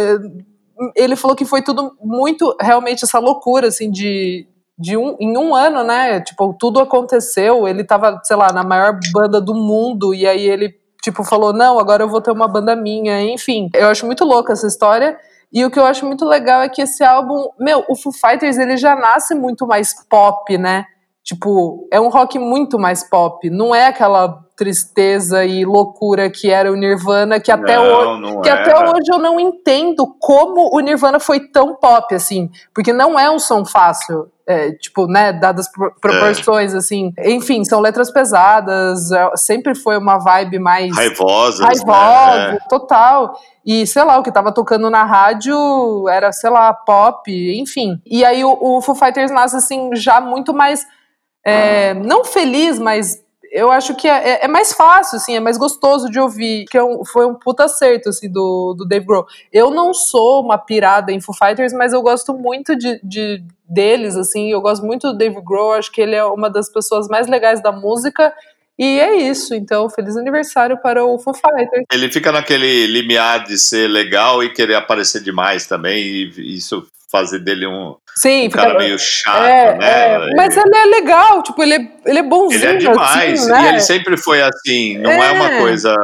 Ele 0.97 1.17
falou 1.17 1.37
que 1.37 1.45
foi 1.45 1.63
tudo 1.63 1.93
muito, 2.03 2.57
realmente, 2.61 3.05
essa 3.05 3.19
loucura, 3.19 3.69
assim, 3.69 3.91
de, 3.91 4.47
de 4.79 4.97
um, 4.97 5.17
em 5.21 5.37
um 5.37 5.55
ano, 5.55 5.85
né? 5.85 6.21
Tipo, 6.21 6.55
tudo 6.59 6.81
aconteceu. 6.81 7.69
Ele 7.69 7.85
tava, 7.85 8.21
sei 8.25 8.37
lá, 8.37 8.53
na 8.53 8.65
maior 8.65 8.99
banda 9.13 9.41
do 9.41 9.55
mundo, 9.55 10.15
e 10.15 10.27
aí 10.27 10.49
ele, 10.49 10.75
tipo, 11.03 11.23
falou: 11.23 11.53
não, 11.53 11.79
agora 11.79 12.03
eu 12.03 12.09
vou 12.09 12.21
ter 12.21 12.31
uma 12.31 12.49
banda 12.49 12.75
minha. 12.75 13.23
Enfim, 13.23 13.69
eu 13.75 13.89
acho 13.89 14.07
muito 14.07 14.25
louca 14.25 14.53
essa 14.53 14.67
história. 14.67 15.19
E 15.53 15.65
o 15.65 15.71
que 15.71 15.79
eu 15.79 15.85
acho 15.85 16.07
muito 16.07 16.25
legal 16.25 16.63
é 16.63 16.69
que 16.69 16.81
esse 16.81 17.03
álbum, 17.03 17.49
meu, 17.59 17.85
o 17.89 17.97
Foo 17.97 18.13
Fighters, 18.13 18.57
ele 18.57 18.77
já 18.77 18.95
nasce 18.95 19.35
muito 19.35 19.67
mais 19.67 19.95
pop, 20.09 20.57
né? 20.57 20.85
Tipo, 21.25 21.89
é 21.93 22.01
um 22.01 22.09
rock 22.09 22.39
muito 22.39 22.79
mais 22.79 23.09
pop. 23.09 23.51
Não 23.51 23.75
é 23.75 23.87
aquela 23.87 24.41
tristeza 24.65 25.43
e 25.43 25.65
loucura 25.65 26.29
que 26.29 26.51
era 26.51 26.71
o 26.71 26.77
Nirvana, 26.77 27.41
que 27.41 27.51
até 27.51 27.81
hoje. 27.81 28.05
não, 28.05 28.19
não 28.21 28.41
Que 28.43 28.51
era. 28.51 28.61
até 28.61 28.79
hoje 28.91 29.11
eu 29.11 29.19
não 29.19 29.41
entendo 29.41 30.07
como 30.21 30.69
o 30.77 30.81
Nirvana 30.81 31.19
foi 31.19 31.41
tão 31.41 31.75
pop, 31.75 32.15
assim. 32.15 32.51
Porque 32.75 32.93
não 32.93 33.19
é 33.19 33.31
um 33.31 33.39
som 33.39 33.65
fácil. 33.65 34.29
é, 34.47 34.73
tipo, 34.73 35.07
né, 35.07 35.33
dadas 35.33 35.71
pro- 35.71 35.95
proporções, 36.01 36.75
assim. 36.75 37.13
Enfim, 37.25 37.65
são 37.65 37.79
letras 37.81 38.11
pesadas, 38.13 39.13
é, 39.13 39.31
sempre 39.37 39.77
foi 39.77 39.97
uma 39.97 40.19
vibe 40.19 40.59
mais 40.59 40.93
Raivosas, 40.95 41.61
raivosa, 41.61 42.53
né? 42.53 42.59
total. 42.69 43.39
E, 43.65 43.87
sei 43.87 44.03
lá, 44.03 44.19
o 44.19 44.23
que 44.25 44.33
tava 44.33 44.51
tocando 44.53 44.91
na 44.91 45.05
rádio 45.05 45.57
era, 46.09 46.33
sei 46.33 46.51
lá, 46.51 46.75
pop, 46.75 47.31
enfim. 47.61 48.01
E 48.05 48.25
aí 48.25 48.45
o, 48.45 48.59
o 48.61 48.81
Foo 48.83 48.95
Fighters 48.97 49.31
nasce, 49.31 49.55
assim, 49.57 49.91
já 49.95 50.21
muito 50.21 50.53
mais. 50.53 50.85
é, 51.47 51.95
não 51.95 52.25
feliz, 52.25 52.79
mas 52.79 53.23
eu 53.51 53.71
acho 53.71 53.95
que 53.97 54.07
é, 54.09 54.31
é- 54.31 54.45
é 54.45 54.49
mais 54.49 54.73
fácil, 54.73 55.17
assim, 55.17 55.35
é 55.37 55.41
mais 55.41 55.59
gostoso 55.59 56.09
de 56.11 56.19
ouvir. 56.21 56.65
Que 56.71 56.79
é 56.79 56.85
um- 56.85 57.05
foi 57.05 57.27
um 57.27 57.35
puta 57.35 57.65
acerto, 57.65 58.09
assim, 58.09 58.31
do, 58.31 58.75
do 58.77 58.87
Dave 58.87 59.05
Grohl. 59.05 59.27
Eu 59.53 59.71
não 59.71 59.93
sou 59.93 60.43
uma 60.43 60.57
pirada 60.59 61.11
em 61.13 61.21
Foo 61.21 61.35
Fighters, 61.35 61.73
mas 61.73 61.93
eu 61.93 62.01
gosto 62.03 62.33
muito 62.35 62.77
de, 62.77 63.01
de- 63.03 63.43
deles, 63.69 64.17
assim, 64.17 64.51
eu 64.51 64.61
gosto 64.61 64.85
muito 64.85 65.13
do 65.13 65.17
Dave 65.19 65.41
Grohl, 65.43 65.75
acho 65.75 65.93
que 65.93 66.01
ele 66.01 66.15
é 66.17 66.25
uma 66.25 66.51
das 66.51 66.69
pessoas 66.73 67.07
mais 67.09 67.27
legais 67.29 67.63
da 67.63 67.71
música. 67.73 68.33
E 68.79 68.99
é 68.99 69.15
isso, 69.17 69.55
então, 69.55 69.91
feliz 69.91 70.17
aniversário 70.17 70.79
para 70.81 71.05
o 71.05 71.19
Foo 71.19 71.35
Fighters. 71.35 71.85
Ele 71.93 72.11
fica 72.11 72.33
naquele 72.33 72.87
limiar 72.87 73.45
de 73.45 73.59
ser 73.59 73.87
legal 73.89 74.43
e 74.43 74.53
querer 74.55 74.75
aparecer 74.77 75.23
demais 75.23 75.67
também, 75.67 76.03
e 76.03 76.57
isso 76.57 76.87
fazer 77.13 77.41
dele 77.41 77.67
um, 77.67 77.95
Sim, 78.17 78.47
um 78.49 78.51
fica- 78.51 78.63
cara 78.63 78.79
meio 78.79 78.99
chato, 78.99 79.45
é, 79.45 79.79
né? 79.79 79.87
é, 79.91 80.35
mas 80.37 80.57
ele 80.57 80.77
é 80.77 80.85
legal, 80.87 81.43
tipo, 81.43 81.63
ele 81.63 81.75
é, 81.75 81.89
ele 82.07 82.19
é 82.19 82.23
bonzinho, 82.23 82.63
Ele 82.63 82.73
é 82.73 82.77
demais. 82.77 83.41
assim, 83.41 83.51
né? 83.53 83.63
E 83.65 83.69
ele 83.69 83.81
sempre 83.81 84.17
foi 84.17 84.43
assim. 84.43 84.99
Não 84.99 85.11
é. 85.11 85.29
É. 85.29 85.33
uma 85.33 85.51
coisa. 85.59 85.95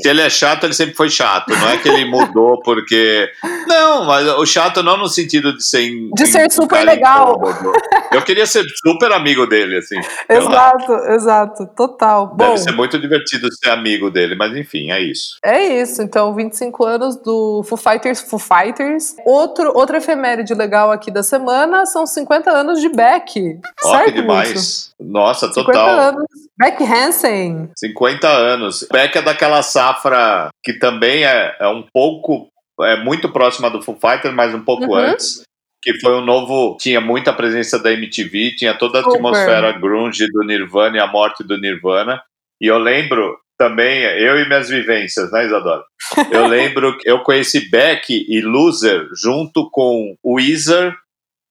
Se 0.00 0.08
ele 0.08 0.20
é 0.20 0.30
chato, 0.30 0.64
ele 0.64 0.72
sempre 0.74 0.94
foi 0.94 1.08
chato. 1.10 1.48
Não 1.50 1.70
é 1.70 1.76
que 1.78 1.88
ele 1.88 2.04
mudou 2.04 2.60
porque. 2.62 3.28
Não, 3.66 4.04
mas 4.04 4.26
o 4.28 4.46
chato 4.46 4.82
não 4.82 4.96
no 4.96 5.08
sentido 5.08 5.56
de 5.56 5.64
ser. 5.64 5.82
in- 5.82 6.10
De 6.14 6.26
ser 6.26 6.50
super 6.50 6.84
legal. 6.84 7.32
incômodo. 7.36 7.72
Eu 8.12 8.22
queria 8.22 8.46
ser 8.46 8.64
super 8.86 9.10
amigo 9.12 9.46
dele, 9.46 9.78
assim. 9.78 9.96
Exato, 10.28 10.92
exato, 11.10 11.66
total. 11.76 12.34
Deve 12.36 12.50
Bom, 12.50 12.56
ser 12.56 12.72
muito 12.72 12.98
divertido 12.98 13.48
ser 13.52 13.70
amigo 13.70 14.10
dele, 14.10 14.34
mas 14.36 14.54
enfim, 14.56 14.90
é 14.90 15.00
isso. 15.00 15.36
é 15.44 15.62
isso. 15.80 16.02
Então, 16.02 16.34
25 16.34 16.84
anos 16.84 17.16
do 17.16 17.62
Foo 17.68 17.76
Fighters, 17.78 18.20
Foo 18.20 18.38
Fighters. 18.38 19.14
Outro, 19.26 19.72
outra 19.74 19.98
efeméride 19.98 20.54
legal 20.54 20.90
aqui 20.92 21.10
da 21.10 21.22
semana 21.22 21.47
são 21.86 22.06
50 22.06 22.50
anos 22.50 22.80
de 22.80 22.88
Beck. 22.88 23.58
Ó, 23.84 23.90
certo, 23.96 24.12
demais. 24.14 24.54
Lúcio? 24.54 24.92
Nossa, 25.00 25.46
50 25.48 25.64
total. 25.66 25.88
anos. 25.88 26.24
Beck 26.58 26.82
Hansen. 26.84 27.70
50 27.76 28.28
anos. 28.28 28.86
Beck 28.90 29.16
é 29.16 29.22
daquela 29.22 29.62
safra 29.62 30.48
que 30.62 30.72
também 30.74 31.24
é, 31.24 31.56
é 31.60 31.68
um 31.68 31.84
pouco. 31.92 32.48
É 32.80 32.96
muito 33.02 33.28
próxima 33.32 33.70
do 33.70 33.82
Foo 33.82 33.96
Fighters, 34.00 34.34
mas 34.34 34.54
um 34.54 34.60
pouco 34.64 34.84
Uhum. 34.86 34.94
antes. 34.94 35.42
que 35.80 35.98
foi 36.00 36.12
um 36.14 36.24
novo. 36.24 36.76
Tinha 36.80 37.00
muita 37.00 37.32
presença 37.32 37.78
da 37.78 37.92
MTV, 37.92 38.56
tinha 38.56 38.74
toda 38.74 38.98
a 38.98 39.02
Super. 39.02 39.14
atmosfera 39.16 39.72
grunge 39.78 40.26
do 40.32 40.42
Nirvana 40.42 40.96
e 40.96 41.00
a 41.00 41.06
morte 41.06 41.44
do 41.44 41.56
Nirvana. 41.56 42.20
E 42.60 42.66
eu 42.66 42.78
lembro 42.78 43.38
também, 43.56 44.02
eu 44.02 44.38
e 44.40 44.46
minhas 44.48 44.68
vivências, 44.68 45.30
né, 45.30 45.46
Isadora? 45.46 45.82
Eu 46.32 46.46
lembro 46.48 46.98
que 46.98 47.08
eu 47.08 47.20
conheci 47.20 47.70
Beck 47.70 48.10
e 48.10 48.40
Loser 48.40 49.06
junto 49.14 49.70
com 49.70 50.16
Weezer, 50.26 50.94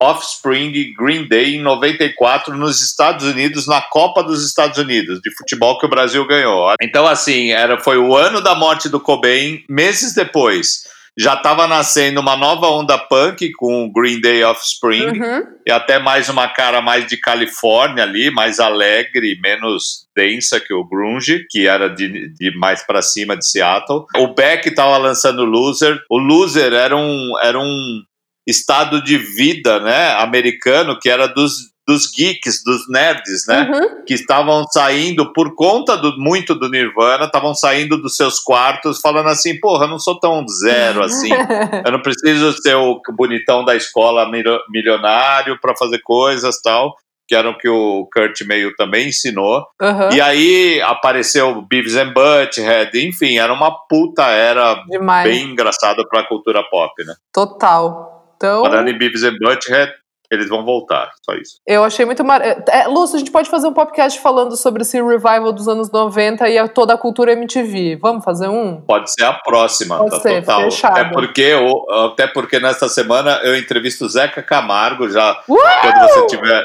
Offspring 0.02 0.72
Green 0.98 1.28
Day 1.28 1.56
em 1.56 1.62
94 1.62 2.56
nos 2.56 2.82
Estados 2.82 3.26
Unidos, 3.26 3.68
na 3.68 3.82
Copa 3.82 4.24
dos 4.24 4.46
Estados 4.46 4.78
Unidos 4.78 5.20
de 5.22 5.36
futebol 5.36 5.78
que 5.80 5.86
o 5.86 5.90
Brasil 5.90 6.26
ganhou. 6.28 6.74
Então, 6.82 7.08
assim, 7.08 7.52
era, 7.52 7.80
foi 7.80 7.98
o 7.98 8.16
ano 8.16 8.42
da 8.42 8.56
morte 8.56 8.90
do 8.90 9.00
Cobain, 9.00 9.64
meses 9.70 10.14
depois. 10.14 10.82
Já 11.20 11.34
estava 11.34 11.66
nascendo 11.68 12.20
uma 12.22 12.38
nova 12.38 12.68
onda 12.68 12.96
punk 12.96 13.52
com 13.54 13.92
Green 13.92 14.22
Day 14.22 14.44
Offspring 14.44 15.08
Uhum. 15.08 15.44
e 15.66 15.72
até 15.72 15.98
mais 15.98 16.30
uma 16.30 16.48
cara 16.48 16.80
mais 16.80 17.08
de 17.08 17.18
Califórnia 17.18 18.04
ali, 18.04 18.30
mais 18.30 18.60
alegre, 18.60 19.36
menos 19.42 20.06
densa 20.16 20.60
que 20.60 20.72
o 20.76 20.88
grunge, 20.88 21.44
que 21.50 21.66
era 21.66 21.90
de, 21.90 22.32
de 22.36 22.56
mais 22.60 22.86
pra 22.86 23.02
cima 23.02 23.36
de 23.36 23.50
Seattle. 23.50 24.06
O 24.18 24.28
Beck 24.36 24.70
tava 24.76 24.96
lançando 24.98 25.44
Loser. 25.44 26.00
O 26.08 26.20
Loser 26.20 26.72
era 26.72 26.96
um 26.96 27.32
era 27.42 27.58
um 27.58 28.02
estado 28.48 29.04
de 29.04 29.18
vida, 29.18 29.80
né, 29.82 30.14
americano 30.14 30.98
que 31.00 31.10
era 31.10 31.28
dos 31.28 31.76
dos 31.90 32.12
geeks, 32.12 32.64
dos 32.66 32.82
nerds, 32.90 33.48
né? 33.48 33.72
Uhum. 33.74 34.04
que 34.06 34.14
estavam 34.14 34.66
saindo 34.70 35.32
por 35.32 35.56
conta 35.56 35.96
do 35.96 36.18
muito 36.18 36.54
do 36.54 36.70
Nirvana, 36.70 37.24
estavam 37.28 37.56
saindo 37.56 37.96
dos 38.02 38.18
seus 38.18 38.42
quartos 38.42 39.00
falando 39.00 39.30
assim, 39.30 39.58
porra, 39.58 39.86
eu 39.86 39.92
não 39.92 39.98
sou 39.98 40.20
tão 40.20 40.46
zero 40.50 41.02
assim. 41.02 41.30
Eu 41.86 41.92
não 41.94 42.02
preciso 42.02 42.52
ser 42.62 42.76
o 42.76 43.02
bonitão 43.16 43.64
da 43.64 43.74
escola 43.74 44.30
milio- 44.30 44.60
milionário 44.70 45.58
para 45.62 45.78
fazer 45.78 46.00
coisas 46.04 46.60
tal, 46.62 46.94
que 47.26 47.34
era 47.34 47.50
o 47.50 47.58
que 47.58 47.70
o 47.70 48.06
Kurt 48.14 48.42
Meio 48.42 48.76
também 48.76 49.08
ensinou. 49.08 49.66
Uhum. 49.82 50.12
E 50.12 50.20
aí 50.20 50.82
apareceu 50.82 51.62
Beavis 51.70 51.96
and 51.96 52.12
Butthead, 52.14 53.00
enfim, 53.08 53.38
era 53.38 53.54
uma 53.54 53.72
puta 53.88 54.24
era 54.24 54.84
Demais. 54.90 55.24
bem 55.30 55.52
engraçada 55.52 56.06
para 56.10 56.20
a 56.20 56.28
cultura 56.28 56.62
pop, 56.70 56.92
né? 57.06 57.14
Total. 57.34 58.17
Então, 58.38 58.64
Falando 58.64 58.88
em 58.88 58.98
Beavis 58.98 59.24
and 59.24 59.36
Butthead, 59.42 59.92
eles 60.30 60.50
vão 60.50 60.66
voltar, 60.66 61.10
só 61.26 61.34
isso. 61.38 61.54
eu 61.66 61.86
achei 61.86 62.06
muito 62.06 62.22
mar... 62.22 62.42
é, 62.42 62.86
Lúcio, 62.88 63.16
a 63.16 63.20
gente 63.20 63.32
pode 63.32 63.50
fazer 63.50 63.66
um 63.68 63.74
podcast 63.74 64.20
falando 64.20 64.58
sobre 64.58 64.82
esse 64.82 65.02
revival 65.02 65.54
dos 65.54 65.70
anos 65.70 65.90
90 65.90 66.50
e 66.50 66.58
a- 66.58 66.68
toda 66.68 66.94
a 66.94 66.98
cultura 66.98 67.32
MTV. 67.32 67.96
Vamos 68.02 68.26
fazer 68.26 68.50
um? 68.50 68.82
Pode 68.82 69.10
ser 69.10 69.24
a 69.24 69.32
próxima, 69.34 69.98
Pode 69.98 70.10
tá 70.12 70.20
ser, 70.20 70.42
total. 70.42 70.62
fechado. 70.64 70.98
Até 71.00 71.10
porque, 71.12 71.54
o- 71.54 71.92
até 72.08 72.28
porque 72.28 72.60
nesta 72.60 72.90
semana 72.90 73.40
eu 73.44 73.58
entrevisto 73.58 74.04
o 74.04 74.10
Zeca 74.10 74.44
Camargo, 74.44 75.10
já 75.10 75.32
Uh! 75.48 75.56
quando 75.82 76.10
você 76.10 76.28
tiver. 76.28 76.62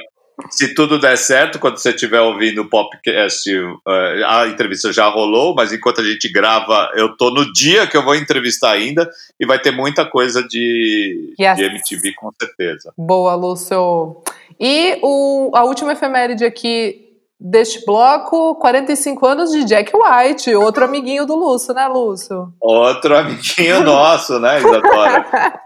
Se 0.51 0.75
tudo 0.75 0.99
der 0.99 1.17
certo, 1.17 1.59
quando 1.59 1.79
você 1.79 1.91
estiver 1.91 2.21
ouvindo 2.21 2.63
o 2.63 2.69
podcast, 2.69 3.49
eh, 3.51 4.23
a 4.27 4.47
entrevista 4.49 4.93
já 4.93 5.09
rolou, 5.09 5.55
mas 5.55 5.73
enquanto 5.73 6.01
a 6.01 6.05
gente 6.05 6.31
grava, 6.31 6.91
eu 6.95 7.17
tô 7.17 7.31
no 7.31 7.51
dia 7.53 7.87
que 7.87 7.97
eu 7.97 8.05
vou 8.05 8.15
entrevistar 8.15 8.71
ainda 8.73 9.09
e 9.41 9.47
vai 9.47 9.59
ter 9.59 9.71
muita 9.71 10.05
coisa 10.05 10.43
de, 10.47 11.35
Yes. 11.41 11.57
de 11.57 11.65
MTV 11.65 12.13
com 12.15 12.31
certeza. 12.41 12.93
Boa, 12.97 13.35
Lúcio. 13.35 14.23
E 14.61 14.99
o, 15.03 15.51
a 15.55 15.65
última 15.65 15.93
efeméride 15.93 16.45
aqui 16.45 17.09
deste 17.41 17.85
bloco, 17.85 18.55
45 18.57 19.27
anos 19.27 19.51
de 19.51 19.65
Jack 19.65 19.91
White, 19.95 20.55
outro 20.55 20.85
amiguinho 20.85 21.27
do 21.27 21.35
Lúcio, 21.35 21.75
né, 21.75 21.89
Lúcio? 21.89 22.53
Outro 22.61 23.17
amiguinho 23.17 23.83
nosso, 23.85 24.39
né, 24.39 24.59
Isadora? 24.59 25.61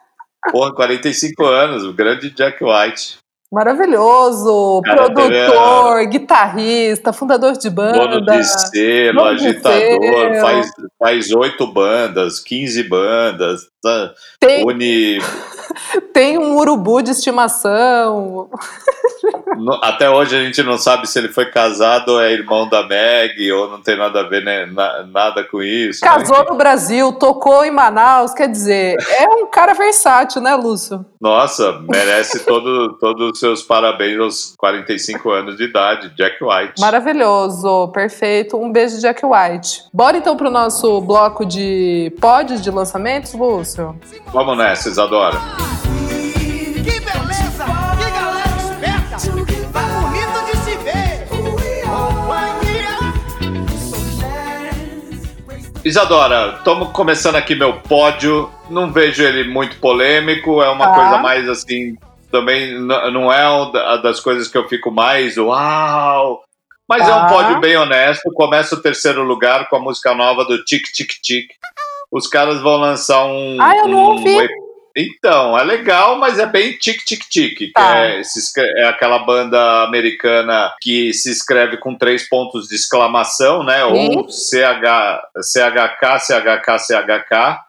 Porra, 0.51 0.75
45 0.75 1.45
anos, 1.45 1.85
o 1.85 1.93
grande 1.93 2.31
Jack 2.31 2.63
White. 2.65 3.19
Maravilhoso, 3.53 4.83
Cara, 4.85 5.05
produtor, 5.11 6.07
guitarrista, 6.07 7.13
fundador 7.13 7.53
de 7.57 7.71
Dono 7.71 8.21
banda. 8.21 8.39
de 8.39 8.45
selo, 8.45 9.19
Dono 9.23 9.37
de 9.37 9.47
agitador, 9.47 9.81
selo. 10.03 10.41
faz 10.41 10.71
faz 10.99 11.31
oito 11.33 11.67
bandas, 11.67 12.41
15 12.41 12.83
bandas, 12.89 13.69
tá? 13.81 14.13
Tem, 14.41 14.65
une. 14.67 15.19
tem 16.13 16.39
um 16.39 16.57
urubu 16.57 17.03
de 17.03 17.13
estimação. 17.13 18.51
Até 19.83 20.09
hoje 20.11 20.37
a 20.37 20.41
gente 20.43 20.63
não 20.63 20.79
sabe 20.79 21.07
se 21.09 21.19
ele 21.19 21.29
foi 21.29 21.47
casado 21.51 22.11
ou 22.13 22.21
é 22.21 22.33
irmão 22.33 22.69
da 22.69 22.87
Meg 22.87 23.51
ou 23.53 23.71
não 23.71 23.81
tem 23.81 23.97
nada 23.97 24.21
a 24.21 24.23
ver, 24.29 24.45
né, 24.45 24.67
na- 24.67 25.05
nada 25.13 25.45
com 25.45 25.63
isso. 25.63 26.05
né? 26.05 26.11
Casou 26.11 26.45
no 26.45 26.57
Brasil, 26.57 27.13
tocou 27.13 27.65
em 27.65 27.71
Manaus, 27.71 28.33
quer 28.35 28.49
dizer, 28.49 28.97
é 29.19 29.29
um 29.29 29.47
cara 29.47 29.75
versátil, 29.75 30.41
né, 30.43 30.55
Lúcio? 30.55 31.05
Nossa, 31.21 31.81
merece 31.89 32.45
todo, 32.45 32.97
todos 32.99 33.33
os 33.33 33.39
seus 33.41 33.63
parabéns 33.63 34.19
aos 34.21 34.55
45 34.59 35.31
anos 35.31 35.57
de 35.57 35.65
idade, 35.65 36.11
Jack 36.17 36.37
White. 36.43 36.81
Maravilhoso, 36.81 37.89
perfeito. 37.89 38.57
Um 38.57 38.71
beijo, 38.71 39.01
Jack 39.01 39.23
White. 39.25 39.85
Bora 39.93 40.17
então 40.17 40.37
pro 40.37 40.51
nosso 40.51 41.01
bloco 41.01 41.45
de 41.45 42.13
pods 42.21 42.63
de 42.63 42.71
lançamentos, 42.71 43.33
Lúcio? 43.35 43.99
Vamos 44.33 44.57
nessa, 44.57 44.89
Isadora. 44.89 45.39
Isadora, 55.87 56.57
estamos 56.59 56.89
começando 56.91 57.37
aqui 57.37 57.55
meu 57.55 57.75
pódio. 57.75 58.51
Não 58.69 58.91
vejo 58.91 59.23
ele 59.23 59.49
muito 59.49 59.77
polêmico, 59.79 60.61
é 60.61 60.69
uma 60.69 60.89
Tá. 60.89 60.95
coisa 60.95 61.19
mais 61.19 61.49
assim. 61.49 61.97
Também 62.29 62.77
não 62.81 63.33
é 63.33 63.49
uma 63.49 63.97
das 63.99 64.19
coisas 64.19 64.49
que 64.49 64.59
eu 64.59 64.69
fico 64.69 64.91
mais 64.91 65.39
uau. 65.39 66.43
Mas 66.89 67.03
é 67.03 67.11
Tá. 67.13 67.25
um 67.25 67.29
pódio 67.29 67.61
bem 67.61 67.77
honesto. 67.77 68.33
Começa 68.35 68.75
o 68.75 68.83
terceiro 68.83 69.23
lugar 69.23 69.69
com 69.69 69.77
a 69.77 69.81
música 69.81 70.13
nova 70.13 70.45
do 70.45 70.65
Tic 70.65 70.87
Tic 70.93 71.09
Tic. 71.23 71.51
Os 72.11 72.27
caras 72.27 72.61
vão 72.61 72.79
lançar 72.79 73.25
um. 73.25 73.57
Ah, 73.61 73.77
eu 73.77 73.87
não 73.87 73.99
um 73.99 74.07
ouvi. 74.15 74.49
Então, 74.97 75.59
é 75.59 75.63
legal, 75.63 76.19
mas 76.19 76.39
é 76.39 76.47
bem 76.47 76.73
tic 76.79 77.05
tic 77.05 77.21
tic. 77.29 77.57
que 77.59 77.71
Tá. 77.73 77.99
é, 77.99 78.23
é 78.79 78.85
aquela 78.89 79.19
banda 79.21 79.83
americana 79.85 80.73
que 80.81 81.13
se 81.13 81.31
escreve 81.31 81.77
com 81.77 81.95
três 81.95 82.29
pontos 82.29 82.67
de 82.69 82.75
exclamação, 82.77 83.63
né? 83.63 83.85
Ou 83.85 84.29
CH, 84.31 85.21
CHK, 85.43 86.19
CHK, 86.21 86.79
CHK. 86.79 87.61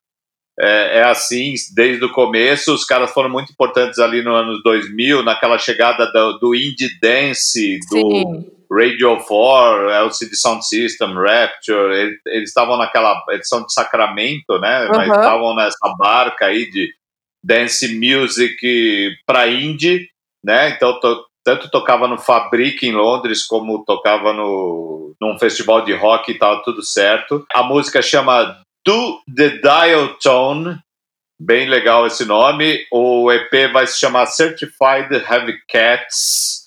É, 0.60 1.00
é 1.00 1.04
assim 1.04 1.54
desde 1.76 2.04
o 2.06 2.12
começo. 2.12 2.74
Os 2.74 2.84
caras 2.84 3.12
foram 3.12 3.30
muito 3.30 3.52
importantes 3.52 4.00
ali 4.00 4.24
no 4.24 4.34
ano 4.34 4.60
2000, 4.64 5.22
naquela 5.24 5.58
chegada 5.60 6.12
do, 6.12 6.40
do 6.40 6.56
indie 6.56 6.90
dance, 7.00 7.78
do 7.92 7.98
Sim. 8.10 8.52
Radio 8.72 9.18
4, 9.18 9.90
LCD 9.92 10.36
Sound 10.36 10.66
System, 10.68 11.14
Rapture, 11.14 11.94
ele- 11.96 12.18
eles 12.28 12.50
estavam 12.50 12.76
naquela. 12.78 13.22
Eles 13.30 13.48
são 13.48 13.64
de 13.66 13.72
Sacramento, 13.72 14.58
né? 14.60 14.88
Mas 14.90 15.10
Aham. 15.10 15.20
estavam 15.20 15.56
nessa 15.56 15.94
barca 15.98 16.46
aí 16.48 16.70
de 16.72 16.90
dance 17.48 17.88
music 17.96 19.16
para 19.26 19.48
indie, 19.48 20.10
né? 20.44 20.70
Então, 20.70 21.00
to- 21.00 21.26
tanto 21.44 21.70
tocava 21.72 22.08
no 22.08 22.18
Fabric 22.18 22.86
em 22.86 22.92
Londres, 22.92 23.46
como 23.46 23.86
tocava 23.86 24.34
no, 24.34 25.16
num 25.22 25.40
festival 25.40 25.84
de 25.86 25.94
rock 25.94 26.32
e 26.32 26.38
tava 26.38 26.62
tudo 26.64 26.84
certo. 26.84 27.46
A 27.54 27.64
música 27.64 28.02
chama 28.02 28.60
Do 28.86 29.22
the 29.34 29.50
Dial 29.60 30.10
Tone. 30.22 30.78
Bem 31.40 31.70
legal 31.70 32.06
esse 32.06 32.26
nome. 32.26 32.86
O 32.92 33.32
EP 33.32 33.72
vai 33.72 33.88
se 33.88 34.00
chamar 34.00 34.26
Certified 34.26 35.14
Heavy 35.14 35.58
Cats 35.72 36.66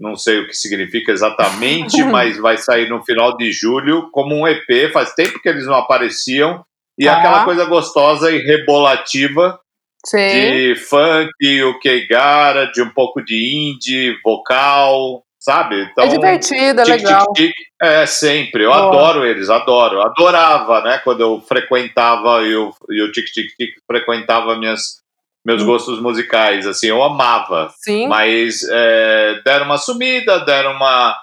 não 0.00 0.16
sei 0.16 0.40
o 0.40 0.48
que 0.48 0.54
significa 0.54 1.12
exatamente, 1.12 2.02
mas 2.10 2.36
vai 2.36 2.56
sair 2.58 2.88
no 2.88 3.04
final 3.04 3.36
de 3.36 3.52
julho 3.52 4.10
como 4.10 4.34
um 4.34 4.48
EP. 4.48 4.90
Faz 4.92 5.14
tempo 5.14 5.40
que 5.40 5.48
eles 5.48 5.64
não 5.64 5.74
apareciam. 5.76 6.64
E 6.98 7.04
Tá. 7.04 7.18
aquela 7.18 7.44
coisa 7.44 7.64
gostosa 7.66 8.32
e 8.32 8.38
rebolativa 8.38 9.58
Sim. 10.04 10.18
de 10.18 10.76
funk, 10.76 11.62
o 11.64 11.78
que 11.78 12.06
garage, 12.08 12.82
um 12.82 12.90
pouco 12.90 13.22
de 13.24 13.34
indie, 13.72 14.16
vocal, 14.24 15.22
sabe? 15.38 15.82
Então, 15.90 16.04
é 16.04 16.08
divertido, 16.08 16.80
é 16.80 16.84
tic, 16.84 16.94
legal. 16.94 17.32
tic, 17.34 17.46
tic, 17.48 17.54
é 17.80 18.06
sempre. 18.06 18.64
Eu 18.64 18.70
Boa. 18.70 18.88
adoro 18.88 19.24
eles, 19.24 19.48
adoro. 19.48 20.00
Adorava, 20.00 20.80
né? 20.82 20.98
Quando 21.04 21.20
eu 21.20 21.40
frequentava 21.40 22.42
e 22.42 22.54
o, 22.54 22.72
e 22.90 23.02
o 23.02 23.12
Tic 23.12 23.26
Tic 23.26 23.46
Tic 23.56 23.74
frequentava 23.86 24.56
minhas, 24.58 25.00
meus 25.44 25.62
Hum. 25.62 25.66
gostos 25.66 26.00
musicais. 26.00 26.66
Assim, 26.66 26.88
eu 26.88 27.02
amava. 27.02 27.70
Sim, 27.82 28.08
Mas 28.08 28.62
é, 28.70 29.40
deram 29.44 29.66
uma 29.66 29.78
sumida, 29.78 30.44
deram 30.44 30.72
uma. 30.72 31.16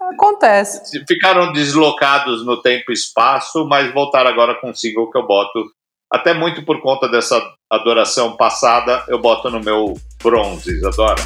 acontece. 0.00 1.04
Ficaram 1.06 1.52
deslocados 1.52 2.44
no 2.46 2.60
tempo 2.62 2.90
e 2.90 2.94
espaço, 2.94 3.66
mas 3.66 3.92
voltaram 3.92 4.30
agora 4.30 4.54
com 4.60 4.70
um 4.70 4.74
single 4.74 5.10
que 5.10 5.18
eu 5.18 5.26
boto. 5.26 5.64
Até 6.12 6.34
muito 6.34 6.62
por 6.62 6.82
conta 6.82 7.08
dessa 7.08 7.42
adoração 7.70 8.36
passada, 8.36 9.02
eu 9.08 9.18
boto 9.18 9.48
no 9.48 9.60
meu 9.60 9.94
bronze, 10.22 10.78
adora. 10.86 11.22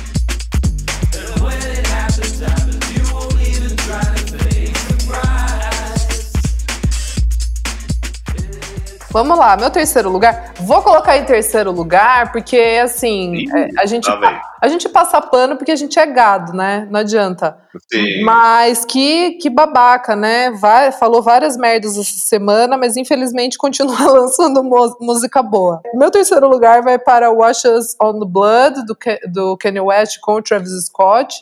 Vamos 9.11 9.38
lá, 9.38 9.57
meu 9.57 9.70
terceiro 9.70 10.09
lugar. 10.09 10.45
Vou 10.66 10.83
colocar 10.83 11.16
em 11.16 11.24
terceiro 11.24 11.70
lugar, 11.70 12.33
porque 12.33 12.59
assim, 12.83 13.44
é, 13.55 13.68
a, 13.81 13.87
gente, 13.87 14.11
vem. 14.18 14.40
a 14.61 14.66
gente 14.68 14.88
passa 14.88 15.20
pano 15.20 15.57
porque 15.57 15.70
a 15.70 15.76
gente 15.76 15.96
é 15.96 16.05
gado, 16.07 16.52
né? 16.52 16.88
Não 16.90 17.00
adianta. 17.00 17.57
Sim. 17.92 18.22
Mas 18.24 18.85
que, 18.85 19.33
que 19.33 19.48
babaca, 19.48 20.16
né? 20.16 20.50
Vai, 20.50 20.90
falou 20.90 21.22
várias 21.22 21.57
merdas 21.57 21.96
essa 21.96 22.18
semana, 22.18 22.76
mas 22.76 22.96
infelizmente 22.96 23.57
continua 23.57 23.96
lançando 24.11 24.64
música 25.00 25.40
boa. 25.42 25.81
Meu 25.94 26.11
terceiro 26.11 26.48
lugar 26.48 26.83
vai 26.83 26.98
para 26.98 27.31
Wash 27.31 27.64
Us 27.64 27.94
on 28.02 28.18
the 28.18 28.26
Blood, 28.26 28.85
do, 28.87 28.96
Ke- 28.96 29.20
do 29.29 29.57
Kanye 29.59 29.81
West 29.81 30.18
com 30.20 30.33
o 30.35 30.42
Travis 30.42 30.87
Scott. 30.87 31.38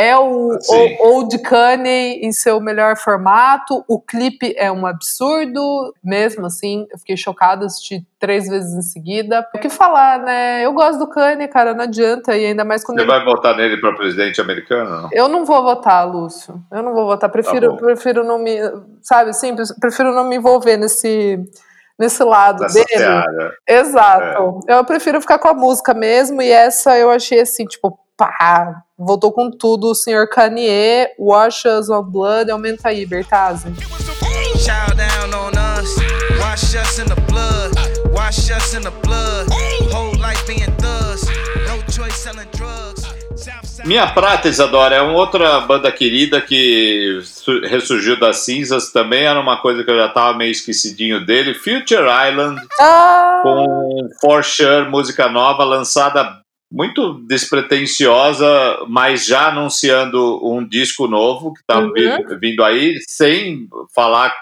É 0.00 0.16
o, 0.16 0.58
Sim. 0.58 0.96
o 0.98 1.08
Old 1.08 1.38
Kanye 1.40 2.20
em 2.22 2.32
seu 2.32 2.58
melhor 2.58 2.96
formato. 2.96 3.84
O 3.86 4.00
clipe 4.00 4.54
é 4.56 4.72
um 4.72 4.86
absurdo, 4.86 5.94
mesmo 6.02 6.46
assim. 6.46 6.86
Eu 6.90 6.98
fiquei 6.98 7.18
chocada, 7.18 7.66
assisti 7.66 8.02
três 8.18 8.48
vezes 8.48 8.72
em 8.74 8.80
seguida. 8.80 9.46
O 9.54 9.58
que 9.58 9.68
falar, 9.68 10.20
né? 10.20 10.64
Eu 10.64 10.72
gosto 10.72 10.98
do 10.98 11.06
Kanye, 11.06 11.46
cara, 11.48 11.74
não 11.74 11.84
adianta. 11.84 12.34
E 12.34 12.46
ainda 12.46 12.64
mais 12.64 12.82
quando 12.82 12.96
Você 12.96 13.04
ele 13.04 13.10
vai 13.10 13.22
votar 13.22 13.54
nele 13.54 13.78
para 13.78 13.94
presidente 13.94 14.40
americano? 14.40 15.02
Não? 15.02 15.08
eu 15.12 15.28
não 15.28 15.44
vou 15.44 15.62
votar, 15.62 16.10
Lúcio. 16.10 16.54
Eu 16.72 16.82
não 16.82 16.94
vou 16.94 17.04
votar. 17.04 17.28
Prefiro, 17.28 17.76
Tá 17.76 17.84
prefiro 17.84 18.24
não 18.24 18.38
me. 18.38 18.58
Sabe 19.02 19.30
assim? 19.30 19.54
Prefiro 19.78 20.14
não 20.14 20.24
me 20.24 20.36
envolver 20.36 20.78
nesse, 20.78 21.38
nesse 21.98 22.24
lado 22.24 22.62
Nessa 22.62 22.74
dele. 22.74 22.88
seara. 22.88 23.54
Exato. 23.68 24.60
Eu 24.66 24.82
prefiro 24.86 25.20
ficar 25.20 25.38
com 25.38 25.48
a 25.48 25.54
música 25.54 25.92
mesmo. 25.92 26.40
E 26.40 26.50
essa 26.50 26.96
eu 26.96 27.10
achei 27.10 27.40
assim, 27.40 27.66
tipo, 27.66 27.98
pá, 28.20 28.82
voltou 28.98 29.32
com 29.32 29.50
tudo. 29.50 29.90
O 29.90 29.94
senhor 29.94 30.28
Kanye, 30.28 31.08
Wash 31.18 31.64
Us 31.64 31.88
on 31.88 32.02
Blood, 32.02 32.50
aumenta 32.50 32.90
aí, 32.90 33.06
Bertazzi. 33.06 33.72
Minha 43.84 44.06
Prata, 44.12 44.46
Isadora, 44.48 44.96
é 44.96 45.00
uma 45.00 45.14
outra 45.18 45.60
banda 45.60 45.90
querida 45.90 46.40
que 46.40 47.20
su- 47.24 47.60
ressurgiu 47.62 48.18
das 48.20 48.38
cinzas. 48.38 48.92
Também 48.92 49.24
era 49.24 49.40
uma 49.40 49.56
coisa 49.60 49.82
que 49.82 49.90
eu 49.90 49.96
já 49.96 50.06
estava 50.06 50.36
meio 50.36 50.50
esquecidinho 50.52 51.24
dele. 51.24 51.54
Future 51.54 52.06
Island, 52.28 52.60
Ah! 52.78 53.40
com 53.42 54.08
For 54.20 54.44
Sure, 54.44 54.88
música 54.90 55.28
nova, 55.28 55.64
lançada 55.64 56.38
muito 56.70 57.14
despretensiosa, 57.26 58.78
mas 58.88 59.26
já 59.26 59.48
anunciando 59.48 60.40
um 60.46 60.66
disco 60.66 61.06
novo 61.08 61.52
que 61.52 61.60
está 61.60 61.80
Uhum. 61.80 62.38
vindo 62.40 62.62
aí, 62.62 62.96
sem 63.08 63.68
falar 63.94 64.34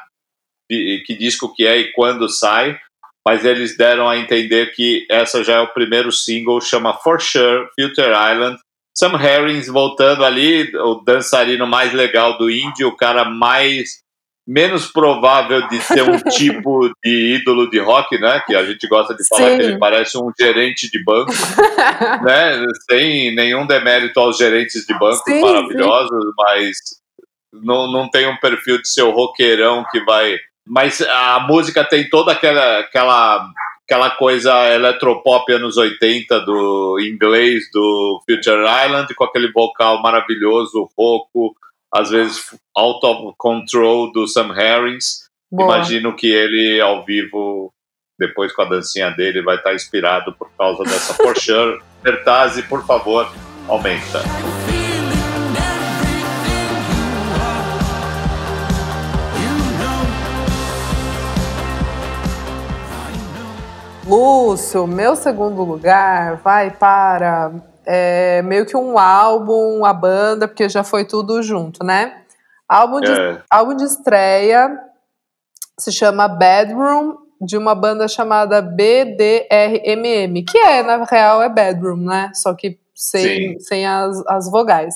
que, 0.71 1.03
que 1.07 1.15
disco 1.17 1.53
que 1.55 1.67
é 1.67 1.79
e 1.79 1.93
quando 1.93 2.29
sai. 2.29 2.79
Mas 3.27 3.45
eles 3.45 3.77
deram 3.77 4.09
a 4.09 4.17
entender 4.17 4.73
que 4.75 5.07
essa 5.11 5.45
já 5.45 5.55
é 5.57 5.61
o 5.61 5.73
primeiro 5.73 6.11
single, 6.11 6.61
chama 6.61 6.95
For 6.95 7.21
Sure, 7.21 7.67
Future 7.79 8.09
Island. 8.09 8.59
Sam 8.97 9.17
Harris 9.17 9.69
voltando 9.69 10.25
ali, 10.25 10.75
o 10.77 10.97
dançarino 10.97 11.67
mais 11.67 11.93
legal 11.93 12.37
do 12.37 12.51
indie, 12.51 12.85
o 12.85 12.97
cara 12.97 13.25
mais 13.25 14.03
menos 14.49 14.91
provável 14.91 15.69
de 15.69 15.79
ser 15.83 16.03
um 16.03 16.17
tipo 16.31 16.91
de 17.05 17.37
ídolo 17.37 17.69
de 17.69 17.79
rock, 17.79 18.19
né? 18.19 18.43
Que 18.47 18.57
a 18.57 18.65
gente 18.65 18.89
gosta 18.89 19.15
de 19.15 19.23
falar 19.29 19.51
Sim. 19.51 19.57
que 19.59 19.63
ele 19.65 19.79
parece 19.79 20.17
um 20.17 20.33
gerente 20.41 20.91
de 20.91 21.05
banco, 21.05 21.31
né? 22.25 22.65
Sem 22.91 23.35
nenhum 23.35 23.67
demérito 23.67 24.19
aos 24.19 24.39
gerentes 24.39 24.87
de 24.87 24.99
banco 24.99 25.23
Sim, 25.23 25.43
maravilhosos, 25.43 26.25
mas 26.39 26.77
não, 27.53 27.93
não 27.93 28.09
tem 28.09 28.27
um 28.27 28.39
perfil 28.39 28.81
de 28.81 28.89
ser 28.89 29.03
o 29.03 29.11
roqueirão 29.11 29.85
que 29.93 30.03
vai. 30.05 30.39
Mas 30.67 31.03
a 31.03 31.41
música 31.41 31.85
tem 31.85 32.09
toda 32.09 32.33
aquela 32.33 32.79
aquela 32.79 33.51
aquela 33.85 34.11
coisa 34.11 34.75
eletropop 34.75 35.51
anos 35.53 35.77
80 35.77 36.41
do 36.41 36.99
inglês 37.01 37.65
do 37.73 38.23
Future 38.27 38.65
Island 38.87 39.15
com 39.15 39.25
aquele 39.25 39.51
vocal 39.51 40.03
maravilhoso, 40.03 40.89
rouco, 40.97 41.55
às 41.95 42.11
vezes 42.11 42.45
out 42.77 43.05
of 43.05 43.35
control 43.37 44.13
do 44.13 44.27
Sam 44.27 44.53
Harris. 44.53 45.29
Boa. 45.51 45.77
Imagino 45.77 46.15
que 46.15 46.27
ele 46.27 46.81
ao 46.81 47.05
vivo 47.05 47.73
depois 48.19 48.53
com 48.53 48.63
a 48.63 48.69
dancinha 48.69 49.11
dele 49.11 49.43
vai 49.43 49.57
estar 49.57 49.75
inspirado 49.75 50.33
por 50.33 50.51
causa 50.59 50.83
dessa 50.83 51.15
For 51.15 51.37
Sure. 51.41 51.81
Bertazzi, 52.03 52.63
por 52.63 52.85
favor, 52.85 53.31
aumenta. 53.69 54.23
Lúcio, 64.09 64.87
meu 64.87 65.15
segundo 65.15 65.63
lugar 65.63 66.37
vai 66.37 66.71
para 66.71 67.53
é, 67.91 68.43
meio 68.43 68.67
que 68.67 68.77
um 68.77 68.99
álbum, 68.99 69.83
a 69.83 69.95
banda, 69.95 70.47
porque 70.47 70.69
já 70.69 70.85
foi 70.85 71.07
tudo 71.07 71.43
junto, 71.43 71.83
né? 71.83 72.21
Álbum 72.69 73.01
de, 73.01 73.11
É. 73.11 73.43
álbum 73.51 73.75
de 73.75 73.85
estreia 73.85 74.79
se 75.79 75.91
chama 75.91 76.29
Bedroom, 76.29 77.17
de 77.41 77.57
uma 77.57 77.75
banda 77.75 78.07
chamada 78.07 78.61
BDRMM, 78.61 80.45
que 80.45 80.59
é, 80.59 80.83
na 80.83 81.05
real, 81.05 81.41
é 81.43 81.49
Bedroom, 81.49 81.97
né? 81.97 82.31
Só 82.35 82.53
que 82.53 82.79
sem, 82.95 83.59
sem 83.61 83.87
as, 83.87 84.23
as 84.27 84.51
vogais. 84.51 84.95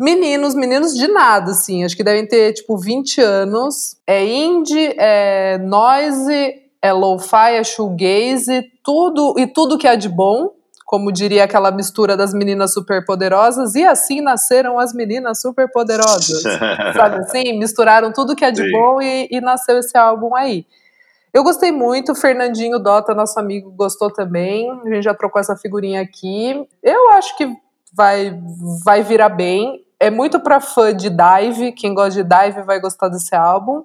Meninos, 0.00 0.54
meninos 0.54 0.94
de 0.94 1.06
nada, 1.06 1.50
assim, 1.52 1.84
acho 1.84 1.96
que 1.96 2.02
devem 2.04 2.26
ter, 2.26 2.54
tipo, 2.54 2.76
20 2.76 3.20
anos. 3.20 3.96
É 4.06 4.24
indie, 4.24 4.94
é 4.96 5.58
noise, 5.58 6.54
é 6.80 6.92
lo-fi, 6.92 7.56
é 7.56 7.62
shoegaze, 7.64 8.72
tudo, 8.82 9.34
e 9.36 9.46
tudo 9.46 9.76
que 9.76 9.86
é 9.86 9.96
de 9.96 10.08
bom, 10.08 10.52
como 10.88 11.12
diria 11.12 11.44
aquela 11.44 11.70
mistura 11.70 12.16
das 12.16 12.32
meninas 12.32 12.72
superpoderosas, 12.72 13.74
e 13.74 13.84
assim 13.84 14.22
nasceram 14.22 14.78
as 14.78 14.94
meninas 14.94 15.38
superpoderosas. 15.38 16.42
Sabe 16.96 17.16
assim? 17.16 17.58
Misturaram 17.58 18.10
tudo 18.10 18.34
que 18.34 18.42
é 18.42 18.50
de 18.50 18.62
Sim. 18.62 18.72
bom 18.72 19.02
e, 19.02 19.28
e 19.30 19.38
nasceu 19.38 19.76
esse 19.76 19.98
álbum 19.98 20.34
aí. 20.34 20.64
Eu 21.30 21.44
gostei 21.44 21.70
muito, 21.70 22.12
o 22.12 22.14
Fernandinho 22.14 22.78
Dota, 22.78 23.14
nosso 23.14 23.38
amigo, 23.38 23.70
gostou 23.70 24.10
também. 24.10 24.70
A 24.70 24.88
gente 24.88 25.02
já 25.02 25.12
trocou 25.12 25.38
essa 25.38 25.54
figurinha 25.54 26.00
aqui. 26.00 26.66
Eu 26.82 27.10
acho 27.10 27.36
que 27.36 27.46
vai, 27.92 28.40
vai 28.82 29.02
virar 29.02 29.28
bem. 29.28 29.84
É 30.00 30.08
muito 30.10 30.40
pra 30.40 30.58
fã 30.58 30.96
de 30.96 31.10
dive. 31.10 31.72
Quem 31.72 31.92
gosta 31.92 32.22
de 32.22 32.26
dive 32.26 32.62
vai 32.62 32.80
gostar 32.80 33.10
desse 33.10 33.34
álbum. 33.34 33.84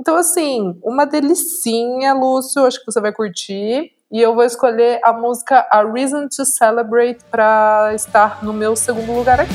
Então, 0.00 0.16
assim, 0.16 0.80
uma 0.82 1.04
delicinha, 1.04 2.14
Lúcio. 2.14 2.64
Acho 2.64 2.80
que 2.80 2.90
você 2.90 3.02
vai 3.02 3.12
curtir. 3.12 3.97
E 4.10 4.22
eu 4.22 4.34
vou 4.34 4.42
escolher 4.42 5.00
a 5.04 5.12
música 5.12 5.66
A 5.70 5.84
Reason 5.84 6.28
to 6.28 6.42
Celebrate 6.42 7.18
pra 7.30 7.90
estar 7.94 8.42
no 8.42 8.54
meu 8.54 8.74
segundo 8.74 9.12
lugar 9.12 9.38
aqui. 9.38 9.52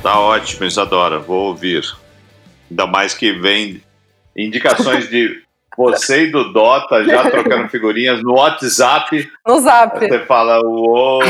Tá 0.00 0.20
ótimo, 0.20 0.64
Isadora, 0.64 1.18
vou 1.18 1.48
ouvir. 1.48 1.82
Ainda 2.70 2.86
mais 2.86 3.12
que 3.12 3.32
vem 3.32 3.82
indicações 4.36 5.08
de 5.08 5.42
você 5.76 6.26
e 6.26 6.30
do 6.30 6.52
Dota 6.52 7.02
já 7.02 7.28
trocando 7.28 7.68
figurinhas 7.68 8.22
no 8.22 8.34
WhatsApp. 8.34 9.28
No 9.44 9.58
zap. 9.58 9.98
Você 9.98 10.20
fala, 10.26 10.60
uou, 10.64 11.20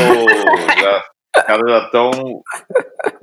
já, 0.79 1.03
os 1.35 1.43
caras 1.43 1.69
já 1.69 1.85
estão 1.85 2.11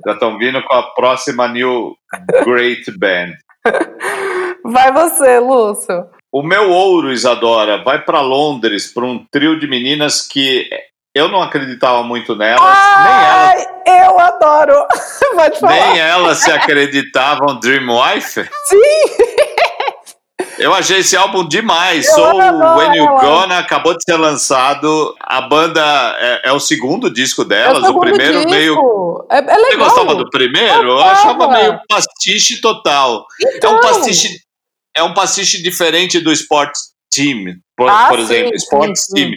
já 0.05 0.13
estão 0.13 0.37
vindo 0.37 0.61
com 0.63 0.73
a 0.73 0.83
próxima 0.93 1.47
New 1.47 1.95
Great 2.43 2.91
Band. 2.97 3.33
Vai 4.65 4.91
você, 4.91 5.39
Lúcio. 5.39 6.05
O 6.31 6.41
meu 6.41 6.69
ouro, 6.71 7.11
Isadora, 7.11 7.83
vai 7.83 8.03
para 8.03 8.21
Londres, 8.21 8.91
para 8.91 9.05
um 9.05 9.23
trio 9.31 9.59
de 9.59 9.67
meninas 9.67 10.25
que 10.27 10.67
eu 11.15 11.27
não 11.29 11.41
acreditava 11.43 12.01
muito 12.01 12.35
nelas, 12.35 12.59
Ai, 12.63 13.63
eu 13.85 14.19
adoro. 14.19 14.73
Pode 15.35 15.59
falar. 15.59 15.73
nem 15.73 15.81
elas, 15.81 15.93
nem 15.93 16.01
elas 16.01 16.37
se 16.39 16.51
acreditavam 16.51 17.59
Dream 17.59 17.85
Wife. 17.87 18.49
Sim. 18.65 19.42
Eu 20.59 20.73
achei 20.73 20.99
esse 20.99 21.15
álbum 21.15 21.47
demais. 21.47 22.07
Eu 22.07 22.13
Sou 22.15 22.41
adoro 22.41 22.77
When 22.79 22.97
You. 22.97 23.05
Gonna, 23.19 23.57
acabou 23.59 23.93
de 23.97 24.03
ser 24.03 24.17
lançado. 24.17 25.15
A 25.19 25.41
banda 25.41 25.81
é, 26.19 26.49
é 26.49 26.51
o 26.51 26.59
segundo 26.59 27.09
disco 27.11 27.43
delas. 27.43 27.77
É 27.77 27.81
o 27.81 27.85
segundo 27.87 28.01
primeiro 28.01 28.33
disco. 28.39 28.49
meio. 28.51 29.25
É, 29.31 29.37
é 29.39 29.41
Você 29.43 29.69
legal. 29.71 29.87
gostava 29.89 30.15
do 30.15 30.29
primeiro? 30.29 30.83
Eu 30.89 30.95
Gostava. 30.95 31.11
achava 31.13 31.47
meio 31.49 31.79
pastiche 31.87 32.61
total. 32.61 33.25
Então. 33.55 33.73
É 33.73 33.75
um 33.77 33.79
pastiche, 33.81 34.37
é 34.95 35.03
um 35.03 35.13
pastiche 35.13 35.61
diferente 35.63 36.19
do 36.19 36.31
Sports 36.31 36.93
Team, 37.11 37.55
por, 37.75 37.89
Ah, 37.89 38.07
por 38.09 38.19
exemplo. 38.19 38.49
sim, 38.49 38.55
Sports 38.55 39.05
sim. 39.05 39.13
Team. 39.15 39.31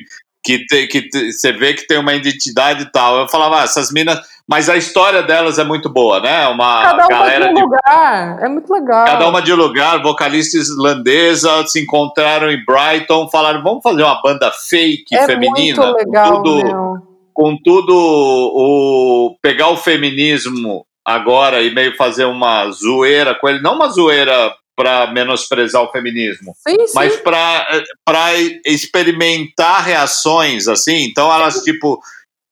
Que, 0.46 0.64
te- 0.64 0.87
que 0.87 1.02
te- 1.02 1.32
você 1.32 1.50
vê 1.52 1.74
que 1.74 1.87
tem 1.88 1.98
uma 1.98 2.14
identidade 2.14 2.85
e 2.85 2.92
tal. 2.92 3.18
Eu 3.18 3.28
falava, 3.28 3.61
ah, 3.61 3.64
essas 3.64 3.90
minas. 3.90 4.16
Mas 4.48 4.68
a 4.68 4.76
história 4.76 5.24
delas 5.24 5.59
é 5.59 5.64
muito 5.64 5.88
boa, 5.90 6.20
né? 6.20 6.46
Uma 6.46 6.82
Cada 6.85 7.04
um 7.04 7.09
galera 7.09 7.48
de 7.52 7.61
um 7.61 7.64
lugar. 7.64 8.38
É 8.44 8.48
muito 8.48 8.72
legal. 8.72 9.04
Cada 9.04 9.28
uma 9.28 9.42
de 9.42 9.52
lugar, 9.52 10.00
vocalista 10.00 10.56
islandesa, 10.56 11.66
se 11.66 11.82
encontraram 11.82 12.48
em 12.52 12.64
Brighton, 12.64 13.28
falaram, 13.28 13.61
vamos 13.64 13.82
fazer 13.82 14.04
uma 14.04 14.22
banda 14.22 14.52
fake 14.52 15.16
é 15.16 15.26
feminina? 15.26 15.85
muito 15.85 15.96
legal, 15.98 16.42
tudo, 16.42 16.64
meu. 16.64 16.94
com 17.35 17.56
tudo 17.61 17.92
o 17.92 19.37
pegar 19.42 19.68
o 19.70 19.76
feminismo 19.76 20.87
agora 21.04 21.61
e 21.62 21.74
meio 21.74 21.96
fazer 21.96 22.24
uma 22.24 22.70
zoeira 22.70 23.35
com 23.35 23.48
ele, 23.48 23.61
não 23.61 23.74
uma 23.74 23.88
zoeira 23.88 24.54
para 24.76 25.10
menosprezar 25.10 25.82
o 25.82 25.90
feminismo, 25.90 26.54
Sim, 26.68 26.86
sim. 26.86 26.92
mas 26.94 27.16
para 27.16 28.34
experimentar 28.64 29.82
reações 29.82 30.68
assim. 30.68 31.04
Então 31.04 31.32
elas 31.32 31.62
tipo 31.62 31.98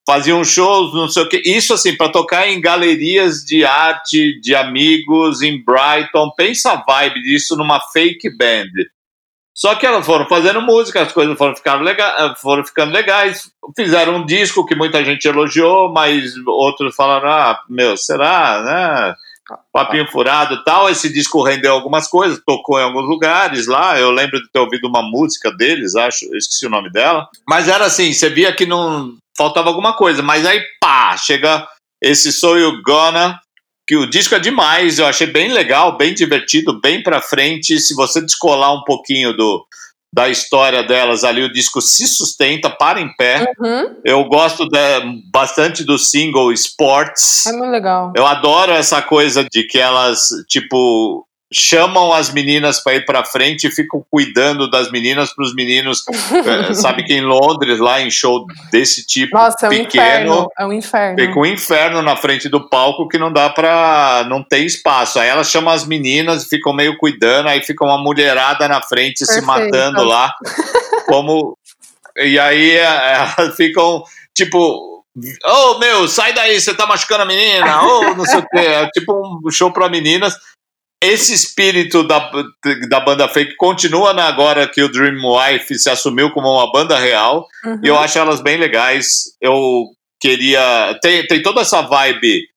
faziam 0.07 0.45
shows, 0.45 0.95
não 0.95 1.09
sei 1.09 1.23
o 1.23 1.29
que. 1.29 1.43
Isso 1.45 1.75
assim 1.75 1.97
para 1.97 2.11
tocar 2.13 2.49
em 2.49 2.61
galerias 2.61 3.45
de 3.45 3.65
arte 3.65 4.41
de 4.41 4.55
amigos 4.55 5.43
em 5.43 5.63
Brighton. 5.63 6.31
Pensa 6.37 6.73
a 6.73 6.83
vibe 6.85 7.23
disso 7.23 7.57
numa 7.57 7.81
fake 7.93 8.35
band. 8.37 8.71
Só 9.57 9.77
que 9.77 9.87
elas 9.87 10.05
foram 10.05 10.27
fazendo 10.27 10.61
música, 10.61 11.03
as 11.03 11.13
coisas 11.13 11.39
foram 11.39 11.55
ficando, 11.55 11.85
lega 11.85 12.35
foram 12.37 12.65
ficando 12.65 12.93
legais. 12.93 13.53
Fizeram 13.77 14.17
um 14.17 14.27
disco 14.27 14.67
que 14.67 14.75
muita 14.75 15.05
gente 15.05 15.27
elogiou, 15.27 15.93
mas 15.93 16.35
outros 16.47 16.97
falaram: 16.97 17.29
ah, 17.29 17.61
meu, 17.69 17.97
será, 17.97 18.63
né? 18.63 19.15
Papinho 19.73 20.11
furado 20.11 20.63
tal. 20.65 20.89
Esse 20.89 21.13
disco 21.13 21.43
rendeu 21.43 21.73
algumas 21.73 22.09
coisas, 22.09 22.41
tocou 22.47 22.79
em 22.79 22.85
alguns 22.85 23.09
lugares 23.09 23.67
lá. 23.67 23.99
Eu 23.99 24.11
lembro 24.11 24.41
de 24.41 24.51
ter 24.51 24.59
ouvido 24.59 24.89
uma 24.89 25.03
música 25.03 25.51
deles, 25.51 25.95
acho, 25.95 26.25
esqueci 26.35 26.67
o 26.67 26.71
nome 26.71 26.91
dela. 26.91 27.29
Mas 27.49 27.69
era 27.69 27.87
assim: 27.87 28.13
você 28.13 28.31
via 28.31 28.55
que 28.55 28.67
não 28.67 29.17
faltava 29.37 29.69
alguma 29.69 29.97
coisa. 29.97 30.23
Mas 30.23 30.47
aí, 30.47 30.63
pá, 30.81 31.17
chega 31.17 31.67
esse 32.03 32.33
So 32.33 32.57
You 32.57 32.83
Gonna 32.83 33.39
que 33.87 33.97
o 33.97 34.09
disco 34.09 34.35
é 34.35 34.39
demais, 34.39 34.99
eu 34.99 35.07
achei 35.07 35.27
bem 35.27 35.53
legal, 35.53 35.97
bem 35.97 36.15
divertido, 36.15 36.81
bem 36.81 37.03
pra 37.03 37.21
frente. 37.21 37.79
Se 37.79 37.95
você 37.95 38.21
descolar 38.21 38.73
um 38.73 38.83
pouquinho 38.83 39.37
do, 39.37 39.67
da 40.15 40.29
história 40.29 40.85
delas 40.85 41.25
ali, 41.25 41.43
o 41.43 41.53
disco 41.53 41.81
se 41.81 42.07
sustenta, 42.07 42.71
para 42.71 43.01
em 43.01 43.13
pé. 43.17 43.53
Uhum. 43.59 43.97
Eu 44.05 44.25
gosto 44.27 44.69
de- 44.69 44.79
bastante 45.33 45.83
do 45.83 45.99
single 45.99 46.53
Sports. 46.53 47.47
É 47.47 47.53
muito 47.53 47.71
legal. 47.73 48.13
Eu 48.15 48.25
adoro 48.25 48.71
essa 48.71 49.03
coisa 49.03 49.45
de 49.51 49.65
que 49.65 49.77
elas, 49.77 50.29
tipo, 50.49 51.24
chamam 51.53 52.13
as 52.13 52.33
meninas 52.33 52.83
para 52.83 52.95
ir 52.95 53.05
para 53.05 53.25
frente 53.25 53.67
e 53.67 53.71
ficam 53.71 54.05
cuidando 54.11 54.69
das 54.69 54.91
meninas 54.91 55.33
para 55.33 55.45
os 55.45 55.55
meninos. 55.55 56.03
eh, 56.11 56.75
sabe 56.75 57.05
que 57.05 57.13
em 57.13 57.21
Londres, 57.21 57.79
lá 57.79 58.01
em 58.01 58.11
show 58.11 58.45
desse 58.71 59.07
tipo 59.07 59.37
Nossa, 59.37 59.67
é 59.67 59.69
um 59.69 59.71
pequeno, 59.71 59.87
inferno. 59.87 60.49
É 60.59 60.67
um 60.67 60.73
inferno. 60.73 61.19
Fica 61.19 61.39
um 61.39 61.47
inferno 61.47 62.03
na 62.03 62.17
frente 62.17 62.49
do 62.49 62.69
palco 62.69 63.09
que 63.09 63.19
não 63.19 63.33
dá 63.33 63.51
pra. 63.51 64.27
não 64.29 64.43
tem 64.43 64.67
espaço. 64.67 65.19
Aí 65.19 65.29
elas 65.29 65.51
chamam 65.51 65.73
as 65.73 65.87
meninas 65.87 66.45
e 66.45 66.49
ficam 66.49 66.73
meio 66.73 66.97
cuidando, 66.99 67.49
aí 67.49 67.63
fica 67.63 67.85
uma 67.85 67.99
mulherada 67.99 68.67
na 68.67 68.83
frente 68.83 69.25
se 69.25 69.41
Perfeito. 69.41 69.47
matando 69.47 70.05
lá. 70.05 70.33
Como. 71.07 71.57
E 72.17 72.39
aí 72.39 72.71
eh, 72.73 73.27
elas 73.37 73.55
ficam, 73.57 74.03
tipo. 74.35 74.93
Ô 75.47 75.79
meu, 75.79 76.09
sai 76.09 76.33
daí, 76.33 76.61
você 76.61 76.75
tá 76.75 76.89
machucando 76.89 77.23
a 77.23 77.27
menina, 77.27 77.83
ou 77.83 78.17
não 78.17 78.25
sei 78.25 78.41
o 78.41 78.49
quê. 78.49 78.59
É 78.59 78.89
tipo 78.89 79.15
um 79.15 79.49
show 79.49 79.73
pra 79.73 79.89
meninas. 79.89 80.35
Esse 81.05 81.35
espírito 81.35 82.03
da, 82.03 82.31
da 82.89 83.01
banda 83.01 83.29
fake 83.29 83.57
continua 83.57 84.13
na, 84.13 84.25
agora 84.25 84.67
que 84.67 84.83
o 84.83 84.89
Dream 84.89 85.19
Wife 85.23 85.79
se 85.79 85.91
assumiu 85.91 86.31
como 86.31 86.49
uma 86.49 86.71
banda 86.73 86.99
real. 86.99 87.47
Uhum. 87.65 87.81
E 87.83 87.89
eu 87.89 87.99
acho 87.99 88.19
elas 88.19 88.41
bem 88.41 88.57
legais. 88.57 89.37
Eu 89.41 89.87
queria. 90.21 90.99
Tem, 91.03 91.27
tem 91.27 91.43
toda 91.43 91.61
essa 91.61 91.83
vibe 91.83 92.49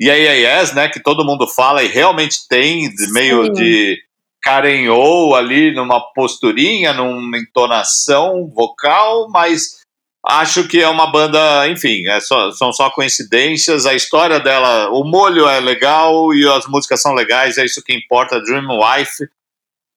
yes, 0.00 0.72
né? 0.72 0.88
Que 0.88 1.00
todo 1.00 1.24
mundo 1.24 1.46
fala 1.46 1.82
e 1.82 1.88
realmente 1.88 2.48
tem, 2.48 2.88
de 2.88 3.12
meio 3.12 3.46
Sim. 3.46 3.52
de 3.52 3.98
Karen 4.42 4.88
O 4.88 5.34
ali 5.34 5.74
numa 5.74 6.00
posturinha, 6.14 6.92
numa 6.94 7.36
entonação 7.38 8.50
vocal, 8.54 9.28
mas 9.30 9.79
acho 10.26 10.68
que 10.68 10.80
é 10.80 10.88
uma 10.88 11.10
banda, 11.10 11.66
enfim, 11.68 12.06
é 12.08 12.20
só- 12.20 12.50
são 12.52 12.72
só 12.72 12.90
coincidências. 12.90 13.86
A 13.86 13.94
história 13.94 14.38
dela, 14.40 14.90
o 14.90 15.04
molho 15.04 15.48
é 15.48 15.60
legal 15.60 16.32
e 16.34 16.46
as 16.48 16.66
músicas 16.66 17.00
são 17.02 17.12
legais, 17.14 17.58
é 17.58 17.64
isso 17.64 17.82
que 17.82 17.94
importa. 17.94 18.40
Dream 18.42 18.66
Wife. 18.68 19.28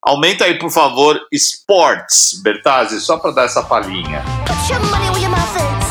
Aumenta 0.05 0.43
aí, 0.45 0.59
por 0.59 0.69
favor, 0.69 1.17
Sports, 1.31 2.41
Bertazzi, 2.43 2.99
só 2.99 3.17
para 3.17 3.31
dar 3.31 3.45
essa 3.45 3.63
palhinha. 3.63 4.21
Put 4.45 4.69
your 4.71 4.81
money 4.91 5.09
where 5.09 5.21
your 5.21 5.29
mouth 5.29 5.55
is. 5.55 5.87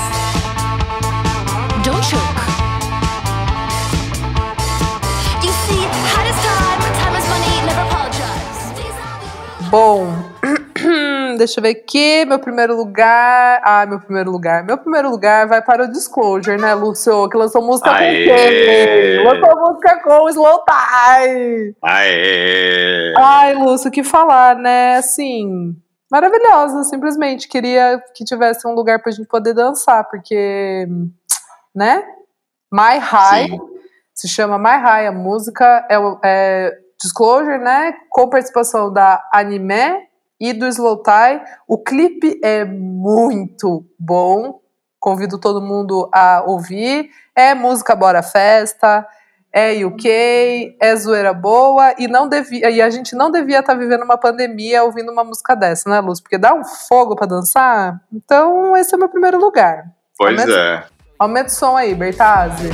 Don't 1.83 2.05
choke. 2.05 2.42
You 5.42 5.51
see, 5.66 5.87
hardest 6.14 6.40
time, 6.45 6.81
time 7.01 7.16
is 7.18 7.27
money, 7.29 7.66
never 7.66 7.83
apologize. 7.88 8.73
These 8.77 8.99
are 9.01 9.18
the 9.64 9.71
Bom, 9.71 10.32
deixa 11.43 11.59
eu 11.59 11.63
ver 11.63 11.71
aqui. 11.71 12.25
Meu 12.25 12.39
primeiro 12.39 12.77
lugar. 12.77 13.61
Ah, 13.65 13.85
meu 13.85 13.99
primeiro 13.99 14.31
lugar. 14.31 14.65
Meu 14.65 14.79
primeiro 14.79 15.11
lugar 15.11 15.47
vai 15.49 15.61
para 15.61 15.85
o 15.85 15.91
Disclosure, 15.91 16.61
né, 16.61 16.73
Lúcio? 16.75 17.29
Que 17.29 17.37
lançou 17.37 17.63
música 17.63 17.91
Aê! 17.91 18.29
com 18.29 18.35
quem? 18.35 19.25
Lançou 19.25 19.61
música 19.61 20.01
com 20.03 20.25
o 20.25 20.29
Slow 20.29 20.65
Tie. 20.65 21.77
Aê! 21.83 23.15
Ai, 23.19 23.55
Lúcio, 23.55 23.89
o 23.89 23.93
que 23.93 24.05
falar, 24.05 24.57
né? 24.57 24.97
Assim, 24.97 25.75
maravilhosa, 26.11 26.85
simplesmente. 26.85 27.49
Queria 27.49 28.01
que 28.15 28.25
tivesse 28.25 28.67
um 28.67 28.73
lugar 28.73 29.03
pra 29.03 29.11
gente 29.11 29.27
poder 29.27 29.53
dançar, 29.53 30.09
porque, 30.09 30.87
né? 31.75 32.05
My 32.73 32.99
High, 32.99 33.49
Sim. 33.49 33.59
se 34.15 34.29
chama 34.29 34.59
My 34.59 34.81
High, 34.81 35.09
a 35.09 35.13
música 35.13 35.87
é, 35.91 35.97
é 36.25 36.79
Disclosure, 37.01 37.59
né? 37.59 37.95
Com 38.09 38.31
participação 38.31 38.93
da 38.93 39.21
Anime 39.33 40.12
e 40.43 40.53
do 40.53 40.67
Slow 40.67 41.01
Tie. 41.05 41.41
O 41.69 41.79
clipe 41.79 42.41
é 42.43 42.65
muito 42.65 43.87
bom, 43.97 44.61
convido 44.99 45.39
todo 45.39 45.63
mundo 45.63 46.11
a 46.13 46.43
ouvir. 46.45 47.09
É 47.35 47.55
música 47.55 47.95
Bora 47.95 48.25
Festa, 48.25 49.07
é 49.53 49.73
UK, 49.85 50.77
é 50.81 50.97
zoeira 50.97 51.33
boa 51.33 51.95
e 51.97 52.09
não 52.09 52.29
devia 52.29 52.69
e 52.71 52.83
a 52.83 52.91
gente 52.91 53.15
não 53.15 53.31
devia 53.31 53.61
estar 53.61 53.75
vivendo 53.75 54.03
uma 54.03 54.19
pandemia 54.19 54.83
ouvindo 54.83 55.13
uma 55.13 55.23
música 55.23 55.55
dessa, 55.55 55.89
né, 55.89 56.01
Luz? 56.01 56.21
Porque 56.21 56.37
dá 56.39 56.53
um 56.53 56.65
fogo 56.65 57.15
pra 57.15 57.27
dançar. 57.27 58.01
Então, 58.13 58.77
esse 58.77 58.93
é 58.93 58.97
o 58.97 58.99
meu 59.01 59.09
primeiro 59.09 59.39
lugar. 59.39 59.85
Pois 60.19 60.41
Aumenta- 60.41 60.59
é. 60.59 60.85
Aumenta 61.19 61.49
o 61.51 61.53
som 61.53 61.77
aí, 61.77 61.95
Bertazzi. 61.95 62.71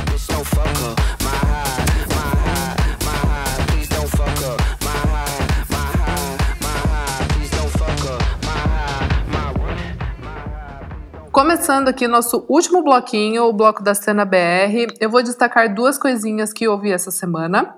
Começando 11.39 11.87
aqui 11.87 12.05
nosso 12.05 12.45
último 12.49 12.83
bloquinho, 12.83 13.45
o 13.45 13.53
bloco 13.53 13.81
da 13.81 13.95
cena 13.95 14.25
BR, 14.25 14.93
eu 14.99 15.09
vou 15.09 15.23
destacar 15.23 15.73
duas 15.73 15.97
coisinhas 15.97 16.51
que 16.51 16.67
ouvi 16.67 16.91
essa 16.91 17.11
semana. 17.11 17.77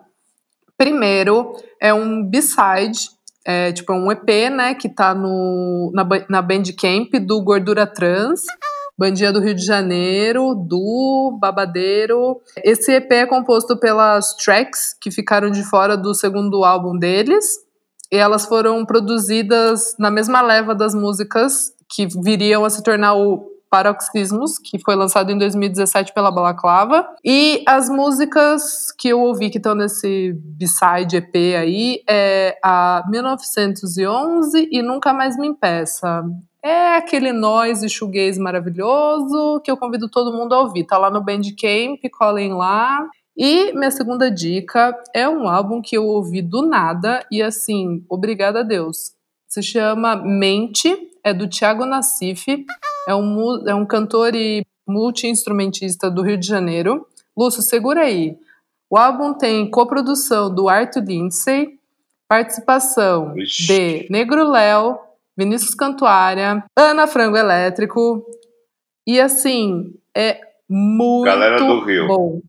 Primeiro, 0.75 1.53
é 1.79 1.93
um 1.93 2.27
B-side, 2.27 3.11
é 3.45 3.71
tipo 3.71 3.93
um 3.93 4.11
EP, 4.11 4.49
né, 4.51 4.73
que 4.73 4.89
tá 4.89 5.13
no, 5.13 5.91
na, 5.93 6.03
na 6.27 6.41
Bandcamp 6.41 7.13
do 7.23 7.39
Gordura 7.43 7.85
Trans, 7.85 8.41
bandinha 8.97 9.31
do 9.31 9.39
Rio 9.39 9.53
de 9.53 9.63
Janeiro, 9.63 10.55
do 10.55 11.37
Babadeiro. 11.39 12.41
Esse 12.63 12.93
EP 12.93 13.11
é 13.11 13.25
composto 13.27 13.77
pelas 13.77 14.33
tracks 14.37 14.95
que 14.99 15.11
ficaram 15.11 15.51
de 15.51 15.63
fora 15.63 15.95
do 15.95 16.15
segundo 16.15 16.65
álbum 16.65 16.97
deles, 16.97 17.45
e 18.11 18.17
elas 18.17 18.43
foram 18.43 18.83
produzidas 18.83 19.95
na 19.99 20.09
mesma 20.09 20.41
leva 20.41 20.73
das 20.73 20.95
músicas 20.95 21.73
que 21.93 22.07
viriam 22.23 22.65
a 22.65 22.69
se 22.69 22.81
tornar 22.81 23.13
o 23.13 23.50
Paroxismos, 23.71 24.59
que 24.59 24.77
foi 24.77 24.95
lançado 24.95 25.31
em 25.31 25.37
2017 25.37 26.13
pela 26.13 26.29
Balaclava. 26.29 27.07
E 27.23 27.63
as 27.65 27.89
músicas 27.89 28.91
que 28.91 29.07
eu 29.07 29.21
ouvi 29.21 29.49
que 29.49 29.57
estão 29.57 29.73
nesse 29.73 30.33
B-side 30.33 31.15
EP 31.15 31.33
aí 31.57 32.03
é 32.07 32.57
a 32.61 33.05
1911 33.07 34.67
e 34.69 34.81
Nunca 34.81 35.13
Mais 35.13 35.37
Me 35.37 35.47
Impeça. 35.47 36.21
É 36.61 36.95
aquele 36.97 37.31
noise 37.31 37.89
shoegaze 37.89 38.39
maravilhoso 38.39 39.61
que 39.63 39.71
eu 39.71 39.77
convido 39.77 40.09
todo 40.09 40.33
mundo 40.33 40.53
a 40.53 40.59
ouvir. 40.59 40.83
Tá 40.83 40.97
lá 40.97 41.09
no 41.09 41.23
Bandcamp, 41.23 41.99
colhem 42.11 42.53
lá. 42.53 43.07
E 43.37 43.71
minha 43.71 43.89
segunda 43.89 44.29
dica 44.29 44.93
é 45.15 45.27
um 45.29 45.47
álbum 45.47 45.81
que 45.81 45.97
eu 45.97 46.05
ouvi 46.05 46.41
do 46.41 46.67
nada 46.67 47.25
e 47.31 47.41
assim, 47.41 48.05
obrigada 48.09 48.59
a 48.59 48.63
Deus. 48.63 49.13
Se 49.47 49.63
chama 49.63 50.15
Mente, 50.15 51.10
é 51.23 51.33
do 51.33 51.47
Thiago 51.49 51.85
Nassif, 51.85 52.65
é 53.07 53.15
um, 53.15 53.67
é 53.67 53.75
um 53.75 53.85
cantor 53.85 54.35
e 54.35 54.65
multi-instrumentista 54.87 56.09
do 56.09 56.21
Rio 56.21 56.37
de 56.37 56.47
Janeiro. 56.47 57.05
Lúcio, 57.37 57.61
segura 57.61 58.01
aí. 58.01 58.37
O 58.89 58.97
álbum 58.97 59.33
tem 59.33 59.69
coprodução 59.69 60.53
do 60.53 60.67
Arthur 60.67 61.03
Lindsay, 61.05 61.77
participação 62.27 63.37
Ixi. 63.37 63.67
de 63.67 64.07
Negro 64.09 64.49
Léo, 64.49 64.97
Vinícius 65.37 65.73
Cantuária, 65.73 66.63
Ana 66.77 67.07
Frango 67.07 67.37
Elétrico. 67.37 68.25
E 69.07 69.19
assim, 69.19 69.93
é 70.15 70.39
muito 70.69 71.25
Galera 71.25 71.57
do 71.57 71.83
Rio. 71.83 72.07
bom. 72.07 72.41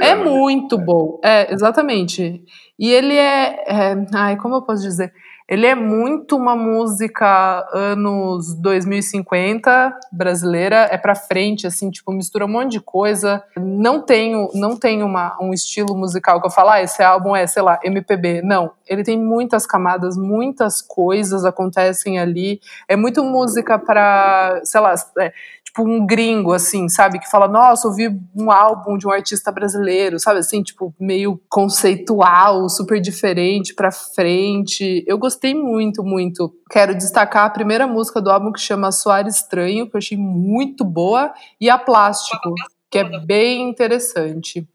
É 0.00 0.14
muito 0.14 0.78
bom. 0.78 1.18
É, 1.24 1.52
exatamente. 1.52 2.44
E 2.78 2.90
ele 2.92 3.16
é, 3.16 3.64
é- 3.66 4.06
Ai, 4.14 4.36
como 4.36 4.54
eu 4.54 4.62
posso 4.62 4.82
dizer? 4.82 5.12
Ele 5.48 5.66
é 5.66 5.74
muito 5.74 6.36
uma 6.36 6.54
música 6.54 7.66
anos 7.72 8.54
2050 8.54 9.98
brasileira, 10.12 10.86
é 10.90 10.98
pra 10.98 11.14
frente, 11.14 11.66
assim, 11.66 11.90
tipo, 11.90 12.12
mistura 12.12 12.44
um 12.44 12.48
monte 12.48 12.72
de 12.72 12.80
coisa. 12.80 13.42
Não 13.56 14.02
tenho, 14.02 14.50
não 14.52 14.76
tem 14.76 15.02
uma, 15.02 15.38
um 15.40 15.54
estilo 15.54 15.96
musical 15.96 16.38
que 16.38 16.46
eu 16.46 16.50
falo, 16.50 16.68
ah, 16.68 16.82
esse 16.82 17.02
álbum 17.02 17.34
é, 17.34 17.46
sei 17.46 17.62
lá, 17.62 17.80
MPB. 17.82 18.42
Não, 18.42 18.72
ele 18.86 19.02
tem 19.02 19.18
muitas 19.18 19.64
camadas, 19.64 20.18
muitas 20.18 20.82
coisas 20.82 21.46
acontecem 21.46 22.18
ali. 22.18 22.60
É 22.86 22.94
muito 22.94 23.24
música 23.24 23.78
pra, 23.78 24.60
sei 24.64 24.80
lá, 24.82 24.94
é, 25.18 25.32
tipo 25.78 25.88
um 25.88 26.04
gringo, 26.04 26.52
assim, 26.52 26.88
sabe? 26.88 27.20
Que 27.20 27.30
fala, 27.30 27.46
nossa, 27.46 27.86
ouvi 27.86 28.08
um 28.34 28.50
álbum 28.50 28.98
de 28.98 29.06
um 29.06 29.12
artista 29.12 29.52
brasileiro, 29.52 30.18
sabe? 30.18 30.40
Assim, 30.40 30.62
tipo, 30.62 30.92
meio 30.98 31.40
conceitual, 31.48 32.68
super 32.68 33.00
diferente, 33.00 33.74
pra 33.74 33.92
frente. 33.92 35.04
Eu 35.06 35.16
gostei 35.18 35.54
muito, 35.54 36.02
muito. 36.02 36.52
Quero 36.70 36.94
destacar 36.94 37.46
a 37.46 37.50
primeira 37.50 37.86
música 37.86 38.20
do 38.20 38.30
álbum 38.30 38.50
que 38.50 38.60
chama 38.60 38.90
Soar 38.90 39.26
Estranho, 39.26 39.88
que 39.88 39.96
eu 39.96 39.98
achei 39.98 40.18
muito 40.18 40.84
boa, 40.84 41.32
e 41.60 41.70
a 41.70 41.78
Plástico, 41.78 42.52
que 42.90 42.98
é 42.98 43.20
bem 43.20 43.68
interessante. 43.68 44.66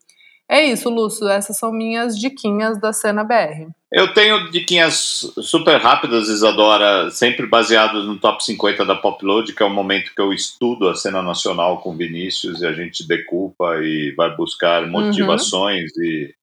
É 0.50 0.64
isso, 0.66 0.90
Lúcio. 0.90 1.28
Essas 1.28 1.58
são 1.58 1.72
minhas 1.72 2.18
diquinhas 2.20 2.80
da 2.80 2.92
cena 2.92 3.24
BR. 3.24 3.72
Eu 3.92 4.14
tenho 4.14 4.50
diquinhas 4.50 5.32
super 5.42 5.80
rápidas, 5.80 6.28
Isadora, 6.28 7.10
sempre 7.12 7.46
baseadas 7.46 8.06
no 8.06 8.18
top 8.18 8.44
50 8.44 8.84
da 8.86 8.96
Popload, 8.96 9.54
que 9.54 9.62
é 9.62 9.66
o 9.66 9.70
momento 9.70 10.12
que 10.16 10.22
eu 10.22 10.34
estudo 10.34 10.90
a 10.90 10.96
cena 10.96 11.22
nacional 11.22 11.80
com 11.80 11.96
Vinícius 11.96 12.62
e 12.62 12.66
a 12.66 12.74
gente 12.74 13.08
decupa 13.08 13.78
e 13.82 14.14
vai 14.18 14.36
buscar 14.36 14.88
motivações 14.88 15.92
e, 15.98 16.34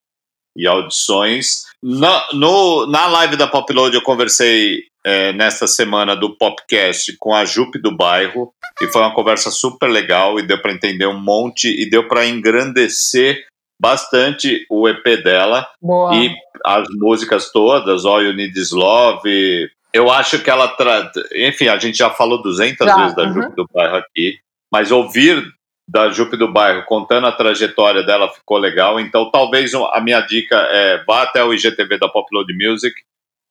e 0.57 0.67
audições. 0.67 1.65
Na, 1.83 2.27
no, 2.33 2.87
na 2.87 3.07
live 3.09 3.37
da 3.37 3.49
Popload 3.49 3.95
eu 3.95 4.03
conversei 4.03 4.85
é, 5.05 5.33
nesta 5.33 5.67
semana 5.67 6.15
do 6.15 6.37
Popcast 6.37 7.17
com 7.19 7.35
a 7.35 7.45
Jupe 7.45 7.81
do 7.81 7.97
Bairro 7.97 8.53
e 8.81 8.87
foi 8.87 9.03
uma 9.03 9.15
conversa 9.15 9.51
super 9.51 9.89
legal 9.89 10.39
e 10.39 10.47
deu 10.47 10.61
para 10.61 10.73
entender 10.73 11.07
um 11.07 11.19
monte 11.19 11.69
e 11.69 11.89
deu 11.89 12.07
para 12.07 12.27
engrandecer 12.27 13.45
bastante 13.81 14.67
o 14.69 14.87
EP 14.87 15.23
dela 15.23 15.67
Boa. 15.81 16.15
e 16.15 16.35
as 16.65 16.87
músicas 16.91 17.51
todas, 17.51 18.05
All 18.05 18.23
You 18.23 18.35
Need 18.35 18.59
Is 18.59 18.71
Love. 18.71 19.71
Eu 19.93 20.11
acho 20.11 20.39
que 20.41 20.51
ela. 20.51 20.69
Tra... 20.69 21.11
Enfim, 21.35 21.69
a 21.69 21.79
gente 21.79 21.97
já 21.97 22.11
falou 22.11 22.43
200 22.43 22.87
Já, 22.87 22.97
vezes 22.97 23.17
da 23.17 23.25
uhum. 23.25 23.33
Jupe 23.33 23.57
do 23.57 23.67
Bairro 23.73 23.97
aqui, 23.97 24.39
mas 24.71 24.93
ouvir 24.93 25.43
da 25.89 26.11
Jupe 26.11 26.37
do 26.37 26.53
Bairro 26.53 26.85
contando 26.85 27.27
a 27.27 27.33
trajetória 27.33 28.05
dela 28.05 28.29
ficou 28.29 28.59
legal. 28.59 29.01
Então, 29.01 29.31
talvez 29.31 29.73
a 29.75 30.01
minha 30.01 30.21
dica 30.21 30.57
é 30.57 31.03
vá 31.05 31.23
até 31.23 31.43
o 31.43 31.53
IGTV 31.53 31.99
da 31.99 32.09
Popload 32.09 32.53
Music, 32.55 32.95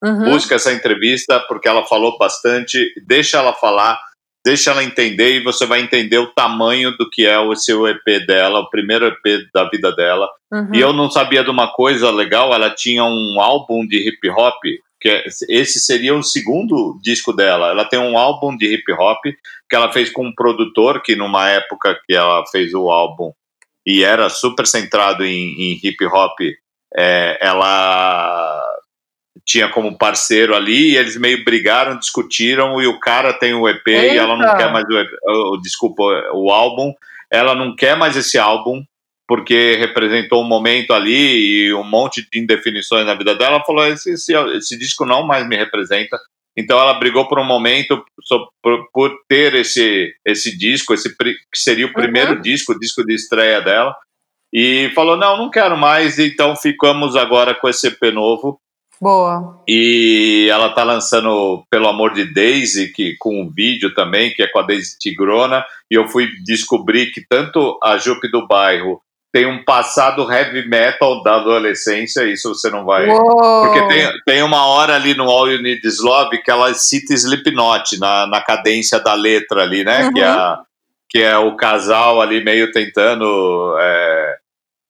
Uhum. 0.01 0.31
busca 0.31 0.55
essa 0.55 0.71
entrevista, 0.71 1.41
porque 1.41 1.67
ela 1.67 1.85
falou 1.85 2.17
bastante, 2.17 2.93
deixa 3.05 3.37
ela 3.37 3.51
falar, 3.51 3.99
deixa 4.45 4.71
ela 4.71 4.83
entender 4.83 5.37
e 5.37 5.43
você 5.43 5.65
vai 5.65 5.81
entender 5.81 6.17
o 6.17 6.33
tamanho 6.33 6.95
do 6.97 7.09
que 7.09 7.25
é 7.25 7.37
o 7.39 7.55
seu 7.55 7.87
EP 7.87 8.25
dela, 8.25 8.59
o 8.59 8.69
primeiro 8.69 9.05
EP 9.05 9.47
da 9.53 9.69
vida 9.69 9.93
dela. 9.93 10.29
Uhum. 10.51 10.73
E 10.73 10.79
eu 10.79 10.93
não 10.93 11.09
sabia 11.09 11.43
de 11.43 11.49
uma 11.49 11.71
coisa 11.73 12.09
legal, 12.11 12.53
ela 12.53 12.69
tinha 12.69 13.03
um 13.03 13.39
álbum 13.39 13.85
de 13.85 13.97
hip 14.07 14.29
hop, 14.29 14.59
que 14.99 15.09
é- 15.09 15.25
esse 15.49 15.79
seria 15.79 16.15
o 16.15 16.23
segundo 16.23 16.99
disco 17.01 17.33
dela. 17.33 17.69
Ela 17.69 17.85
tem 17.85 17.99
um 17.99 18.17
álbum 18.17 18.55
de 18.55 18.73
hip 18.73 18.91
hop 18.93 19.21
que 19.69 19.75
ela 19.75 19.91
fez 19.91 20.09
com 20.09 20.25
um 20.25 20.33
produtor 20.33 21.01
que 21.01 21.15
numa 21.15 21.49
época 21.49 21.99
que 22.05 22.13
ela 22.13 22.43
fez 22.51 22.73
o 22.73 22.89
álbum 22.89 23.31
e 23.85 24.03
era 24.03 24.29
super 24.29 24.67
centrado 24.67 25.23
em, 25.25 25.73
em 25.73 25.79
hip 25.83 26.05
hop, 26.05 26.39
é, 26.95 27.37
ela 27.41 28.68
tinha 29.49 29.67
como 29.67 29.97
parceiro 29.97 30.55
ali 30.55 30.91
e 30.91 30.97
eles 30.97 31.17
meio 31.17 31.43
brigaram, 31.43 31.97
discutiram 31.97 32.79
e 32.79 32.85
o 32.85 32.99
cara 32.99 33.33
tem 33.33 33.55
o 33.55 33.67
EP 33.67 33.87
e 33.87 34.15
ela 34.15 34.37
não 34.37 34.45
Eita! 34.45 34.57
quer 34.57 34.71
mais 34.71 34.85
o, 34.87 34.97
EP, 34.97 35.09
desculpa, 35.63 36.03
o 36.33 36.51
álbum, 36.51 36.93
ela 37.31 37.55
não 37.55 37.75
quer 37.75 37.97
mais 37.97 38.15
esse 38.15 38.37
álbum 38.37 38.83
porque 39.27 39.75
representou 39.79 40.43
um 40.43 40.47
momento 40.47 40.93
ali 40.93 41.65
e 41.67 41.73
um 41.73 41.83
monte 41.83 42.27
de 42.31 42.39
indefinições 42.39 43.05
na 43.05 43.15
vida 43.15 43.35
dela, 43.35 43.55
ela 43.55 43.65
falou, 43.65 43.85
esse, 43.87 44.11
esse, 44.11 44.33
esse 44.55 44.77
disco 44.77 45.03
não 45.03 45.25
mais 45.25 45.47
me 45.47 45.55
representa, 45.55 46.17
então 46.55 46.79
ela 46.79 46.93
brigou 46.93 47.27
por 47.27 47.39
um 47.39 47.43
momento 47.43 48.03
por, 48.61 48.89
por 48.91 49.11
ter 49.27 49.55
esse, 49.55 50.13
esse 50.25 50.55
disco, 50.55 50.93
esse 50.93 51.15
que 51.15 51.35
seria 51.55 51.87
o 51.87 51.93
primeiro 51.93 52.39
disco, 52.41 52.73
o 52.73 52.79
disco 52.79 53.03
de 53.03 53.15
estreia 53.15 53.61
dela, 53.61 53.95
e 54.53 54.91
falou, 54.95 55.15
não, 55.15 55.37
não 55.37 55.49
quero 55.49 55.77
mais, 55.77 56.17
então 56.19 56.55
ficamos 56.55 57.15
agora 57.15 57.53
com 57.53 57.69
esse 57.69 57.87
EP 57.87 58.11
novo, 58.11 58.59
Boa. 59.01 59.61
e 59.67 60.47
ela 60.51 60.69
tá 60.69 60.83
lançando 60.83 61.63
Pelo 61.69 61.87
Amor 61.87 62.13
de 62.13 62.25
Daisy, 62.33 62.91
que, 62.91 63.15
com 63.17 63.41
um 63.41 63.49
vídeo 63.49 63.93
também, 63.93 64.33
que 64.33 64.43
é 64.43 64.47
com 64.47 64.59
a 64.59 64.63
Daisy 64.63 64.97
Tigrona, 64.99 65.63
e 65.89 65.95
eu 65.95 66.07
fui 66.07 66.27
descobrir 66.43 67.11
que 67.11 67.21
tanto 67.27 67.79
a 67.81 67.97
Jupe 67.97 68.29
do 68.29 68.45
Bairro 68.47 69.01
tem 69.31 69.45
um 69.45 69.63
passado 69.63 70.29
heavy 70.31 70.67
metal 70.67 71.21
da 71.21 71.35
adolescência, 71.35 72.23
isso 72.25 72.53
você 72.53 72.69
não 72.71 72.83
vai... 72.83 73.07
Uou. 73.07 73.61
Porque 73.61 73.87
tem, 73.87 74.11
tem 74.25 74.41
uma 74.43 74.65
hora 74.65 74.95
ali 74.95 75.13
no 75.13 75.29
All 75.29 75.47
You 75.47 75.61
Need 75.61 75.87
Is 75.87 76.01
Love 76.01 76.41
que 76.41 76.49
ela 76.49 76.73
cita 76.73 77.13
Slipknot 77.13 77.99
na, 77.99 78.25
na 78.25 78.41
cadência 78.41 78.99
da 78.99 79.13
letra 79.13 79.61
ali, 79.61 79.83
né? 79.83 80.05
Uhum. 80.05 80.13
Que, 80.13 80.19
é 80.19 80.25
a- 80.25 80.59
que 81.09 81.17
é 81.21 81.37
o 81.37 81.55
casal 81.55 82.19
ali 82.19 82.43
meio 82.43 82.71
tentando... 82.71 83.75
é, 83.79 84.38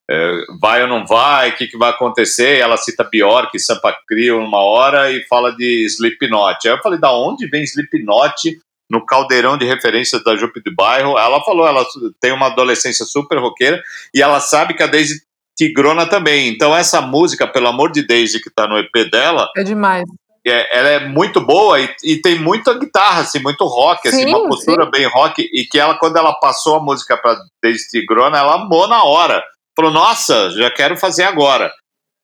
é, 0.10 0.41
vai 0.60 0.82
ou 0.82 0.88
não 0.88 1.05
vai, 1.05 1.49
o 1.49 1.55
que, 1.55 1.68
que 1.68 1.78
vai 1.78 1.91
acontecer? 1.91 2.57
Ela 2.57 2.78
cita 2.78 3.03
Bjork, 3.03 3.57
Sampa 3.60 3.95
Crio 4.07 4.41
numa 4.41 4.57
hora 4.64 5.12
e 5.12 5.24
fala 5.28 5.55
de 5.55 5.86
Slipknot. 5.86 6.68
Aí 6.68 6.74
eu 6.74 6.82
falei, 6.82 6.99
da 6.99 7.12
onde 7.14 7.47
vem 7.47 7.64
Slipknot 7.64 8.57
no 8.89 9.05
caldeirão 9.05 9.55
de 9.55 9.66
referências 9.66 10.24
da 10.24 10.36
Jupe 10.36 10.62
do 10.64 10.74
Bairro? 10.74 11.18
Ela 11.18 11.43
falou, 11.43 11.68
ela 11.68 11.86
tem 12.20 12.32
uma 12.32 12.47
adolescência 12.47 13.05
super 13.05 13.38
roqueira 13.38 13.80
e 14.14 14.22
ela 14.22 14.39
sabe 14.39 14.74
que 14.74 14.82
a 14.82 14.88
Daisy 14.88 15.22
Tigrona 15.55 16.07
também. 16.07 16.47
Então 16.49 16.76
essa 16.76 16.99
música, 17.01 17.45
pelo 17.45 17.68
amor 17.68 17.91
de 17.91 18.01
Daisy, 18.07 18.41
que 18.41 18.49
tá 18.49 18.68
no 18.68 18.80
EP 18.80 19.12
dela, 19.12 19.47
É 19.55 19.62
demais. 19.64 20.05
é- 20.47 20.80
ela 20.80 20.89
é 20.89 21.07
muito 21.07 21.39
boa 21.39 21.80
e, 21.80 21.88
e 22.03 22.18
tem 22.20 22.39
muita 22.39 22.74
guitarra, 22.74 23.22
assim, 23.22 23.39
muito 23.39 23.64
rock, 23.66 24.07
assim, 24.07 24.24
Sim, 24.24 24.30
uma 24.30 24.47
postura 24.47 24.89
bem 24.89 25.05
rock, 25.05 25.41
e 25.53 25.66
que 25.66 25.78
ela, 25.78 25.93
quando 25.99 26.18
ela 26.18 26.34
passou 26.39 26.78
a 26.78 26.80
música 26.84 27.16
pra 27.16 27.38
Daisy 27.62 27.89
Tigrona, 27.91 28.39
ela 28.39 28.55
amou 28.55 28.88
na 28.88 29.03
hora. 29.03 29.43
Falou, 29.80 29.94
nossa, 29.94 30.50
já 30.52 30.70
quero 30.70 30.98
fazer 30.98 31.24
agora. 31.24 31.72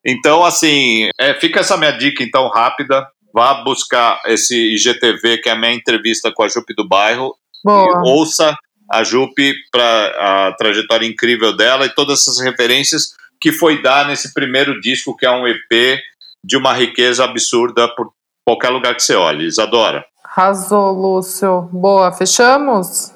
Então, 0.05 0.43
assim, 0.43 1.07
é, 1.17 1.33
fica 1.35 1.61
essa 1.61 1.77
minha 1.77 1.91
dica, 1.91 2.21
então, 2.21 2.49
rápida. 2.49 3.07
Vá 3.33 3.63
buscar 3.63 4.21
esse 4.25 4.73
IGTV, 4.73 5.37
que 5.37 5.47
é 5.47 5.53
a 5.53 5.55
minha 5.55 5.71
entrevista 5.71 6.33
com 6.33 6.43
a 6.43 6.49
Jupe 6.49 6.75
do 6.75 6.85
Bairro, 6.85 7.33
Boa. 7.63 8.03
e 8.05 8.09
ouça 8.09 8.57
a 8.91 9.05
Jupe 9.05 9.53
para 9.71 10.47
a 10.49 10.53
trajetória 10.57 11.07
incrível 11.07 11.55
dela 11.55 11.85
e 11.85 11.95
todas 11.95 12.19
essas 12.19 12.41
referências 12.41 13.15
que 13.39 13.53
foi 13.53 13.81
dar 13.81 14.05
nesse 14.05 14.33
primeiro 14.33 14.81
disco, 14.81 15.15
que 15.15 15.25
é 15.25 15.31
um 15.31 15.47
EP 15.47 15.97
de 16.43 16.57
uma 16.57 16.73
riqueza 16.73 17.23
absurda 17.23 17.87
por 17.95 18.11
qualquer 18.45 18.69
lugar 18.69 18.93
que 18.95 19.01
você 19.01 19.15
olhe. 19.15 19.45
Isadora, 19.45 20.05
Arrasou, 20.25 20.91
Lúcio. 20.91 21.69
Boa, 21.71 22.11
fechamos? 22.11 23.14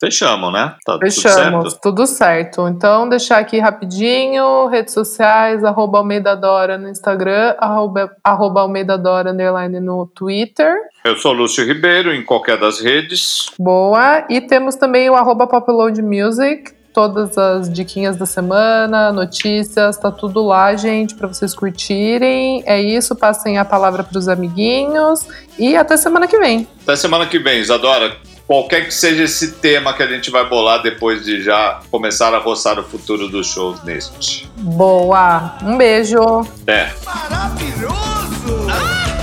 Fechamos, 0.00 0.52
né? 0.52 0.74
Tá 0.84 0.92
tudo 0.92 1.00
Fechamos, 1.00 1.72
certo? 1.72 1.82
tudo 1.82 2.06
certo. 2.06 2.68
Então, 2.68 3.08
deixar 3.08 3.38
aqui 3.38 3.58
rapidinho, 3.58 4.66
redes 4.66 4.94
sociais, 4.94 5.64
arroba 5.64 5.98
Almeida 5.98 6.36
Dora 6.36 6.78
no 6.78 6.88
Instagram, 6.88 7.54
arroba, 7.58 8.10
arroba 8.22 8.60
Almeida 8.60 8.96
Dora 8.96 9.32
underline 9.32 9.80
no 9.80 10.06
Twitter. 10.06 10.74
Eu 11.04 11.16
sou 11.16 11.32
Lúcio 11.32 11.64
Ribeiro, 11.64 12.14
em 12.14 12.24
qualquer 12.24 12.58
das 12.58 12.80
redes. 12.80 13.50
Boa. 13.58 14.24
E 14.28 14.40
temos 14.40 14.76
também 14.76 15.10
o 15.10 15.14
arroba 15.14 15.46
Popload 15.46 16.00
Music, 16.02 16.72
todas 16.92 17.38
as 17.38 17.72
diquinhas 17.72 18.16
da 18.16 18.26
semana, 18.26 19.12
notícias, 19.12 19.96
tá 19.98 20.10
tudo 20.10 20.44
lá, 20.44 20.74
gente, 20.74 21.14
para 21.14 21.28
vocês 21.28 21.54
curtirem. 21.54 22.62
É 22.66 22.80
isso, 22.80 23.14
passem 23.14 23.58
a 23.58 23.64
palavra 23.64 24.02
para 24.02 24.18
os 24.18 24.28
amiguinhos 24.28 25.26
e 25.58 25.76
até 25.76 25.96
semana 25.96 26.26
que 26.26 26.38
vem. 26.38 26.66
Até 26.82 26.96
semana 26.96 27.26
que 27.26 27.38
vem, 27.38 27.60
Isadora 27.60 28.16
qualquer 28.48 28.86
que 28.86 28.94
seja 28.94 29.24
esse 29.24 29.52
tema 29.52 29.92
que 29.92 30.02
a 30.02 30.06
gente 30.06 30.30
vai 30.30 30.48
bolar 30.48 30.82
depois 30.82 31.22
de 31.22 31.42
já 31.42 31.80
começar 31.90 32.34
a 32.34 32.38
roçar 32.38 32.80
o 32.80 32.82
futuro 32.82 33.28
dos 33.28 33.46
shows 33.46 33.84
neste. 33.84 34.50
Boa! 34.56 35.58
Um 35.62 35.76
beijo! 35.76 36.18
É. 36.66 36.90
Maravilhoso! 37.04 38.66
Ah! 38.70 39.18